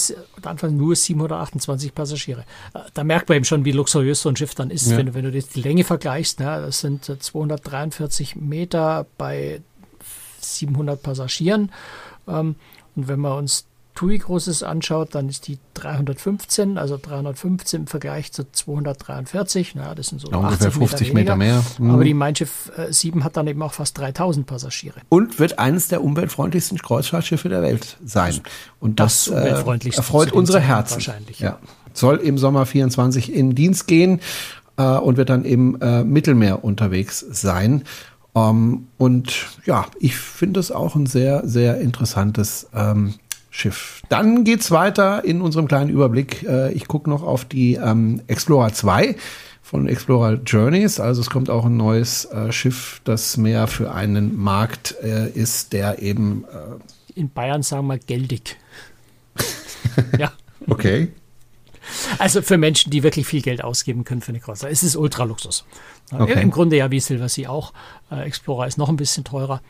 nur 0.72 0.96
728 0.96 1.94
Passagiere. 1.94 2.42
Äh, 2.74 2.80
da 2.96 3.04
merkt 3.04 3.30
man 3.30 3.36
eben 3.38 3.46
schon, 3.46 3.66
wie 3.66 3.72
luxuriös 3.72 4.22
so 4.22 4.30
ein 4.30 4.36
Schiff 4.36 4.56
dann 4.56 4.72
ist, 4.72 4.90
ja. 4.90 4.98
wenn, 4.98 5.14
wenn, 5.14 5.24
du 5.24 5.32
die 5.32 5.62
Länge 5.62 5.84
vergleichst. 5.84 6.40
Ne? 6.40 6.46
Das 6.46 6.80
sind 6.80 7.06
243 7.06 8.36
Meter 8.36 9.06
bei 9.18 9.62
700 10.40 11.02
Passagieren. 11.02 11.72
Ähm, 12.28 12.56
und 12.96 13.08
wenn 13.08 13.20
man 13.20 13.38
uns 13.38 13.66
TUI 13.96 14.18
Großes 14.18 14.64
anschaut, 14.64 15.14
dann 15.14 15.30
ist 15.30 15.48
die 15.48 15.60
315, 15.76 16.78
also 16.78 16.98
315 17.00 17.82
im 17.82 17.88
Vergleich 17.88 18.32
zu 18.32 18.52
243. 18.52 19.76
Na, 19.76 19.94
das 19.94 20.08
sind 20.08 20.20
so 20.20 20.32
ja, 20.32 20.38
ungefähr 20.38 20.72
50 20.72 21.14
Meter, 21.14 21.14
Meter 21.14 21.36
mehr. 21.36 21.64
Mhm. 21.78 21.92
Aber 21.92 22.04
die 22.04 22.14
Mein 22.14 22.36
Schiff 22.36 22.72
äh, 22.76 22.92
7 22.92 23.24
hat 23.24 23.38
dann 23.38 23.46
eben 23.48 23.62
auch 23.62 23.74
fast 23.74 23.98
3000 24.00 24.48
Passagiere. 24.48 25.00
Und 25.10 25.40
wird 25.40 25.60
eines 25.60 25.90
der 25.90 26.04
umweltfreundlichsten 26.04 26.80
Kreuzfahrtschiffe 26.80 27.50
der 27.50 27.62
Welt 27.62 27.98
sein. 28.04 28.42
Und 28.80 29.00
das, 29.00 29.26
das 29.26 29.46
äh, 29.46 29.90
erfreut 29.96 30.32
unsere 30.32 30.60
Herzen. 30.60 30.96
Wahrscheinlich. 30.96 31.40
Ja. 31.40 31.60
Soll 31.94 32.18
im 32.18 32.40
Sommer 32.40 32.66
24 32.66 33.32
in 33.32 33.54
Dienst 33.54 33.88
gehen 33.88 34.22
äh, 34.78 34.84
und 34.84 35.18
wird 35.18 35.30
dann 35.30 35.46
im 35.46 35.80
äh, 35.80 36.04
Mittelmeer 36.04 36.64
unterwegs 36.64 37.24
sein. 37.30 37.84
Ähm, 38.36 38.88
und 38.98 39.48
ja, 39.66 39.86
ich 40.00 40.16
finde 40.16 40.60
es 40.60 40.72
auch 40.72 40.96
ein 40.96 41.06
sehr, 41.06 41.48
sehr 41.48 41.80
interessantes 41.80 42.68
ähm, 42.74 43.16
Schiff. 43.50 44.02
Dann 44.10 44.44
geht's 44.44 44.72
weiter 44.72 45.24
in 45.24 45.42
unserem 45.42 45.68
kleinen 45.68 45.90
Überblick. 45.90 46.44
Äh, 46.44 46.74
ich 46.74 46.88
gucke 46.88 47.10
noch 47.10 47.24
auf 47.24 47.46
die 47.46 47.76
ähm, 47.76 48.22
Explorer 48.28 48.74
2 48.74 49.16
von 49.62 49.88
Explorer 49.88 50.40
Journeys. 50.46 51.00
Also 51.00 51.22
es 51.22 51.30
kommt 51.30 51.50
auch 51.50 51.66
ein 51.66 51.78
neues 51.78 52.26
äh, 52.26 52.52
Schiff, 52.52 53.02
das 53.04 53.38
mehr 53.38 53.68
für 53.68 53.94
einen 53.94 54.36
Markt 54.38 54.96
äh, 55.04 55.30
ist, 55.30 55.74
der 55.74 56.02
eben 56.02 56.46
äh 56.46 56.80
in 57.16 57.30
Bayern 57.30 57.62
sagen 57.62 57.88
wir 57.88 57.98
geldig. 58.00 58.58
ja. 60.18 60.32
Okay. 60.68 61.12
Also 62.20 62.42
für 62.42 62.58
Menschen, 62.58 62.92
die 62.92 63.04
wirklich 63.04 63.28
viel 63.28 63.42
Geld 63.42 63.64
ausgeben 63.64 64.04
können 64.04 64.22
für 64.22 64.30
eine 64.30 64.40
Crosser. 64.40 64.70
Es 64.70 64.84
ist 64.84 64.96
Ultraluxus. 64.96 65.66
Okay. 66.12 66.42
Im 66.42 66.52
Grunde 66.52 66.78
ja 66.78 66.92
wie 66.92 67.00
Silver 67.00 67.30
Sea 67.30 67.50
auch. 67.50 67.74
Äh, 68.12 68.24
Explorer 68.24 68.68
ist 68.68 68.78
noch 68.78 68.90
ein 68.90 68.98
bisschen 68.98 69.24
teurer 69.24 69.62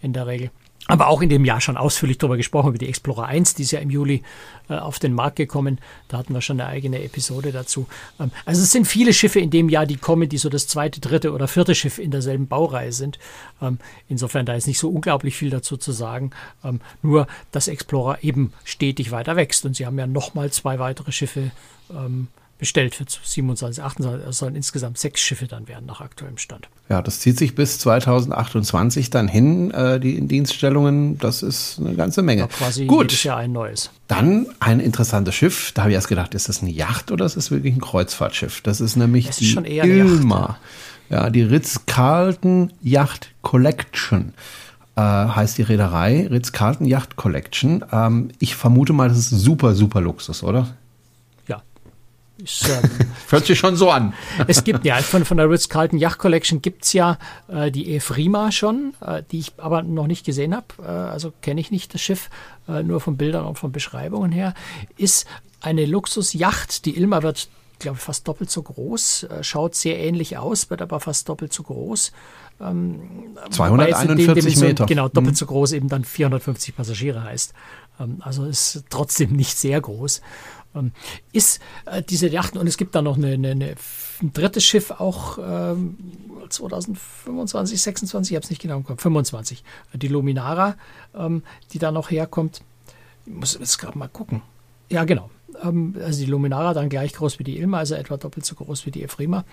in 0.00 0.12
der 0.12 0.26
Regel. 0.26 0.50
Aber 0.88 1.06
auch 1.06 1.22
in 1.22 1.28
dem 1.28 1.44
Jahr 1.44 1.60
schon 1.60 1.76
ausführlich 1.76 2.18
darüber 2.18 2.36
gesprochen, 2.36 2.70
über 2.70 2.78
die 2.78 2.88
Explorer 2.88 3.26
1, 3.26 3.54
die 3.54 3.62
ist 3.62 3.70
ja 3.70 3.78
im 3.78 3.90
Juli 3.90 4.22
äh, 4.68 4.74
auf 4.74 4.98
den 4.98 5.14
Markt 5.14 5.36
gekommen. 5.36 5.78
Da 6.08 6.18
hatten 6.18 6.34
wir 6.34 6.40
schon 6.40 6.60
eine 6.60 6.68
eigene 6.68 7.02
Episode 7.04 7.52
dazu. 7.52 7.86
Ähm, 8.18 8.32
also 8.44 8.62
es 8.62 8.72
sind 8.72 8.86
viele 8.86 9.12
Schiffe 9.12 9.38
in 9.38 9.50
dem 9.50 9.68
Jahr, 9.68 9.86
die 9.86 9.96
kommen, 9.96 10.28
die 10.28 10.38
so 10.38 10.48
das 10.48 10.66
zweite, 10.66 11.00
dritte 11.00 11.32
oder 11.32 11.46
vierte 11.46 11.76
Schiff 11.76 11.98
in 11.98 12.10
derselben 12.10 12.48
Baureihe 12.48 12.92
sind. 12.92 13.20
Ähm, 13.60 13.78
insofern 14.08 14.44
da 14.44 14.54
ist 14.54 14.66
nicht 14.66 14.80
so 14.80 14.90
unglaublich 14.90 15.36
viel 15.36 15.50
dazu 15.50 15.76
zu 15.76 15.92
sagen. 15.92 16.32
Ähm, 16.64 16.80
nur, 17.00 17.28
dass 17.52 17.68
Explorer 17.68 18.24
eben 18.24 18.52
stetig 18.64 19.12
weiter 19.12 19.36
wächst. 19.36 19.64
Und 19.64 19.76
sie 19.76 19.86
haben 19.86 19.98
ja 19.98 20.08
nochmal 20.08 20.50
zwei 20.50 20.80
weitere 20.80 21.12
Schiffe 21.12 21.52
ähm, 21.90 22.26
bestellt 22.62 22.94
für 22.94 23.04
27, 23.08 23.82
28. 23.82 24.28
Es 24.28 24.38
sollen 24.38 24.54
insgesamt 24.54 24.96
sechs 24.96 25.20
Schiffe 25.20 25.48
dann 25.48 25.66
werden 25.66 25.84
nach 25.84 26.00
aktuellem 26.00 26.38
Stand. 26.38 26.68
Ja, 26.88 27.02
das 27.02 27.18
zieht 27.18 27.36
sich 27.36 27.56
bis 27.56 27.80
2028 27.80 29.10
dann 29.10 29.26
hin, 29.26 29.72
äh, 29.72 29.98
die 29.98 30.20
Dienststellungen. 30.20 31.18
Das 31.18 31.42
ist 31.42 31.80
eine 31.80 31.96
ganze 31.96 32.22
Menge. 32.22 32.42
Ja, 32.42 32.46
quasi 32.46 32.86
Gut. 32.86 33.10
jedes 33.10 33.24
Jahr 33.24 33.38
ein 33.38 33.50
neues. 33.50 33.90
Dann 34.06 34.46
ein 34.60 34.78
interessantes 34.78 35.34
Schiff. 35.34 35.72
Da 35.72 35.82
habe 35.82 35.90
ich 35.90 35.96
erst 35.96 36.06
gedacht, 36.06 36.34
ist 36.34 36.48
das 36.48 36.62
eine 36.62 36.70
Yacht 36.70 37.10
oder 37.10 37.24
ist 37.26 37.36
das 37.36 37.50
wirklich 37.50 37.74
ein 37.74 37.80
Kreuzfahrtschiff? 37.80 38.60
Das 38.60 38.80
ist 38.80 38.94
nämlich 38.94 39.26
das 39.26 39.40
ist 39.40 39.58
die 39.58 39.78
Ilma. 39.78 40.58
Ja, 41.10 41.30
die 41.30 41.42
Ritz-Carlton 41.42 42.72
Yacht 42.80 43.32
Collection. 43.42 44.34
äh, 44.94 45.00
heißt 45.00 45.58
die 45.58 45.62
Reederei 45.62 46.28
Ritz-Carlton 46.30 46.86
Yacht 46.86 47.16
Collection. 47.16 47.84
Ähm, 47.90 48.28
ich 48.38 48.54
vermute 48.54 48.92
mal, 48.92 49.08
das 49.08 49.18
ist 49.18 49.30
super, 49.30 49.74
super 49.74 50.00
Luxus, 50.00 50.44
oder? 50.44 50.76
Ist, 52.42 52.68
ähm, 52.68 52.90
Hört 53.30 53.46
sich 53.46 53.58
schon 53.58 53.76
so 53.76 53.90
an. 53.90 54.14
es 54.48 54.64
gibt 54.64 54.84
ja 54.84 54.96
von, 54.96 55.24
von 55.24 55.36
der 55.36 55.48
Ritz-Carlton 55.48 55.98
Yacht 55.98 56.18
Collection 56.18 56.60
gibt 56.60 56.84
es 56.84 56.92
ja 56.92 57.18
äh, 57.48 57.70
die 57.70 57.94
Efrima 57.94 58.50
schon, 58.52 58.94
äh, 59.00 59.22
die 59.30 59.38
ich 59.38 59.52
aber 59.58 59.82
noch 59.82 60.06
nicht 60.06 60.24
gesehen 60.26 60.54
habe. 60.54 60.66
Äh, 60.82 60.86
also 60.86 61.32
kenne 61.42 61.60
ich 61.60 61.70
nicht 61.70 61.94
das 61.94 62.00
Schiff, 62.00 62.30
äh, 62.68 62.82
nur 62.82 63.00
von 63.00 63.16
Bildern 63.16 63.46
und 63.46 63.58
von 63.58 63.72
Beschreibungen 63.72 64.32
her. 64.32 64.54
Ist 64.96 65.26
eine 65.60 65.86
Luxusjacht. 65.86 66.84
Die 66.86 66.96
Ilma 66.96 67.22
wird, 67.22 67.48
glaube 67.78 67.96
ich, 67.98 68.02
fast 68.02 68.26
doppelt 68.26 68.50
so 68.50 68.62
groß, 68.62 69.24
äh, 69.24 69.44
schaut 69.44 69.74
sehr 69.74 69.98
ähnlich 69.98 70.36
aus, 70.38 70.68
wird 70.70 70.82
aber 70.82 70.98
fast 71.00 71.28
doppelt 71.28 71.52
so 71.52 71.62
groß. 71.62 72.12
Ähm, 72.60 73.00
wobei 73.56 73.88
es 73.88 74.02
in 74.02 74.08
241 74.08 74.16
den 74.26 74.34
Dimensionen- 74.34 74.68
Meter. 74.68 74.86
Genau, 74.86 75.08
doppelt 75.08 75.34
Mhm. 75.34 75.36
so 75.36 75.46
groß 75.46 75.72
eben 75.72 75.88
dann 75.88 76.04
450 76.04 76.76
Passagiere 76.76 77.22
heißt. 77.24 77.54
Ähm, 78.00 78.16
also 78.20 78.44
ist 78.44 78.84
trotzdem 78.90 79.32
nicht 79.32 79.56
sehr 79.56 79.80
groß. 79.80 80.20
Ähm, 80.74 80.92
ist 81.32 81.60
äh, 81.86 82.02
diese 82.02 82.28
Yachten, 82.28 82.58
und 82.58 82.66
es 82.66 82.76
gibt 82.76 82.94
da 82.94 83.02
noch 83.02 83.16
eine, 83.16 83.32
eine, 83.32 83.50
eine, 83.50 83.74
ein 84.22 84.32
drittes 84.32 84.64
Schiff 84.64 84.90
auch 84.90 85.38
ähm, 85.38 85.96
2025, 86.48 87.80
26, 87.80 88.32
ich 88.32 88.36
habe 88.36 88.44
es 88.44 88.50
nicht 88.50 88.62
genau 88.62 88.76
im 88.76 88.84
Kopf, 88.84 89.02
25, 89.02 89.64
äh, 89.92 89.98
die 89.98 90.08
Luminara, 90.08 90.76
ähm, 91.14 91.42
die 91.72 91.78
da 91.78 91.90
noch 91.90 92.10
herkommt. 92.10 92.62
Ich 93.26 93.32
muss 93.32 93.58
jetzt 93.58 93.78
gerade 93.78 93.98
mal 93.98 94.08
gucken. 94.08 94.42
Ja, 94.88 95.04
genau. 95.04 95.30
Ähm, 95.62 95.96
also 96.02 96.20
die 96.24 96.30
Luminara 96.30 96.74
dann 96.74 96.88
gleich 96.88 97.12
groß 97.12 97.38
wie 97.38 97.44
die 97.44 97.58
Ilma, 97.58 97.78
also 97.78 97.94
etwa 97.94 98.16
doppelt 98.16 98.44
so 98.44 98.54
groß 98.54 98.86
wie 98.86 98.90
die 98.90 99.02
Efrima. 99.02 99.44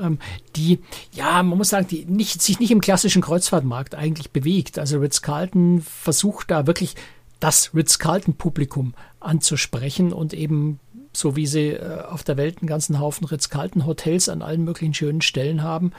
Ähm, 0.00 0.18
die, 0.54 0.80
ja, 1.12 1.42
man 1.42 1.58
muss 1.58 1.70
sagen, 1.70 1.86
die 1.88 2.04
nicht, 2.04 2.42
sich 2.42 2.60
nicht 2.60 2.70
im 2.70 2.80
klassischen 2.80 3.22
Kreuzfahrtmarkt 3.22 3.94
eigentlich 3.94 4.30
bewegt. 4.30 4.78
Also 4.78 4.98
Ritz-Carlton 4.98 5.82
versucht 5.82 6.50
da 6.50 6.66
wirklich 6.66 6.94
das 7.40 7.74
Ritz-Carlton-Publikum 7.74 8.94
anzusprechen 9.26 10.12
und 10.12 10.32
eben 10.32 10.80
so 11.16 11.34
wie 11.34 11.46
sie 11.46 11.70
äh, 11.70 12.02
auf 12.02 12.22
der 12.22 12.36
Welt 12.36 12.58
einen 12.60 12.68
ganzen 12.68 13.00
Haufen 13.00 13.26
Ritz-Carlton-Hotels 13.26 14.28
an 14.28 14.42
allen 14.42 14.64
möglichen 14.64 14.94
schönen 14.94 15.22
Stellen 15.22 15.62
haben, 15.62 15.92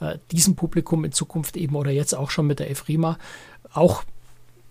äh, 0.00 0.18
diesem 0.32 0.56
Publikum 0.56 1.04
in 1.04 1.12
Zukunft 1.12 1.56
eben 1.56 1.76
oder 1.76 1.90
jetzt 1.90 2.14
auch 2.14 2.30
schon 2.30 2.46
mit 2.46 2.58
der 2.58 2.70
Efrima 2.70 3.18
auch 3.72 4.04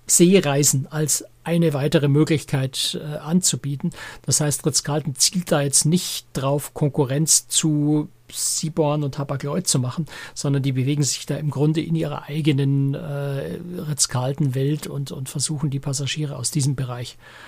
Seereisen 0.06 0.88
als 0.90 1.26
eine 1.46 1.74
weitere 1.74 2.08
Möglichkeit 2.08 3.00
äh, 3.02 3.18
anzubieten. 3.18 3.92
Das 4.26 4.42
heißt, 4.42 4.66
Ritz-Carlton 4.66 5.16
zielt 5.16 5.52
da 5.52 5.62
jetzt 5.62 5.86
nicht 5.86 6.28
drauf, 6.34 6.74
Konkurrenz 6.74 7.48
zu 7.48 8.10
Seaborn 8.30 9.04
und 9.04 9.18
Hapag-Lloyd 9.18 9.68
zu 9.68 9.80
machen, 9.80 10.08
sondern 10.34 10.64
die 10.64 10.72
bewegen 10.72 11.04
sich 11.04 11.26
da 11.26 11.36
im 11.36 11.52
Grunde 11.52 11.82
in 11.82 11.96
ihrer 11.96 12.24
eigenen 12.24 12.96
äh, 12.96 13.60
Ritz-Carlton-Welt 13.90 14.88
und, 14.88 15.12
und 15.12 15.30
versuchen 15.30 15.70
die 15.70 15.80
Passagiere 15.80 16.36
aus 16.36 16.52
diesem 16.52 16.76
Bereich 16.76 17.12
äh, 17.14 17.44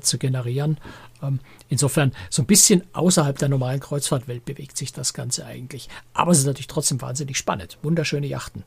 zu 0.00 0.18
generieren. 0.18 0.78
Ähm, 1.22 1.40
insofern 1.68 2.12
so 2.28 2.42
ein 2.42 2.46
bisschen 2.46 2.82
außerhalb 2.92 3.38
der 3.38 3.48
normalen 3.48 3.80
Kreuzfahrtwelt 3.80 4.44
bewegt 4.44 4.76
sich 4.76 4.92
das 4.92 5.12
Ganze 5.14 5.46
eigentlich. 5.46 5.88
Aber 6.14 6.32
es 6.32 6.38
ist 6.38 6.46
natürlich 6.46 6.66
trotzdem 6.66 7.00
wahnsinnig 7.00 7.36
spannend. 7.36 7.78
Wunderschöne 7.82 8.26
Yachten. 8.26 8.62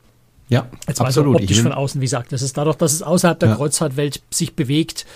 Ja, 0.48 0.66
Jetzt 0.86 1.00
absolut. 1.00 1.36
so 1.36 1.42
optisch 1.42 1.56
Ich 1.56 1.62
von 1.62 1.72
außen, 1.72 2.00
wie 2.00 2.04
gesagt, 2.04 2.32
das 2.32 2.42
ist 2.42 2.56
dadurch, 2.58 2.76
dass 2.76 2.92
es 2.92 3.02
außerhalb 3.02 3.38
der 3.38 3.50
Ja. 3.50 3.54
Kreuzfahrtwelt 3.56 4.22
sich 4.30 4.54
bewegt, 4.54 5.06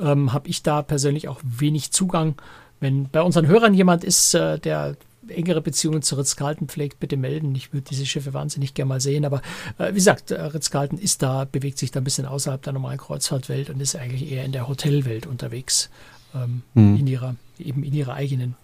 ähm, 0.00 0.32
habe 0.32 0.48
ich 0.48 0.62
da 0.62 0.82
persönlich 0.82 1.28
auch 1.28 1.40
wenig 1.42 1.90
Zugang. 1.90 2.34
Wenn 2.80 3.08
bei 3.08 3.22
unseren 3.22 3.46
Hörern 3.46 3.72
jemand 3.72 4.04
ist, 4.04 4.34
äh, 4.34 4.58
der 4.58 4.96
engere 5.28 5.60
Beziehungen 5.60 6.02
zu 6.02 6.16
Ritz-Carlton 6.16 6.68
pflegt, 6.68 7.00
bitte 7.00 7.16
melden. 7.16 7.54
Ich 7.54 7.72
würde 7.72 7.86
diese 7.90 8.06
Schiffe 8.06 8.34
wahnsinnig 8.34 8.74
gerne 8.74 8.88
mal 8.88 9.00
sehen. 9.00 9.24
Aber 9.24 9.42
äh, 9.78 9.90
wie 9.90 9.94
gesagt, 9.94 10.30
äh, 10.30 10.40
Ritz-Carlton 10.40 10.98
ist 10.98 11.22
da, 11.22 11.44
bewegt 11.50 11.78
sich 11.78 11.90
da 11.90 12.00
ein 12.00 12.04
bisschen 12.04 12.26
außerhalb 12.26 12.62
der 12.62 12.72
normalen 12.72 12.98
Kreuzfahrtwelt 12.98 13.70
und 13.70 13.80
ist 13.80 13.96
eigentlich 13.96 14.30
eher 14.30 14.44
in 14.44 14.52
der 14.52 14.68
Hotelwelt 14.68 15.26
unterwegs, 15.26 15.90
ähm, 16.34 16.62
Hm. 16.74 16.96
in 16.98 17.06
ihrer, 17.06 17.36
eben 17.58 17.84
in 17.84 17.94
ihrer 17.94 18.14
eigenen, 18.14 18.54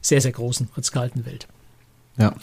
sehr, 0.00 0.20
sehr 0.20 0.32
großen 0.32 0.68
Ritz-Carlton-Welt. 0.76 1.46
Ja. 2.18 2.34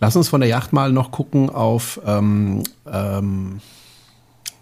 Lass 0.00 0.14
uns 0.16 0.28
von 0.28 0.40
der 0.40 0.48
Yacht 0.48 0.72
mal 0.72 0.92
noch 0.92 1.10
gucken 1.10 1.50
auf, 1.50 2.00
ähm, 2.06 2.62
ähm, 2.86 3.60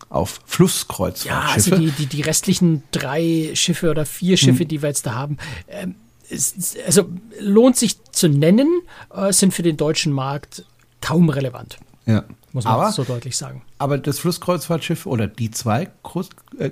auf 0.08 0.36
Ja, 0.38 0.42
Flusskreuzfahrtschiffe. 0.46 1.52
also 1.54 1.76
die, 1.76 1.90
die, 1.90 2.06
die 2.06 2.22
restlichen 2.22 2.82
drei 2.92 3.50
Schiffe 3.54 3.90
oder 3.90 4.06
vier 4.06 4.36
Schiffe, 4.36 4.64
die 4.64 4.80
wir 4.82 4.88
jetzt 4.88 5.04
da 5.06 5.14
haben, 5.14 5.36
ähm, 5.68 5.94
also 6.84 7.08
lohnt 7.40 7.76
sich 7.76 8.02
zu 8.12 8.28
nennen, 8.28 8.68
äh, 9.14 9.32
sind 9.32 9.54
für 9.54 9.62
den 9.62 9.76
deutschen 9.76 10.12
Markt 10.12 10.64
kaum 11.00 11.28
relevant, 11.28 11.78
ja. 12.06 12.24
muss 12.52 12.64
man 12.64 12.74
Aber, 12.74 12.92
so 12.92 13.04
deutlich 13.04 13.36
sagen. 13.36 13.62
aber 13.78 13.98
das 13.98 14.18
Flusskreuzfahrtschiff 14.18 15.06
oder 15.06 15.26
die 15.26 15.50
zwei 15.50 15.88
Kreuz, 16.02 16.28
äh, 16.58 16.70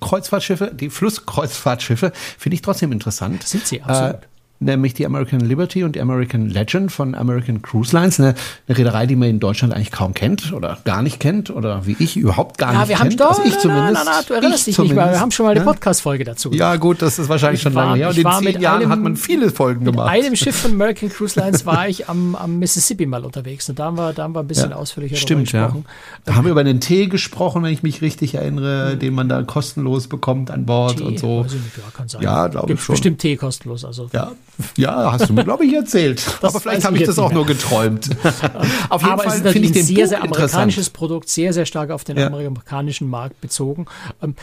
Kreuzfahrtschiffe, 0.00 0.72
die 0.72 0.88
Flusskreuzfahrtschiffe, 0.90 2.12
finde 2.38 2.54
ich 2.54 2.62
trotzdem 2.62 2.92
interessant. 2.92 3.42
Sind 3.42 3.66
sie, 3.66 3.82
absolut. 3.82 4.22
Äh, 4.22 4.26
nämlich 4.58 4.94
die 4.94 5.04
American 5.06 5.40
Liberty 5.40 5.84
und 5.84 5.96
die 5.96 6.00
American 6.00 6.48
Legend 6.48 6.90
von 6.90 7.14
American 7.14 7.62
Cruise 7.62 7.94
Lines, 7.94 8.18
eine, 8.18 8.34
eine 8.68 8.78
Reederei, 8.78 9.06
die 9.06 9.16
man 9.16 9.28
in 9.28 9.40
Deutschland 9.40 9.74
eigentlich 9.74 9.90
kaum 9.92 10.14
kennt 10.14 10.52
oder 10.52 10.78
gar 10.84 11.02
nicht 11.02 11.20
kennt 11.20 11.50
oder 11.50 11.86
wie 11.86 11.96
ich 11.98 12.16
überhaupt 12.16 12.58
gar 12.58 12.72
Ja, 12.72 12.78
nicht 12.80 12.88
wir 12.88 12.98
haben 12.98 13.08
kennt. 13.10 13.20
doch, 13.20 13.30
also 13.38 13.42
ich 13.44 13.54
na, 13.54 13.60
zumindest. 13.60 13.92
na, 13.94 14.02
na, 14.04 14.22
du 14.26 14.34
erinnerst 14.34 14.68
ich 14.68 14.76
dich 14.76 14.84
nicht 14.84 14.94
mehr. 14.94 15.10
Wir 15.10 15.20
haben 15.20 15.30
schon 15.30 15.44
mal 15.46 15.50
eine 15.50 15.60
Ja. 15.60 15.66
Podcast-Folge 15.66 16.24
dazu 16.24 16.50
gemacht. 16.50 16.60
Ja, 16.60 16.76
gut, 16.76 17.02
das 17.02 17.18
ist 17.18 17.28
wahrscheinlich 17.28 17.58
Ich 17.60 17.62
schon 17.64 17.74
war- 17.74 17.86
lange 17.86 17.98
her. 17.98 18.08
Und 18.08 18.18
in 18.18 18.26
zehn 18.52 18.60
Jahren 18.60 18.82
einem- 18.82 18.90
hat 18.90 19.00
man 19.00 19.16
viele 19.16 19.50
Folgen 19.50 19.84
Mit 19.84 19.92
gemacht. 19.92 20.10
einem 20.10 20.36
Schiff 20.36 20.56
von 20.56 20.72
American 20.72 21.08
Cruise 21.10 21.38
Lines 21.38 21.66
war 21.66 21.88
ich 21.88 22.08
am, 22.08 22.34
am 22.34 22.58
Mississippi 22.58 23.06
mal 23.06 23.24
unterwegs 23.24 23.68
und 23.68 23.78
da 23.78 23.84
haben 23.86 23.96
wir, 23.98 24.12
da 24.12 24.22
haben 24.22 24.34
wir 24.34 24.40
ein 24.40 24.46
bisschen 24.48 24.72
ausführlicher 24.72 25.16
Stimmt, 25.16 25.48
darüber 25.52 25.58
ja. 25.58 25.66
gesprochen. 25.66 25.84
Da 26.24 26.34
haben 26.34 26.44
wir 26.44 26.50
über 26.52 26.60
einen 26.60 26.80
Tee 26.80 27.06
gesprochen, 27.06 27.62
wenn 27.62 27.72
ich 27.72 27.82
mich 27.82 28.00
richtig 28.02 28.34
erinnere, 28.34 28.96
den 28.96 29.14
man 29.14 29.28
da 29.28 29.42
kostenlos 29.42 30.08
bekommt 30.08 30.50
an 30.50 30.64
Bord 30.66 30.96
Tee, 30.98 31.04
und 31.04 31.18
so. 31.18 31.42
nicht, 31.42 31.54
ja, 31.54 31.82
kann 31.94 32.08
sein. 32.08 32.22
Ja, 32.22 32.46
glaube 32.48 32.66
ich 32.66 32.68
Gibt 32.76 32.80
schon. 32.80 32.92
Bestimmt 32.94 33.18
Tee 33.20 33.36
kostenlos. 33.36 33.84
Also 33.84 34.08
Ja, 34.12 34.32
ja, 34.76 35.12
hast 35.12 35.28
du 35.28 35.32
mir, 35.32 35.44
glaube 35.44 35.64
ich, 35.66 35.74
erzählt. 35.74 36.24
Aber 36.40 36.54
weiß 36.54 36.62
vielleicht 36.62 36.78
ich 36.80 36.84
habe 36.84 36.96
ich 36.98 37.04
das 37.04 37.18
auch 37.18 37.32
nur 37.32 37.46
geträumt. 37.46 38.08
Auf 38.88 39.02
jeden 39.02 39.12
aber 39.12 39.24
Fall 39.24 39.52
finde 39.52 39.68
ich 39.68 39.72
den 39.72 39.84
sehr, 39.84 39.96
Buch 39.96 40.08
sehr 40.08 40.22
amerikanisches 40.22 40.90
Produkt, 40.90 41.28
sehr, 41.28 41.52
sehr 41.52 41.66
stark 41.66 41.90
auf 41.90 42.04
den 42.04 42.16
Ja. 42.16 42.26
amerikanischen 42.28 43.08
Markt 43.08 43.40
bezogen. 43.40 43.86
Ähm, 44.22 44.34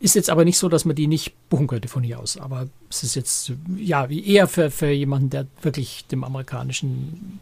ist 0.00 0.14
jetzt 0.14 0.30
aber 0.30 0.44
nicht 0.44 0.58
so, 0.58 0.68
dass 0.68 0.84
man 0.84 0.96
die 0.96 1.06
nicht 1.06 1.32
buchen 1.48 1.66
könnte 1.66 1.88
von 1.88 2.02
hier 2.02 2.20
aus. 2.20 2.36
Aber 2.36 2.66
es 2.90 3.02
ist 3.02 3.14
jetzt 3.16 3.52
ja 3.76 4.06
eher 4.06 4.46
für, 4.46 4.70
für 4.70 4.90
jemanden, 4.90 5.30
der 5.30 5.46
wirklich 5.62 6.06
dem 6.10 6.24
amerikanischen 6.24 7.40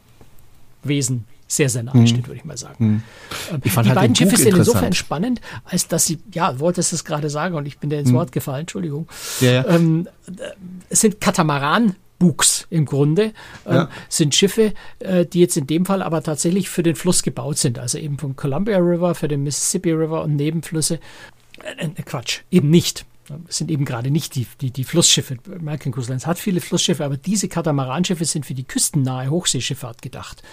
Wesen 0.82 1.24
sehr, 1.48 1.68
sehr 1.68 1.84
nahe 1.84 2.06
steht, 2.06 2.26
würde 2.26 2.38
ich 2.38 2.44
mal 2.44 2.56
sagen. 2.56 3.02
Mhm. 3.50 3.60
Ich 3.62 3.72
fand 3.72 3.86
die 3.86 3.90
halt 3.90 4.00
beiden 4.00 4.16
Schiffe 4.16 4.36
sind 4.36 4.56
insofern 4.56 4.92
spannend, 4.94 5.40
als 5.64 5.86
dass 5.86 6.04
sie, 6.06 6.18
ja, 6.32 6.58
wolltest 6.58 6.92
es 6.92 7.04
gerade 7.04 7.30
sagen 7.30 7.54
und 7.54 7.66
ich 7.66 7.78
bin 7.78 7.88
dir 7.88 8.00
ins 8.00 8.12
Wort 8.12 8.32
gefallen, 8.32 8.62
Entschuldigung. 8.62 9.06
Ja, 9.40 9.52
ja. 9.52 9.66
Ähm, 9.68 10.08
äh, 10.26 10.42
es 10.88 11.00
sind 11.00 11.20
Katamaran. 11.20 11.94
Bugs 12.18 12.66
im 12.70 12.84
Grunde 12.84 13.32
ähm, 13.66 13.74
Ja. 13.74 13.90
sind 14.08 14.34
Schiffe, 14.34 14.72
äh, 15.00 15.26
die 15.26 15.40
jetzt 15.40 15.56
in 15.56 15.66
dem 15.66 15.84
Fall 15.86 16.02
aber 16.02 16.22
tatsächlich 16.22 16.68
für 16.68 16.82
den 16.82 16.96
Fluss 16.96 17.22
gebaut 17.22 17.58
sind, 17.58 17.78
also 17.78 17.98
eben 17.98 18.18
vom 18.18 18.36
Columbia 18.36 18.78
River, 18.78 19.14
für 19.14 19.28
den 19.28 19.42
Mississippi 19.42 19.92
River 19.92 20.22
und 20.22 20.36
Nebenflüsse. 20.36 21.00
Äh, 21.62 21.86
äh, 21.86 22.02
Quatsch, 22.02 22.40
eben 22.50 22.70
nicht. 22.70 23.04
Sind 23.48 23.72
eben 23.72 23.84
gerade 23.84 24.12
nicht 24.12 24.36
die, 24.36 24.46
die, 24.60 24.70
die 24.70 24.84
Flussschiffe. 24.84 25.36
American 25.52 25.90
Cruise 25.90 26.08
Lines 26.08 26.28
hat 26.28 26.38
viele 26.38 26.60
Flussschiffe, 26.60 27.04
aber 27.04 27.16
diese 27.16 27.48
Katamaranschiffe 27.48 28.24
sind 28.24 28.46
für 28.46 28.54
die 28.54 28.62
küstennahe 28.62 29.30
Hochseeschifffahrt 29.30 30.00
gedacht. 30.00 30.44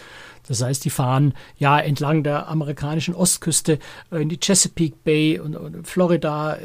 Das 0.48 0.62
heißt, 0.62 0.84
die 0.86 0.90
fahren 0.90 1.34
ja 1.58 1.80
entlang 1.80 2.24
der 2.24 2.48
amerikanischen 2.48 3.16
Ostküste 3.16 3.80
äh, 4.12 4.22
in 4.22 4.30
die 4.30 4.40
Chesapeake 4.40 4.98
Bay 5.04 5.40
und, 5.40 5.56
und 5.56 5.88
Florida. 5.88 6.58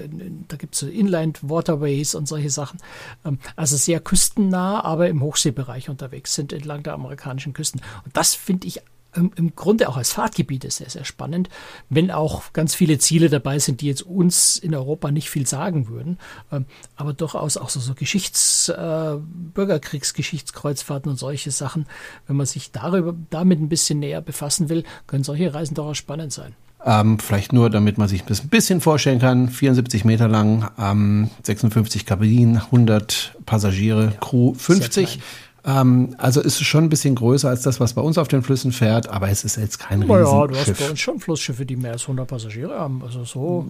Da 0.49 0.57
gibt 0.57 0.75
es 0.75 0.83
Inland 0.83 1.49
Waterways 1.49 2.15
und 2.15 2.29
solche 2.29 2.51
Sachen. 2.51 2.81
Ähm, 3.25 3.39
also 3.57 3.77
sehr 3.77 4.01
küstennah, 4.01 4.85
aber 4.85 5.09
im 5.09 5.23
Hochseebereich 5.23 5.89
unterwegs 5.89 6.35
sind 6.35 6.53
entlang 6.53 6.83
der 6.83 6.95
amerikanischen 6.95 7.53
Küsten. 7.53 7.81
Und 8.05 8.17
das 8.17 8.35
finde 8.35 8.67
ich 8.67 8.83
im, 9.15 9.57
Grunde 9.57 9.89
auch 9.89 9.97
als 9.97 10.13
Fahrtgebiete 10.13 10.71
sehr, 10.71 10.91
sehr 10.91 11.05
spannend, 11.05 11.49
wenn 11.89 12.11
auch 12.11 12.53
ganz 12.53 12.75
viele 12.75 12.99
Ziele 12.99 13.29
dabei 13.29 13.59
sind, 13.59 13.81
die 13.81 13.87
jetzt 13.87 14.03
uns 14.03 14.57
in 14.57 14.75
Europa 14.75 15.11
nicht 15.11 15.31
viel 15.31 15.47
sagen 15.47 15.89
würden, 15.89 16.19
ähm, 16.53 16.67
aber 16.97 17.13
durchaus 17.15 17.57
auch 17.57 17.71
so, 17.71 17.81
so 17.81 17.95
Geschichts-, 17.95 18.69
äh, 18.69 19.17
Bürgerkriegsgeschichtskreuzfahrten 19.55 21.11
und 21.11 21.17
solche 21.17 21.51
Sachen. 21.51 21.87
Wenn 22.27 22.37
man 22.37 22.47
sich 22.47 22.71
darüber, 22.71 23.15
damit 23.31 23.61
ein 23.61 23.69
bisschen 23.69 23.99
näher 23.99 24.21
befassen 24.21 24.69
will, 24.69 24.85
können 25.07 25.25
solche 25.25 25.53
Reisen 25.55 25.75
durchaus 25.75 25.97
spannend 25.97 26.33
sein. 26.33 26.55
Ähm, 26.85 27.19
vielleicht 27.19 27.53
nur, 27.53 27.71
damit 27.71 27.99
man 27.99 28.07
sich 28.07 28.25
das 28.25 28.43
ein 28.43 28.49
bisschen 28.49 28.81
vorstellen 28.81 29.19
kann. 29.19 29.49
74 29.49 30.05
Meter 30.05 30.29
lang, 30.29 30.71
ähm, 30.79 31.29
56 31.43 32.07
Kabinen, 32.07 32.59
100 32.59 33.37
Passagiere, 33.45 34.13
Crew 34.21 34.55
50. 34.55 35.19
Ähm, 35.65 36.15
also 36.19 36.41
ist 36.41 36.61
es 36.61 36.67
schon 36.67 36.85
ein 36.85 36.89
bisschen 36.89 37.15
größer 37.17 37.49
als 37.49 37.63
das, 37.63 37.81
was 37.81 37.93
bei 37.95 38.01
uns 38.01 38.17
auf 38.17 38.29
den 38.29 38.43
Flüssen 38.43 38.73
fährt, 38.73 39.09
aber 39.09 39.29
es 39.29 39.45
ist 39.45 39.57
jetzt 39.57 39.79
kein 39.79 40.01
Naja, 40.01 40.23
du 40.25 40.25
hast 40.25 40.49
bei 40.49 40.57
Riesenschiff. 40.57 40.91
uns 40.91 41.01
schon 41.01 41.21
Flussschiffe, 41.21 41.67
die 41.67 41.77
mehr 41.77 41.93
als 41.93 42.03
100 42.03 42.27
Passagiere 42.29 42.79
haben. 42.79 43.03
Also 43.05 43.25
so 43.25 43.67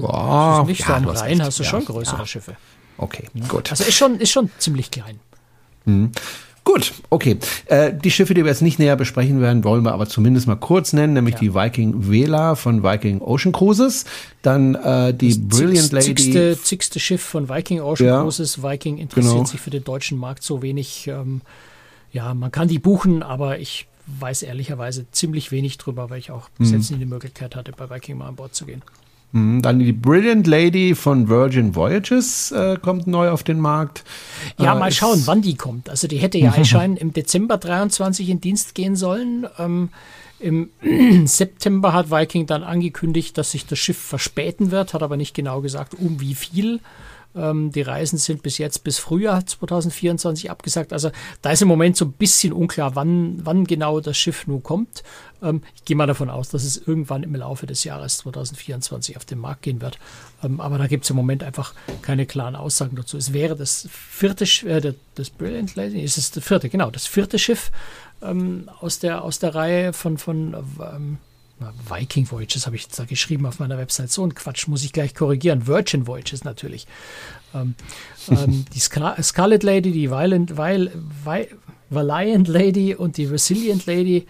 Ja, 0.00 0.62
nicht 0.64 0.84
so 0.84 0.92
ja, 0.92 0.96
am 0.96 1.06
hast 1.06 1.20
Rhein 1.22 1.30
recht. 1.32 1.42
hast 1.42 1.58
du 1.58 1.62
Ja, 1.64 1.68
schon 1.70 1.84
größere 1.84 2.18
ja. 2.18 2.26
Schiffe. 2.26 2.56
Okay, 2.96 3.28
gut. 3.48 3.70
Also 3.70 3.84
ist 3.84 3.96
schon, 3.96 4.18
ist 4.20 4.30
schon 4.30 4.50
ziemlich 4.58 4.90
klein. 4.90 5.18
Gut, 6.68 6.92
okay. 7.08 7.38
Äh, 7.64 7.94
die 7.94 8.10
Schiffe, 8.10 8.34
die 8.34 8.44
wir 8.44 8.50
jetzt 8.50 8.60
nicht 8.60 8.78
näher 8.78 8.94
besprechen 8.94 9.40
werden, 9.40 9.64
wollen 9.64 9.86
wir 9.86 9.94
aber 9.94 10.06
zumindest 10.06 10.46
mal 10.46 10.56
kurz 10.56 10.92
nennen, 10.92 11.14
nämlich 11.14 11.36
ja. 11.36 11.40
die 11.40 11.54
Viking 11.54 12.10
Vela 12.10 12.56
von 12.56 12.82
Viking 12.82 13.22
Ocean 13.22 13.52
Cruises, 13.52 14.04
dann 14.42 14.74
äh, 14.74 15.14
die 15.14 15.28
das 15.30 15.38
Brilliant 15.48 15.92
Lady. 15.92 16.14
Zigste, 16.14 16.58
zigste 16.62 17.00
Schiff 17.00 17.22
von 17.22 17.48
Viking 17.48 17.80
Ocean 17.80 18.06
ja. 18.06 18.20
Cruises. 18.20 18.62
Viking 18.62 18.98
interessiert 18.98 19.34
genau. 19.34 19.46
sich 19.46 19.60
für 19.62 19.70
den 19.70 19.82
deutschen 19.82 20.18
Markt 20.18 20.42
so 20.42 20.60
wenig. 20.60 21.06
Ähm, 21.06 21.40
ja, 22.12 22.34
man 22.34 22.52
kann 22.52 22.68
die 22.68 22.78
buchen, 22.78 23.22
aber 23.22 23.58
ich 23.58 23.86
weiß 24.18 24.42
ehrlicherweise 24.42 25.10
ziemlich 25.10 25.50
wenig 25.50 25.78
drüber, 25.78 26.10
weil 26.10 26.18
ich 26.18 26.30
auch 26.30 26.50
bis 26.58 26.70
jetzt 26.70 26.90
nie 26.90 26.98
die 26.98 27.06
Möglichkeit 27.06 27.56
hatte, 27.56 27.72
bei 27.72 27.88
Viking 27.88 28.18
mal 28.18 28.28
an 28.28 28.36
Bord 28.36 28.54
zu 28.54 28.66
gehen. 28.66 28.82
Mhm, 29.32 29.60
dann 29.60 29.78
die 29.78 29.92
Brilliant 29.92 30.46
Lady 30.46 30.94
von 30.94 31.28
Virgin 31.28 31.74
Voyages 31.74 32.50
äh, 32.50 32.78
kommt 32.80 33.06
neu 33.06 33.30
auf 33.30 33.42
den 33.42 33.60
Markt. 33.60 34.04
Ja, 34.58 34.74
äh, 34.74 34.78
mal 34.78 34.90
schauen, 34.90 35.22
wann 35.26 35.42
die 35.42 35.54
kommt. 35.54 35.90
Also 35.90 36.08
die 36.08 36.16
hätte 36.16 36.38
ja 36.38 36.52
anscheinend 36.56 36.98
im 36.98 37.12
Dezember 37.12 37.58
23 37.58 38.28
in 38.28 38.40
Dienst 38.40 38.74
gehen 38.74 38.96
sollen. 38.96 39.46
Ähm, 39.58 39.90
Im 40.40 40.70
September 41.26 41.92
hat 41.92 42.10
Viking 42.10 42.46
dann 42.46 42.62
angekündigt, 42.62 43.36
dass 43.36 43.50
sich 43.50 43.66
das 43.66 43.78
Schiff 43.78 43.98
verspäten 43.98 44.70
wird, 44.70 44.94
hat 44.94 45.02
aber 45.02 45.16
nicht 45.16 45.34
genau 45.34 45.60
gesagt, 45.60 45.94
um 45.94 46.20
wie 46.20 46.34
viel. 46.34 46.80
Ähm, 47.36 47.72
die 47.72 47.82
Reisen 47.82 48.18
sind 48.18 48.42
bis 48.42 48.58
jetzt 48.58 48.84
bis 48.84 48.98
Frühjahr 48.98 49.44
2024 49.44 50.50
abgesagt. 50.50 50.92
Also 50.92 51.10
da 51.42 51.50
ist 51.50 51.62
im 51.62 51.68
Moment 51.68 51.96
so 51.96 52.06
ein 52.06 52.12
bisschen 52.12 52.52
unklar, 52.52 52.96
wann, 52.96 53.40
wann 53.44 53.64
genau 53.64 54.00
das 54.00 54.16
Schiff 54.16 54.46
nun 54.46 54.62
kommt. 54.62 55.02
Ähm, 55.42 55.62
ich 55.74 55.84
gehe 55.84 55.96
mal 55.96 56.06
davon 56.06 56.30
aus, 56.30 56.48
dass 56.48 56.64
es 56.64 56.76
irgendwann 56.76 57.22
im 57.22 57.34
Laufe 57.34 57.66
des 57.66 57.84
Jahres 57.84 58.18
2024 58.18 59.16
auf 59.16 59.24
den 59.24 59.38
Markt 59.38 59.62
gehen 59.62 59.80
wird. 59.80 59.98
Ähm, 60.42 60.60
aber 60.60 60.78
da 60.78 60.86
gibt 60.86 61.04
es 61.04 61.10
im 61.10 61.16
Moment 61.16 61.44
einfach 61.44 61.74
keine 62.02 62.26
klaren 62.26 62.56
Aussagen 62.56 62.96
dazu. 62.96 63.16
Es 63.16 63.32
wäre 63.32 63.56
das 63.56 63.88
vierte, 63.90 64.44
äh, 64.66 64.94
das 65.14 65.30
Brilliant 65.30 65.76
Lady, 65.76 66.00
ist 66.00 66.18
es 66.18 66.30
das 66.30 66.44
vierte, 66.44 66.68
genau, 66.68 66.90
das 66.90 67.06
vierte 67.06 67.38
Schiff 67.38 67.70
ähm, 68.22 68.70
aus, 68.80 68.98
der, 68.98 69.22
aus 69.22 69.38
der 69.38 69.54
Reihe 69.54 69.92
von, 69.92 70.18
von 70.18 70.54
ähm, 70.54 71.18
Viking 71.88 72.30
Voyages 72.30 72.66
habe 72.66 72.76
ich 72.76 72.84
jetzt 72.84 72.98
da 72.98 73.04
geschrieben 73.04 73.46
auf 73.46 73.58
meiner 73.58 73.78
Website. 73.78 74.10
So 74.10 74.24
ein 74.24 74.34
Quatsch 74.34 74.68
muss 74.68 74.84
ich 74.84 74.92
gleich 74.92 75.14
korrigieren. 75.14 75.66
Virgin 75.66 76.06
Voyages 76.06 76.44
natürlich. 76.44 76.86
Ähm, 77.54 77.74
ähm, 78.30 78.64
die 78.74 78.80
Scar 78.80 79.20
Scarlet 79.22 79.62
Lady, 79.62 79.92
die 79.92 80.10
Violent, 80.10 80.56
Viol 80.56 80.90
Valiant 81.90 82.48
Lady 82.48 82.94
und 82.94 83.16
die 83.16 83.24
Resilient 83.24 83.86
Lady 83.86 84.26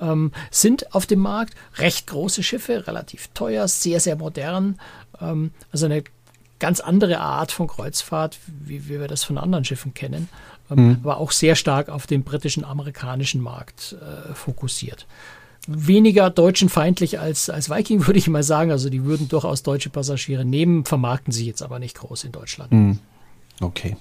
ähm, 0.00 0.32
sind 0.50 0.94
auf 0.94 1.06
dem 1.06 1.20
Markt. 1.20 1.54
Recht 1.76 2.06
große 2.06 2.42
Schiffe, 2.42 2.86
relativ 2.86 3.28
teuer, 3.34 3.68
sehr, 3.68 4.00
sehr 4.00 4.16
modern. 4.16 4.78
Ähm, 5.20 5.52
also 5.70 5.86
eine 5.86 6.04
ganz 6.58 6.80
andere 6.80 7.20
Art 7.20 7.52
von 7.52 7.66
Kreuzfahrt, 7.66 8.38
wie, 8.46 8.88
wie 8.88 9.00
wir 9.00 9.08
das 9.08 9.24
von 9.24 9.36
anderen 9.36 9.64
Schiffen 9.64 9.94
kennen. 9.94 10.28
Ähm, 10.70 10.86
mhm. 10.86 10.98
Aber 11.02 11.18
auch 11.18 11.32
sehr 11.32 11.54
stark 11.54 11.88
auf 11.88 12.06
den 12.06 12.24
britischen, 12.24 12.64
amerikanischen 12.64 13.40
Markt 13.40 13.94
äh, 14.00 14.32
fokussiert 14.34 15.06
weniger 15.66 16.30
deutschenfeindlich 16.30 17.20
als, 17.20 17.50
als 17.50 17.70
Viking, 17.70 18.06
würde 18.06 18.18
ich 18.18 18.28
mal 18.28 18.42
sagen. 18.42 18.70
Also 18.70 18.90
die 18.90 19.04
würden 19.04 19.28
durchaus 19.28 19.62
deutsche 19.62 19.90
Passagiere 19.90 20.44
nehmen, 20.44 20.84
vermarkten 20.84 21.32
sie 21.32 21.46
jetzt 21.46 21.62
aber 21.62 21.78
nicht 21.78 21.96
groß 21.96 22.24
in 22.24 22.32
Deutschland. 22.32 22.70
Hm. 22.70 22.98
Okay. 23.60 23.96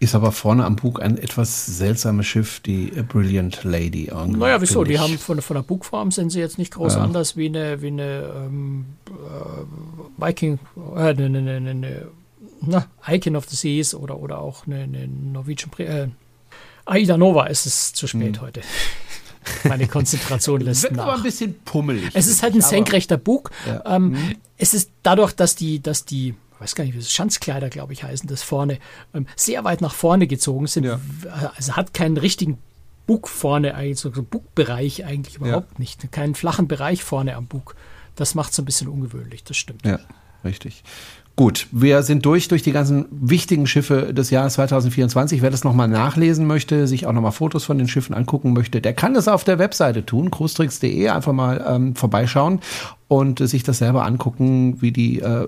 Ist 0.00 0.14
aber 0.14 0.30
vorne 0.30 0.64
am 0.64 0.76
Bug 0.76 1.02
ein 1.02 1.18
etwas 1.18 1.66
seltsames 1.66 2.24
Schiff, 2.24 2.60
die 2.60 2.86
Brilliant 2.86 3.64
Lady. 3.64 4.08
Naja, 4.28 4.60
wieso? 4.60 4.84
Die 4.84 5.00
haben 5.00 5.18
von, 5.18 5.42
von 5.42 5.56
der 5.56 5.62
Bugform 5.62 6.12
sind 6.12 6.30
sie 6.30 6.38
jetzt 6.38 6.56
nicht 6.56 6.72
groß 6.72 6.94
ja. 6.94 7.02
anders 7.02 7.36
wie 7.36 7.46
eine, 7.46 7.82
wie 7.82 7.88
eine 7.88 8.32
ähm, 8.36 8.86
äh, 9.08 10.24
Viking, 10.24 10.60
äh, 10.94 11.00
eine, 11.00 11.24
eine, 11.24 11.38
eine, 11.38 11.70
eine 11.70 12.08
na, 12.60 12.86
Icon 13.08 13.34
of 13.34 13.48
the 13.48 13.56
Seas 13.56 13.92
oder, 13.92 14.20
oder 14.20 14.38
auch 14.38 14.66
eine, 14.68 14.82
eine 14.82 15.08
Norwegian. 15.08 15.70
Äh, 15.78 16.08
Aida 16.84 17.16
Nova 17.16 17.46
ist 17.46 17.66
es 17.66 17.92
zu 17.92 18.06
spät 18.06 18.36
hm. 18.36 18.42
heute. 18.42 18.60
Meine 19.64 19.86
Konzentration 19.86 20.60
lässt 20.62 20.84
Wird 20.84 20.96
nach. 20.96 21.04
aber 21.04 21.14
ein 21.16 21.22
bisschen 21.22 21.54
pummelig. 21.64 22.10
Es 22.14 22.26
ist 22.26 22.42
halt 22.42 22.54
ein 22.54 22.60
senkrechter 22.60 23.16
Bug. 23.16 23.50
Ja. 23.66 23.96
Ähm, 23.96 24.10
mhm. 24.10 24.36
Es 24.56 24.74
ist 24.74 24.90
dadurch, 25.02 25.32
dass 25.32 25.54
die, 25.54 25.80
dass 25.80 26.04
die 26.04 26.34
ich 26.58 26.60
weiß 26.62 26.74
gar 26.74 26.82
nicht, 26.82 26.94
wie 26.94 26.98
das 26.98 27.12
Schanzkleider, 27.12 27.68
glaube 27.68 27.92
ich, 27.92 28.02
heißen, 28.02 28.28
das 28.28 28.42
vorne, 28.42 28.80
ähm, 29.14 29.26
sehr 29.36 29.62
weit 29.62 29.80
nach 29.80 29.94
vorne 29.94 30.26
gezogen 30.26 30.66
sind. 30.66 30.84
Ja. 30.84 30.98
Also 31.54 31.76
hat 31.76 31.94
keinen 31.94 32.16
richtigen 32.16 32.58
Bug 33.06 33.28
vorne, 33.28 33.74
eigentlich 33.76 34.00
so 34.00 34.10
Bugbereich 34.10 35.04
eigentlich 35.04 35.36
überhaupt 35.36 35.72
ja. 35.72 35.78
nicht. 35.78 36.10
Keinen 36.10 36.34
flachen 36.34 36.66
Bereich 36.66 37.04
vorne 37.04 37.36
am 37.36 37.46
Bug. 37.46 37.76
Das 38.16 38.34
macht 38.34 38.52
es 38.52 38.58
ein 38.58 38.64
bisschen 38.64 38.88
ungewöhnlich, 38.88 39.44
das 39.44 39.56
stimmt. 39.56 39.86
Ja, 39.86 40.00
richtig. 40.44 40.82
Gut, 41.38 41.68
wir 41.70 42.02
sind 42.02 42.26
durch 42.26 42.48
durch 42.48 42.62
die 42.64 42.72
ganzen 42.72 43.04
wichtigen 43.12 43.68
Schiffe 43.68 44.12
des 44.12 44.30
Jahres 44.30 44.54
2024. 44.54 45.40
Wer 45.40 45.50
das 45.50 45.62
nochmal 45.62 45.86
nachlesen 45.86 46.48
möchte, 46.48 46.88
sich 46.88 47.06
auch 47.06 47.12
nochmal 47.12 47.30
Fotos 47.30 47.62
von 47.62 47.78
den 47.78 47.86
Schiffen 47.86 48.12
angucken 48.12 48.54
möchte, 48.54 48.80
der 48.80 48.92
kann 48.92 49.14
das 49.14 49.28
auf 49.28 49.44
der 49.44 49.60
Webseite 49.60 50.04
tun, 50.04 50.32
cruistricks.de, 50.32 51.10
einfach 51.10 51.32
mal 51.32 51.64
ähm, 51.64 51.94
vorbeischauen 51.94 52.58
und 53.06 53.40
äh, 53.40 53.46
sich 53.46 53.62
das 53.62 53.78
selber 53.78 54.04
angucken, 54.04 54.82
wie 54.82 54.90
die 54.90 55.20
äh, 55.20 55.46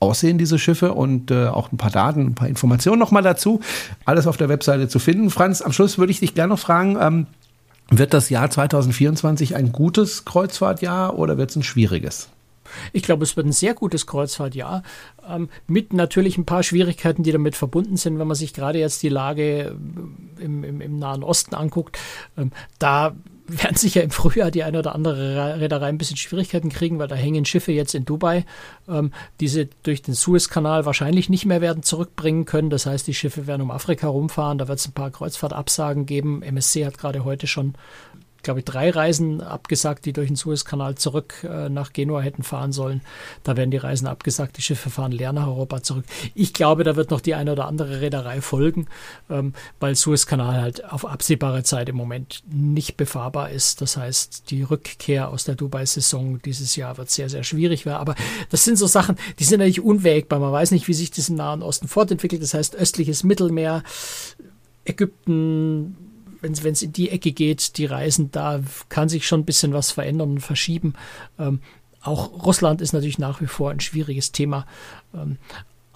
aussehen, 0.00 0.38
diese 0.38 0.58
Schiffe 0.58 0.92
und 0.92 1.30
äh, 1.30 1.46
auch 1.46 1.70
ein 1.70 1.76
paar 1.76 1.92
Daten, 1.92 2.22
ein 2.22 2.34
paar 2.34 2.48
Informationen 2.48 2.98
nochmal 2.98 3.22
dazu. 3.22 3.60
Alles 4.06 4.26
auf 4.26 4.38
der 4.38 4.48
Webseite 4.48 4.88
zu 4.88 4.98
finden. 4.98 5.30
Franz, 5.30 5.62
am 5.62 5.72
Schluss 5.72 5.98
würde 5.98 6.10
ich 6.10 6.18
dich 6.18 6.34
gerne 6.34 6.52
noch 6.52 6.58
fragen, 6.58 6.98
ähm, 7.00 7.26
wird 7.90 8.12
das 8.12 8.28
Jahr 8.28 8.50
2024 8.50 9.54
ein 9.54 9.70
gutes 9.70 10.24
Kreuzfahrtjahr 10.24 11.16
oder 11.16 11.38
wird 11.38 11.50
es 11.50 11.56
ein 11.56 11.62
schwieriges? 11.62 12.28
Ich 12.92 13.02
glaube, 13.02 13.24
es 13.24 13.36
wird 13.36 13.46
ein 13.46 13.52
sehr 13.52 13.74
gutes 13.74 14.06
Kreuzfahrtjahr, 14.06 14.82
ähm, 15.28 15.48
mit 15.66 15.92
natürlich 15.92 16.38
ein 16.38 16.46
paar 16.46 16.62
Schwierigkeiten, 16.62 17.22
die 17.22 17.32
damit 17.32 17.56
verbunden 17.56 17.96
sind, 17.96 18.18
wenn 18.18 18.26
man 18.26 18.36
sich 18.36 18.54
gerade 18.54 18.78
jetzt 18.78 19.02
die 19.02 19.08
Lage 19.08 19.76
äh, 20.38 20.42
im, 20.42 20.64
im, 20.64 20.80
im 20.80 20.98
Nahen 20.98 21.22
Osten 21.22 21.54
anguckt. 21.54 21.98
Ähm, 22.36 22.52
da 22.78 23.14
werden 23.48 23.76
sicher 23.76 24.02
im 24.02 24.10
Frühjahr 24.10 24.50
die 24.50 24.62
eine 24.62 24.78
oder 24.78 24.94
andere 24.94 25.58
Reederei 25.58 25.86
ein 25.86 25.98
bisschen 25.98 26.18
Schwierigkeiten 26.18 26.68
kriegen, 26.68 26.98
weil 26.98 27.08
da 27.08 27.14
hängen 27.14 27.46
Schiffe 27.46 27.72
jetzt 27.72 27.94
in 27.94 28.04
Dubai, 28.04 28.44
ähm, 28.88 29.12
die 29.40 29.48
sie 29.48 29.70
durch 29.82 30.02
den 30.02 30.14
Suezkanal 30.14 30.84
wahrscheinlich 30.84 31.30
nicht 31.30 31.46
mehr 31.46 31.62
werden 31.62 31.82
zurückbringen 31.82 32.44
können. 32.44 32.68
Das 32.68 32.84
heißt, 32.84 33.06
die 33.06 33.14
Schiffe 33.14 33.46
werden 33.46 33.62
um 33.62 33.70
Afrika 33.70 34.08
rumfahren, 34.08 34.58
da 34.58 34.68
wird 34.68 34.78
es 34.78 34.86
ein 34.86 34.92
paar 34.92 35.10
Kreuzfahrtabsagen 35.10 36.04
geben. 36.04 36.42
MSC 36.42 36.84
hat 36.84 36.98
gerade 36.98 37.24
heute 37.24 37.46
schon 37.46 37.74
glaube 38.42 38.60
ich, 38.60 38.64
drei 38.64 38.90
Reisen 38.90 39.40
abgesagt, 39.40 40.04
die 40.04 40.12
durch 40.12 40.28
den 40.28 40.36
Suezkanal 40.36 40.94
zurück 40.94 41.34
äh, 41.44 41.68
nach 41.68 41.92
Genua 41.92 42.20
hätten 42.20 42.42
fahren 42.42 42.72
sollen. 42.72 43.00
Da 43.42 43.56
werden 43.56 43.70
die 43.70 43.76
Reisen 43.76 44.06
abgesagt, 44.06 44.56
die 44.56 44.62
Schiffe 44.62 44.90
fahren 44.90 45.12
leer 45.12 45.32
nach 45.32 45.46
Europa 45.46 45.82
zurück. 45.82 46.04
Ich 46.34 46.52
glaube, 46.52 46.84
da 46.84 46.96
wird 46.96 47.10
noch 47.10 47.20
die 47.20 47.34
eine 47.34 47.52
oder 47.52 47.66
andere 47.66 48.00
Reederei 48.00 48.40
folgen, 48.40 48.86
ähm, 49.28 49.52
weil 49.80 49.96
Suezkanal 49.96 50.60
halt 50.60 50.84
auf 50.84 51.04
absehbare 51.04 51.62
Zeit 51.62 51.88
im 51.88 51.96
Moment 51.96 52.42
nicht 52.50 52.96
befahrbar 52.96 53.50
ist. 53.50 53.80
Das 53.80 53.96
heißt, 53.96 54.50
die 54.50 54.62
Rückkehr 54.62 55.28
aus 55.28 55.44
der 55.44 55.54
Dubai-Saison 55.54 56.40
dieses 56.42 56.76
Jahr 56.76 56.96
wird 56.96 57.10
sehr, 57.10 57.28
sehr 57.28 57.44
schwierig 57.44 57.86
werden. 57.86 58.00
Aber 58.00 58.14
das 58.50 58.64
sind 58.64 58.76
so 58.78 58.86
Sachen, 58.86 59.16
die 59.38 59.44
sind 59.44 59.58
natürlich 59.58 59.80
unwägbar. 59.80 60.38
Man 60.38 60.52
weiß 60.52 60.70
nicht, 60.70 60.88
wie 60.88 60.94
sich 60.94 61.10
das 61.10 61.28
im 61.28 61.36
Nahen 61.36 61.62
Osten 61.62 61.88
fortentwickelt. 61.88 62.42
Das 62.42 62.54
heißt, 62.54 62.76
östliches 62.76 63.24
Mittelmeer, 63.24 63.82
Ägypten, 64.84 66.07
wenn 66.40 66.52
es 66.52 66.82
in 66.82 66.92
die 66.92 67.10
Ecke 67.10 67.32
geht, 67.32 67.76
die 67.78 67.86
Reisen, 67.86 68.30
da 68.30 68.60
kann 68.88 69.08
sich 69.08 69.26
schon 69.26 69.40
ein 69.40 69.46
bisschen 69.46 69.72
was 69.72 69.90
verändern 69.90 70.30
und 70.32 70.40
verschieben. 70.40 70.94
Ähm, 71.38 71.60
auch 72.02 72.44
Russland 72.44 72.80
ist 72.80 72.92
natürlich 72.92 73.18
nach 73.18 73.40
wie 73.40 73.46
vor 73.46 73.70
ein 73.70 73.80
schwieriges 73.80 74.32
Thema. 74.32 74.66
Ähm, 75.14 75.38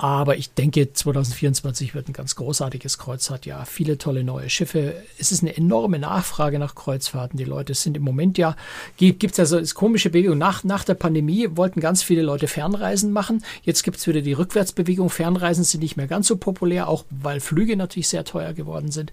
aber 0.03 0.37
ich 0.37 0.53
denke, 0.53 0.93
2024 0.93 1.95
wird 1.95 2.09
ein 2.09 2.13
ganz 2.13 2.35
großartiges 2.35 2.99
Kreuzfahrtjahr. 2.99 3.65
Viele 3.67 3.99
tolle 3.99 4.25
neue 4.25 4.51
Schiffe. 4.51 5.01
Es 5.17 5.31
ist 5.31 5.43
eine 5.43 5.57
enorme 5.57 6.01
Nachfrage 6.01 6.59
nach 6.59 6.75
Kreuzfahrten. 6.75 7.39
Die 7.39 7.45
Leute 7.45 7.75
sind 7.75 7.97
im 7.97 8.03
Moment 8.03 8.37
ja, 8.37 8.57
gibt 8.97 9.23
es 9.23 9.39
also 9.39 9.59
ist 9.59 9.77
komische 9.77 10.11
Bewegung. 10.11 10.39
Nach, 10.39 10.65
nach 10.65 10.83
der 10.83 10.95
Pandemie 10.95 11.51
wollten 11.53 11.79
ganz 11.79 12.03
viele 12.03 12.23
Leute 12.23 12.49
Fernreisen 12.49 13.13
machen. 13.13 13.45
Jetzt 13.63 13.85
gibt 13.85 13.99
es 13.99 14.09
wieder 14.09 14.23
die 14.23 14.33
Rückwärtsbewegung. 14.33 15.09
Fernreisen 15.09 15.63
sind 15.63 15.83
nicht 15.85 15.97
mehr 15.97 16.09
ganz 16.09 16.27
so 16.27 16.37
populär, 16.37 16.89
auch 16.89 17.05
weil 17.11 17.39
Flüge 17.39 17.77
natürlich 17.77 18.09
sehr 18.09 18.25
teuer 18.25 18.55
geworden 18.55 18.91
sind. 18.91 19.13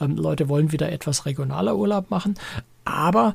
Ähm, 0.00 0.16
Leute 0.16 0.48
wollen 0.48 0.72
wieder 0.72 0.90
etwas 0.90 1.26
regionaler 1.26 1.76
Urlaub 1.76 2.10
machen. 2.10 2.36
Aber 2.86 3.34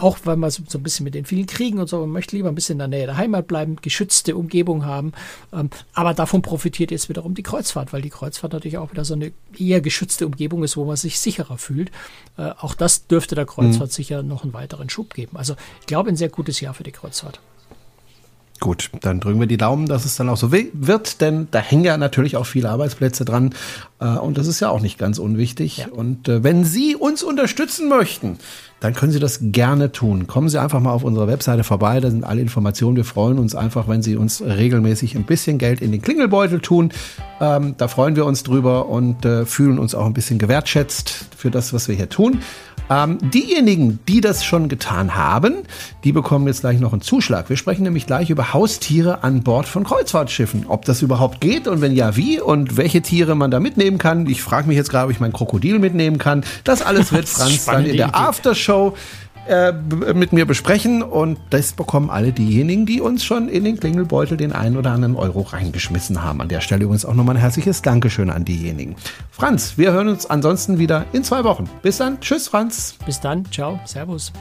auch 0.00 0.18
weil 0.24 0.36
man 0.36 0.50
so, 0.50 0.62
so, 0.66 0.78
ein 0.78 0.82
bisschen 0.82 1.04
mit 1.04 1.14
den 1.14 1.24
vielen 1.24 1.46
Kriegen 1.46 1.78
und 1.78 1.88
so, 1.88 2.00
man 2.00 2.10
möchte 2.10 2.36
lieber 2.36 2.48
ein 2.48 2.54
bisschen 2.54 2.74
in 2.74 2.78
der 2.78 2.88
Nähe 2.88 3.06
der 3.06 3.16
Heimat 3.16 3.46
bleiben, 3.46 3.76
geschützte 3.76 4.36
Umgebung 4.36 4.84
haben. 4.84 5.12
Ähm, 5.52 5.70
aber 5.94 6.14
davon 6.14 6.42
profitiert 6.42 6.90
jetzt 6.90 7.08
wiederum 7.08 7.34
die 7.34 7.42
Kreuzfahrt, 7.42 7.92
weil 7.92 8.02
die 8.02 8.10
Kreuzfahrt 8.10 8.52
natürlich 8.52 8.78
auch 8.78 8.90
wieder 8.92 9.04
so 9.04 9.14
eine 9.14 9.32
eher 9.58 9.80
geschützte 9.80 10.26
Umgebung 10.26 10.64
ist, 10.64 10.76
wo 10.76 10.84
man 10.84 10.96
sich 10.96 11.18
sicherer 11.18 11.58
fühlt. 11.58 11.90
Äh, 12.36 12.50
auch 12.60 12.74
das 12.74 13.06
dürfte 13.06 13.34
der 13.34 13.46
Kreuzfahrt 13.46 13.90
mhm. 13.90 13.94
sicher 13.94 14.22
noch 14.22 14.42
einen 14.42 14.52
weiteren 14.52 14.90
Schub 14.90 15.14
geben. 15.14 15.36
Also 15.36 15.54
ich 15.80 15.86
glaube, 15.86 16.08
ein 16.10 16.16
sehr 16.16 16.30
gutes 16.30 16.60
Jahr 16.60 16.74
für 16.74 16.84
die 16.84 16.92
Kreuzfahrt. 16.92 17.40
Gut, 18.60 18.90
dann 19.02 19.20
drücken 19.20 19.38
wir 19.38 19.46
die 19.46 19.56
Daumen, 19.56 19.86
dass 19.86 20.04
es 20.04 20.16
dann 20.16 20.28
auch 20.28 20.36
so 20.36 20.50
wird, 20.50 21.20
denn 21.20 21.46
da 21.52 21.60
hängen 21.60 21.84
ja 21.84 21.96
natürlich 21.96 22.36
auch 22.36 22.46
viele 22.46 22.70
Arbeitsplätze 22.70 23.24
dran 23.24 23.54
äh, 24.00 24.06
und 24.06 24.36
das 24.36 24.48
ist 24.48 24.58
ja 24.58 24.68
auch 24.70 24.80
nicht 24.80 24.98
ganz 24.98 25.18
unwichtig. 25.18 25.78
Ja. 25.78 25.88
Und 25.88 26.28
äh, 26.28 26.42
wenn 26.42 26.64
Sie 26.64 26.96
uns 26.96 27.22
unterstützen 27.22 27.88
möchten, 27.88 28.38
dann 28.80 28.94
können 28.94 29.12
Sie 29.12 29.20
das 29.20 29.38
gerne 29.42 29.92
tun. 29.92 30.26
Kommen 30.26 30.48
Sie 30.48 30.60
einfach 30.60 30.80
mal 30.80 30.92
auf 30.92 31.04
unserer 31.04 31.28
Webseite 31.28 31.62
vorbei, 31.62 32.00
da 32.00 32.10
sind 32.10 32.24
alle 32.24 32.40
Informationen. 32.40 32.96
Wir 32.96 33.04
freuen 33.04 33.38
uns 33.38 33.54
einfach, 33.54 33.86
wenn 33.86 34.02
Sie 34.02 34.16
uns 34.16 34.42
regelmäßig 34.42 35.14
ein 35.14 35.24
bisschen 35.24 35.58
Geld 35.58 35.80
in 35.80 35.92
den 35.92 36.02
Klingelbeutel 36.02 36.60
tun. 36.60 36.92
Ähm, 37.40 37.74
da 37.76 37.86
freuen 37.86 38.16
wir 38.16 38.26
uns 38.26 38.42
drüber 38.42 38.88
und 38.88 39.24
äh, 39.24 39.46
fühlen 39.46 39.78
uns 39.78 39.94
auch 39.94 40.06
ein 40.06 40.14
bisschen 40.14 40.38
gewertschätzt 40.38 41.26
für 41.36 41.50
das, 41.50 41.72
was 41.72 41.86
wir 41.86 41.94
hier 41.94 42.08
tun. 42.08 42.40
Ähm, 42.90 43.18
diejenigen, 43.20 43.98
die 44.08 44.20
das 44.20 44.44
schon 44.44 44.68
getan 44.68 45.14
haben, 45.14 45.64
die 46.04 46.12
bekommen 46.12 46.46
jetzt 46.46 46.60
gleich 46.60 46.80
noch 46.80 46.92
einen 46.92 47.02
Zuschlag. 47.02 47.48
Wir 47.48 47.56
sprechen 47.56 47.82
nämlich 47.82 48.06
gleich 48.06 48.30
über 48.30 48.52
Haustiere 48.52 49.22
an 49.22 49.42
Bord 49.42 49.66
von 49.66 49.84
Kreuzfahrtschiffen. 49.84 50.66
Ob 50.68 50.84
das 50.84 51.02
überhaupt 51.02 51.40
geht 51.40 51.68
und 51.68 51.80
wenn 51.80 51.94
ja, 51.94 52.16
wie 52.16 52.40
und 52.40 52.76
welche 52.76 53.02
Tiere 53.02 53.34
man 53.34 53.50
da 53.50 53.60
mitnehmen 53.60 53.98
kann. 53.98 54.26
Ich 54.26 54.42
frage 54.42 54.68
mich 54.68 54.76
jetzt 54.76 54.90
gerade, 54.90 55.06
ob 55.06 55.10
ich 55.10 55.20
mein 55.20 55.32
Krokodil 55.32 55.78
mitnehmen 55.78 56.18
kann. 56.18 56.44
Das 56.64 56.82
alles 56.82 57.12
wird 57.12 57.28
Franz 57.28 57.66
dann 57.66 57.84
in 57.84 57.96
der 57.96 58.16
Aftershow 58.16 58.94
äh, 59.48 59.72
mit 60.12 60.32
mir 60.32 60.46
besprechen 60.46 61.02
und 61.02 61.38
das 61.50 61.72
bekommen 61.72 62.10
alle 62.10 62.32
diejenigen, 62.32 62.86
die 62.86 63.00
uns 63.00 63.24
schon 63.24 63.48
in 63.48 63.64
den 63.64 63.78
Klingelbeutel 63.78 64.36
den 64.36 64.52
einen 64.52 64.76
oder 64.76 64.92
anderen 64.92 65.16
Euro 65.16 65.40
reingeschmissen 65.40 66.22
haben. 66.22 66.40
An 66.40 66.48
der 66.48 66.60
Stelle 66.60 66.84
übrigens 66.84 67.04
auch 67.04 67.14
nochmal 67.14 67.36
ein 67.36 67.40
herzliches 67.40 67.82
Dankeschön 67.82 68.30
an 68.30 68.44
diejenigen. 68.44 68.96
Franz, 69.30 69.78
wir 69.78 69.92
hören 69.92 70.08
uns 70.08 70.26
ansonsten 70.26 70.78
wieder 70.78 71.06
in 71.12 71.24
zwei 71.24 71.44
Wochen. 71.44 71.68
Bis 71.82 71.98
dann. 71.98 72.20
Tschüss, 72.20 72.48
Franz. 72.48 72.96
Bis 73.06 73.20
dann. 73.20 73.44
Ciao. 73.50 73.80
Servus. 73.84 74.32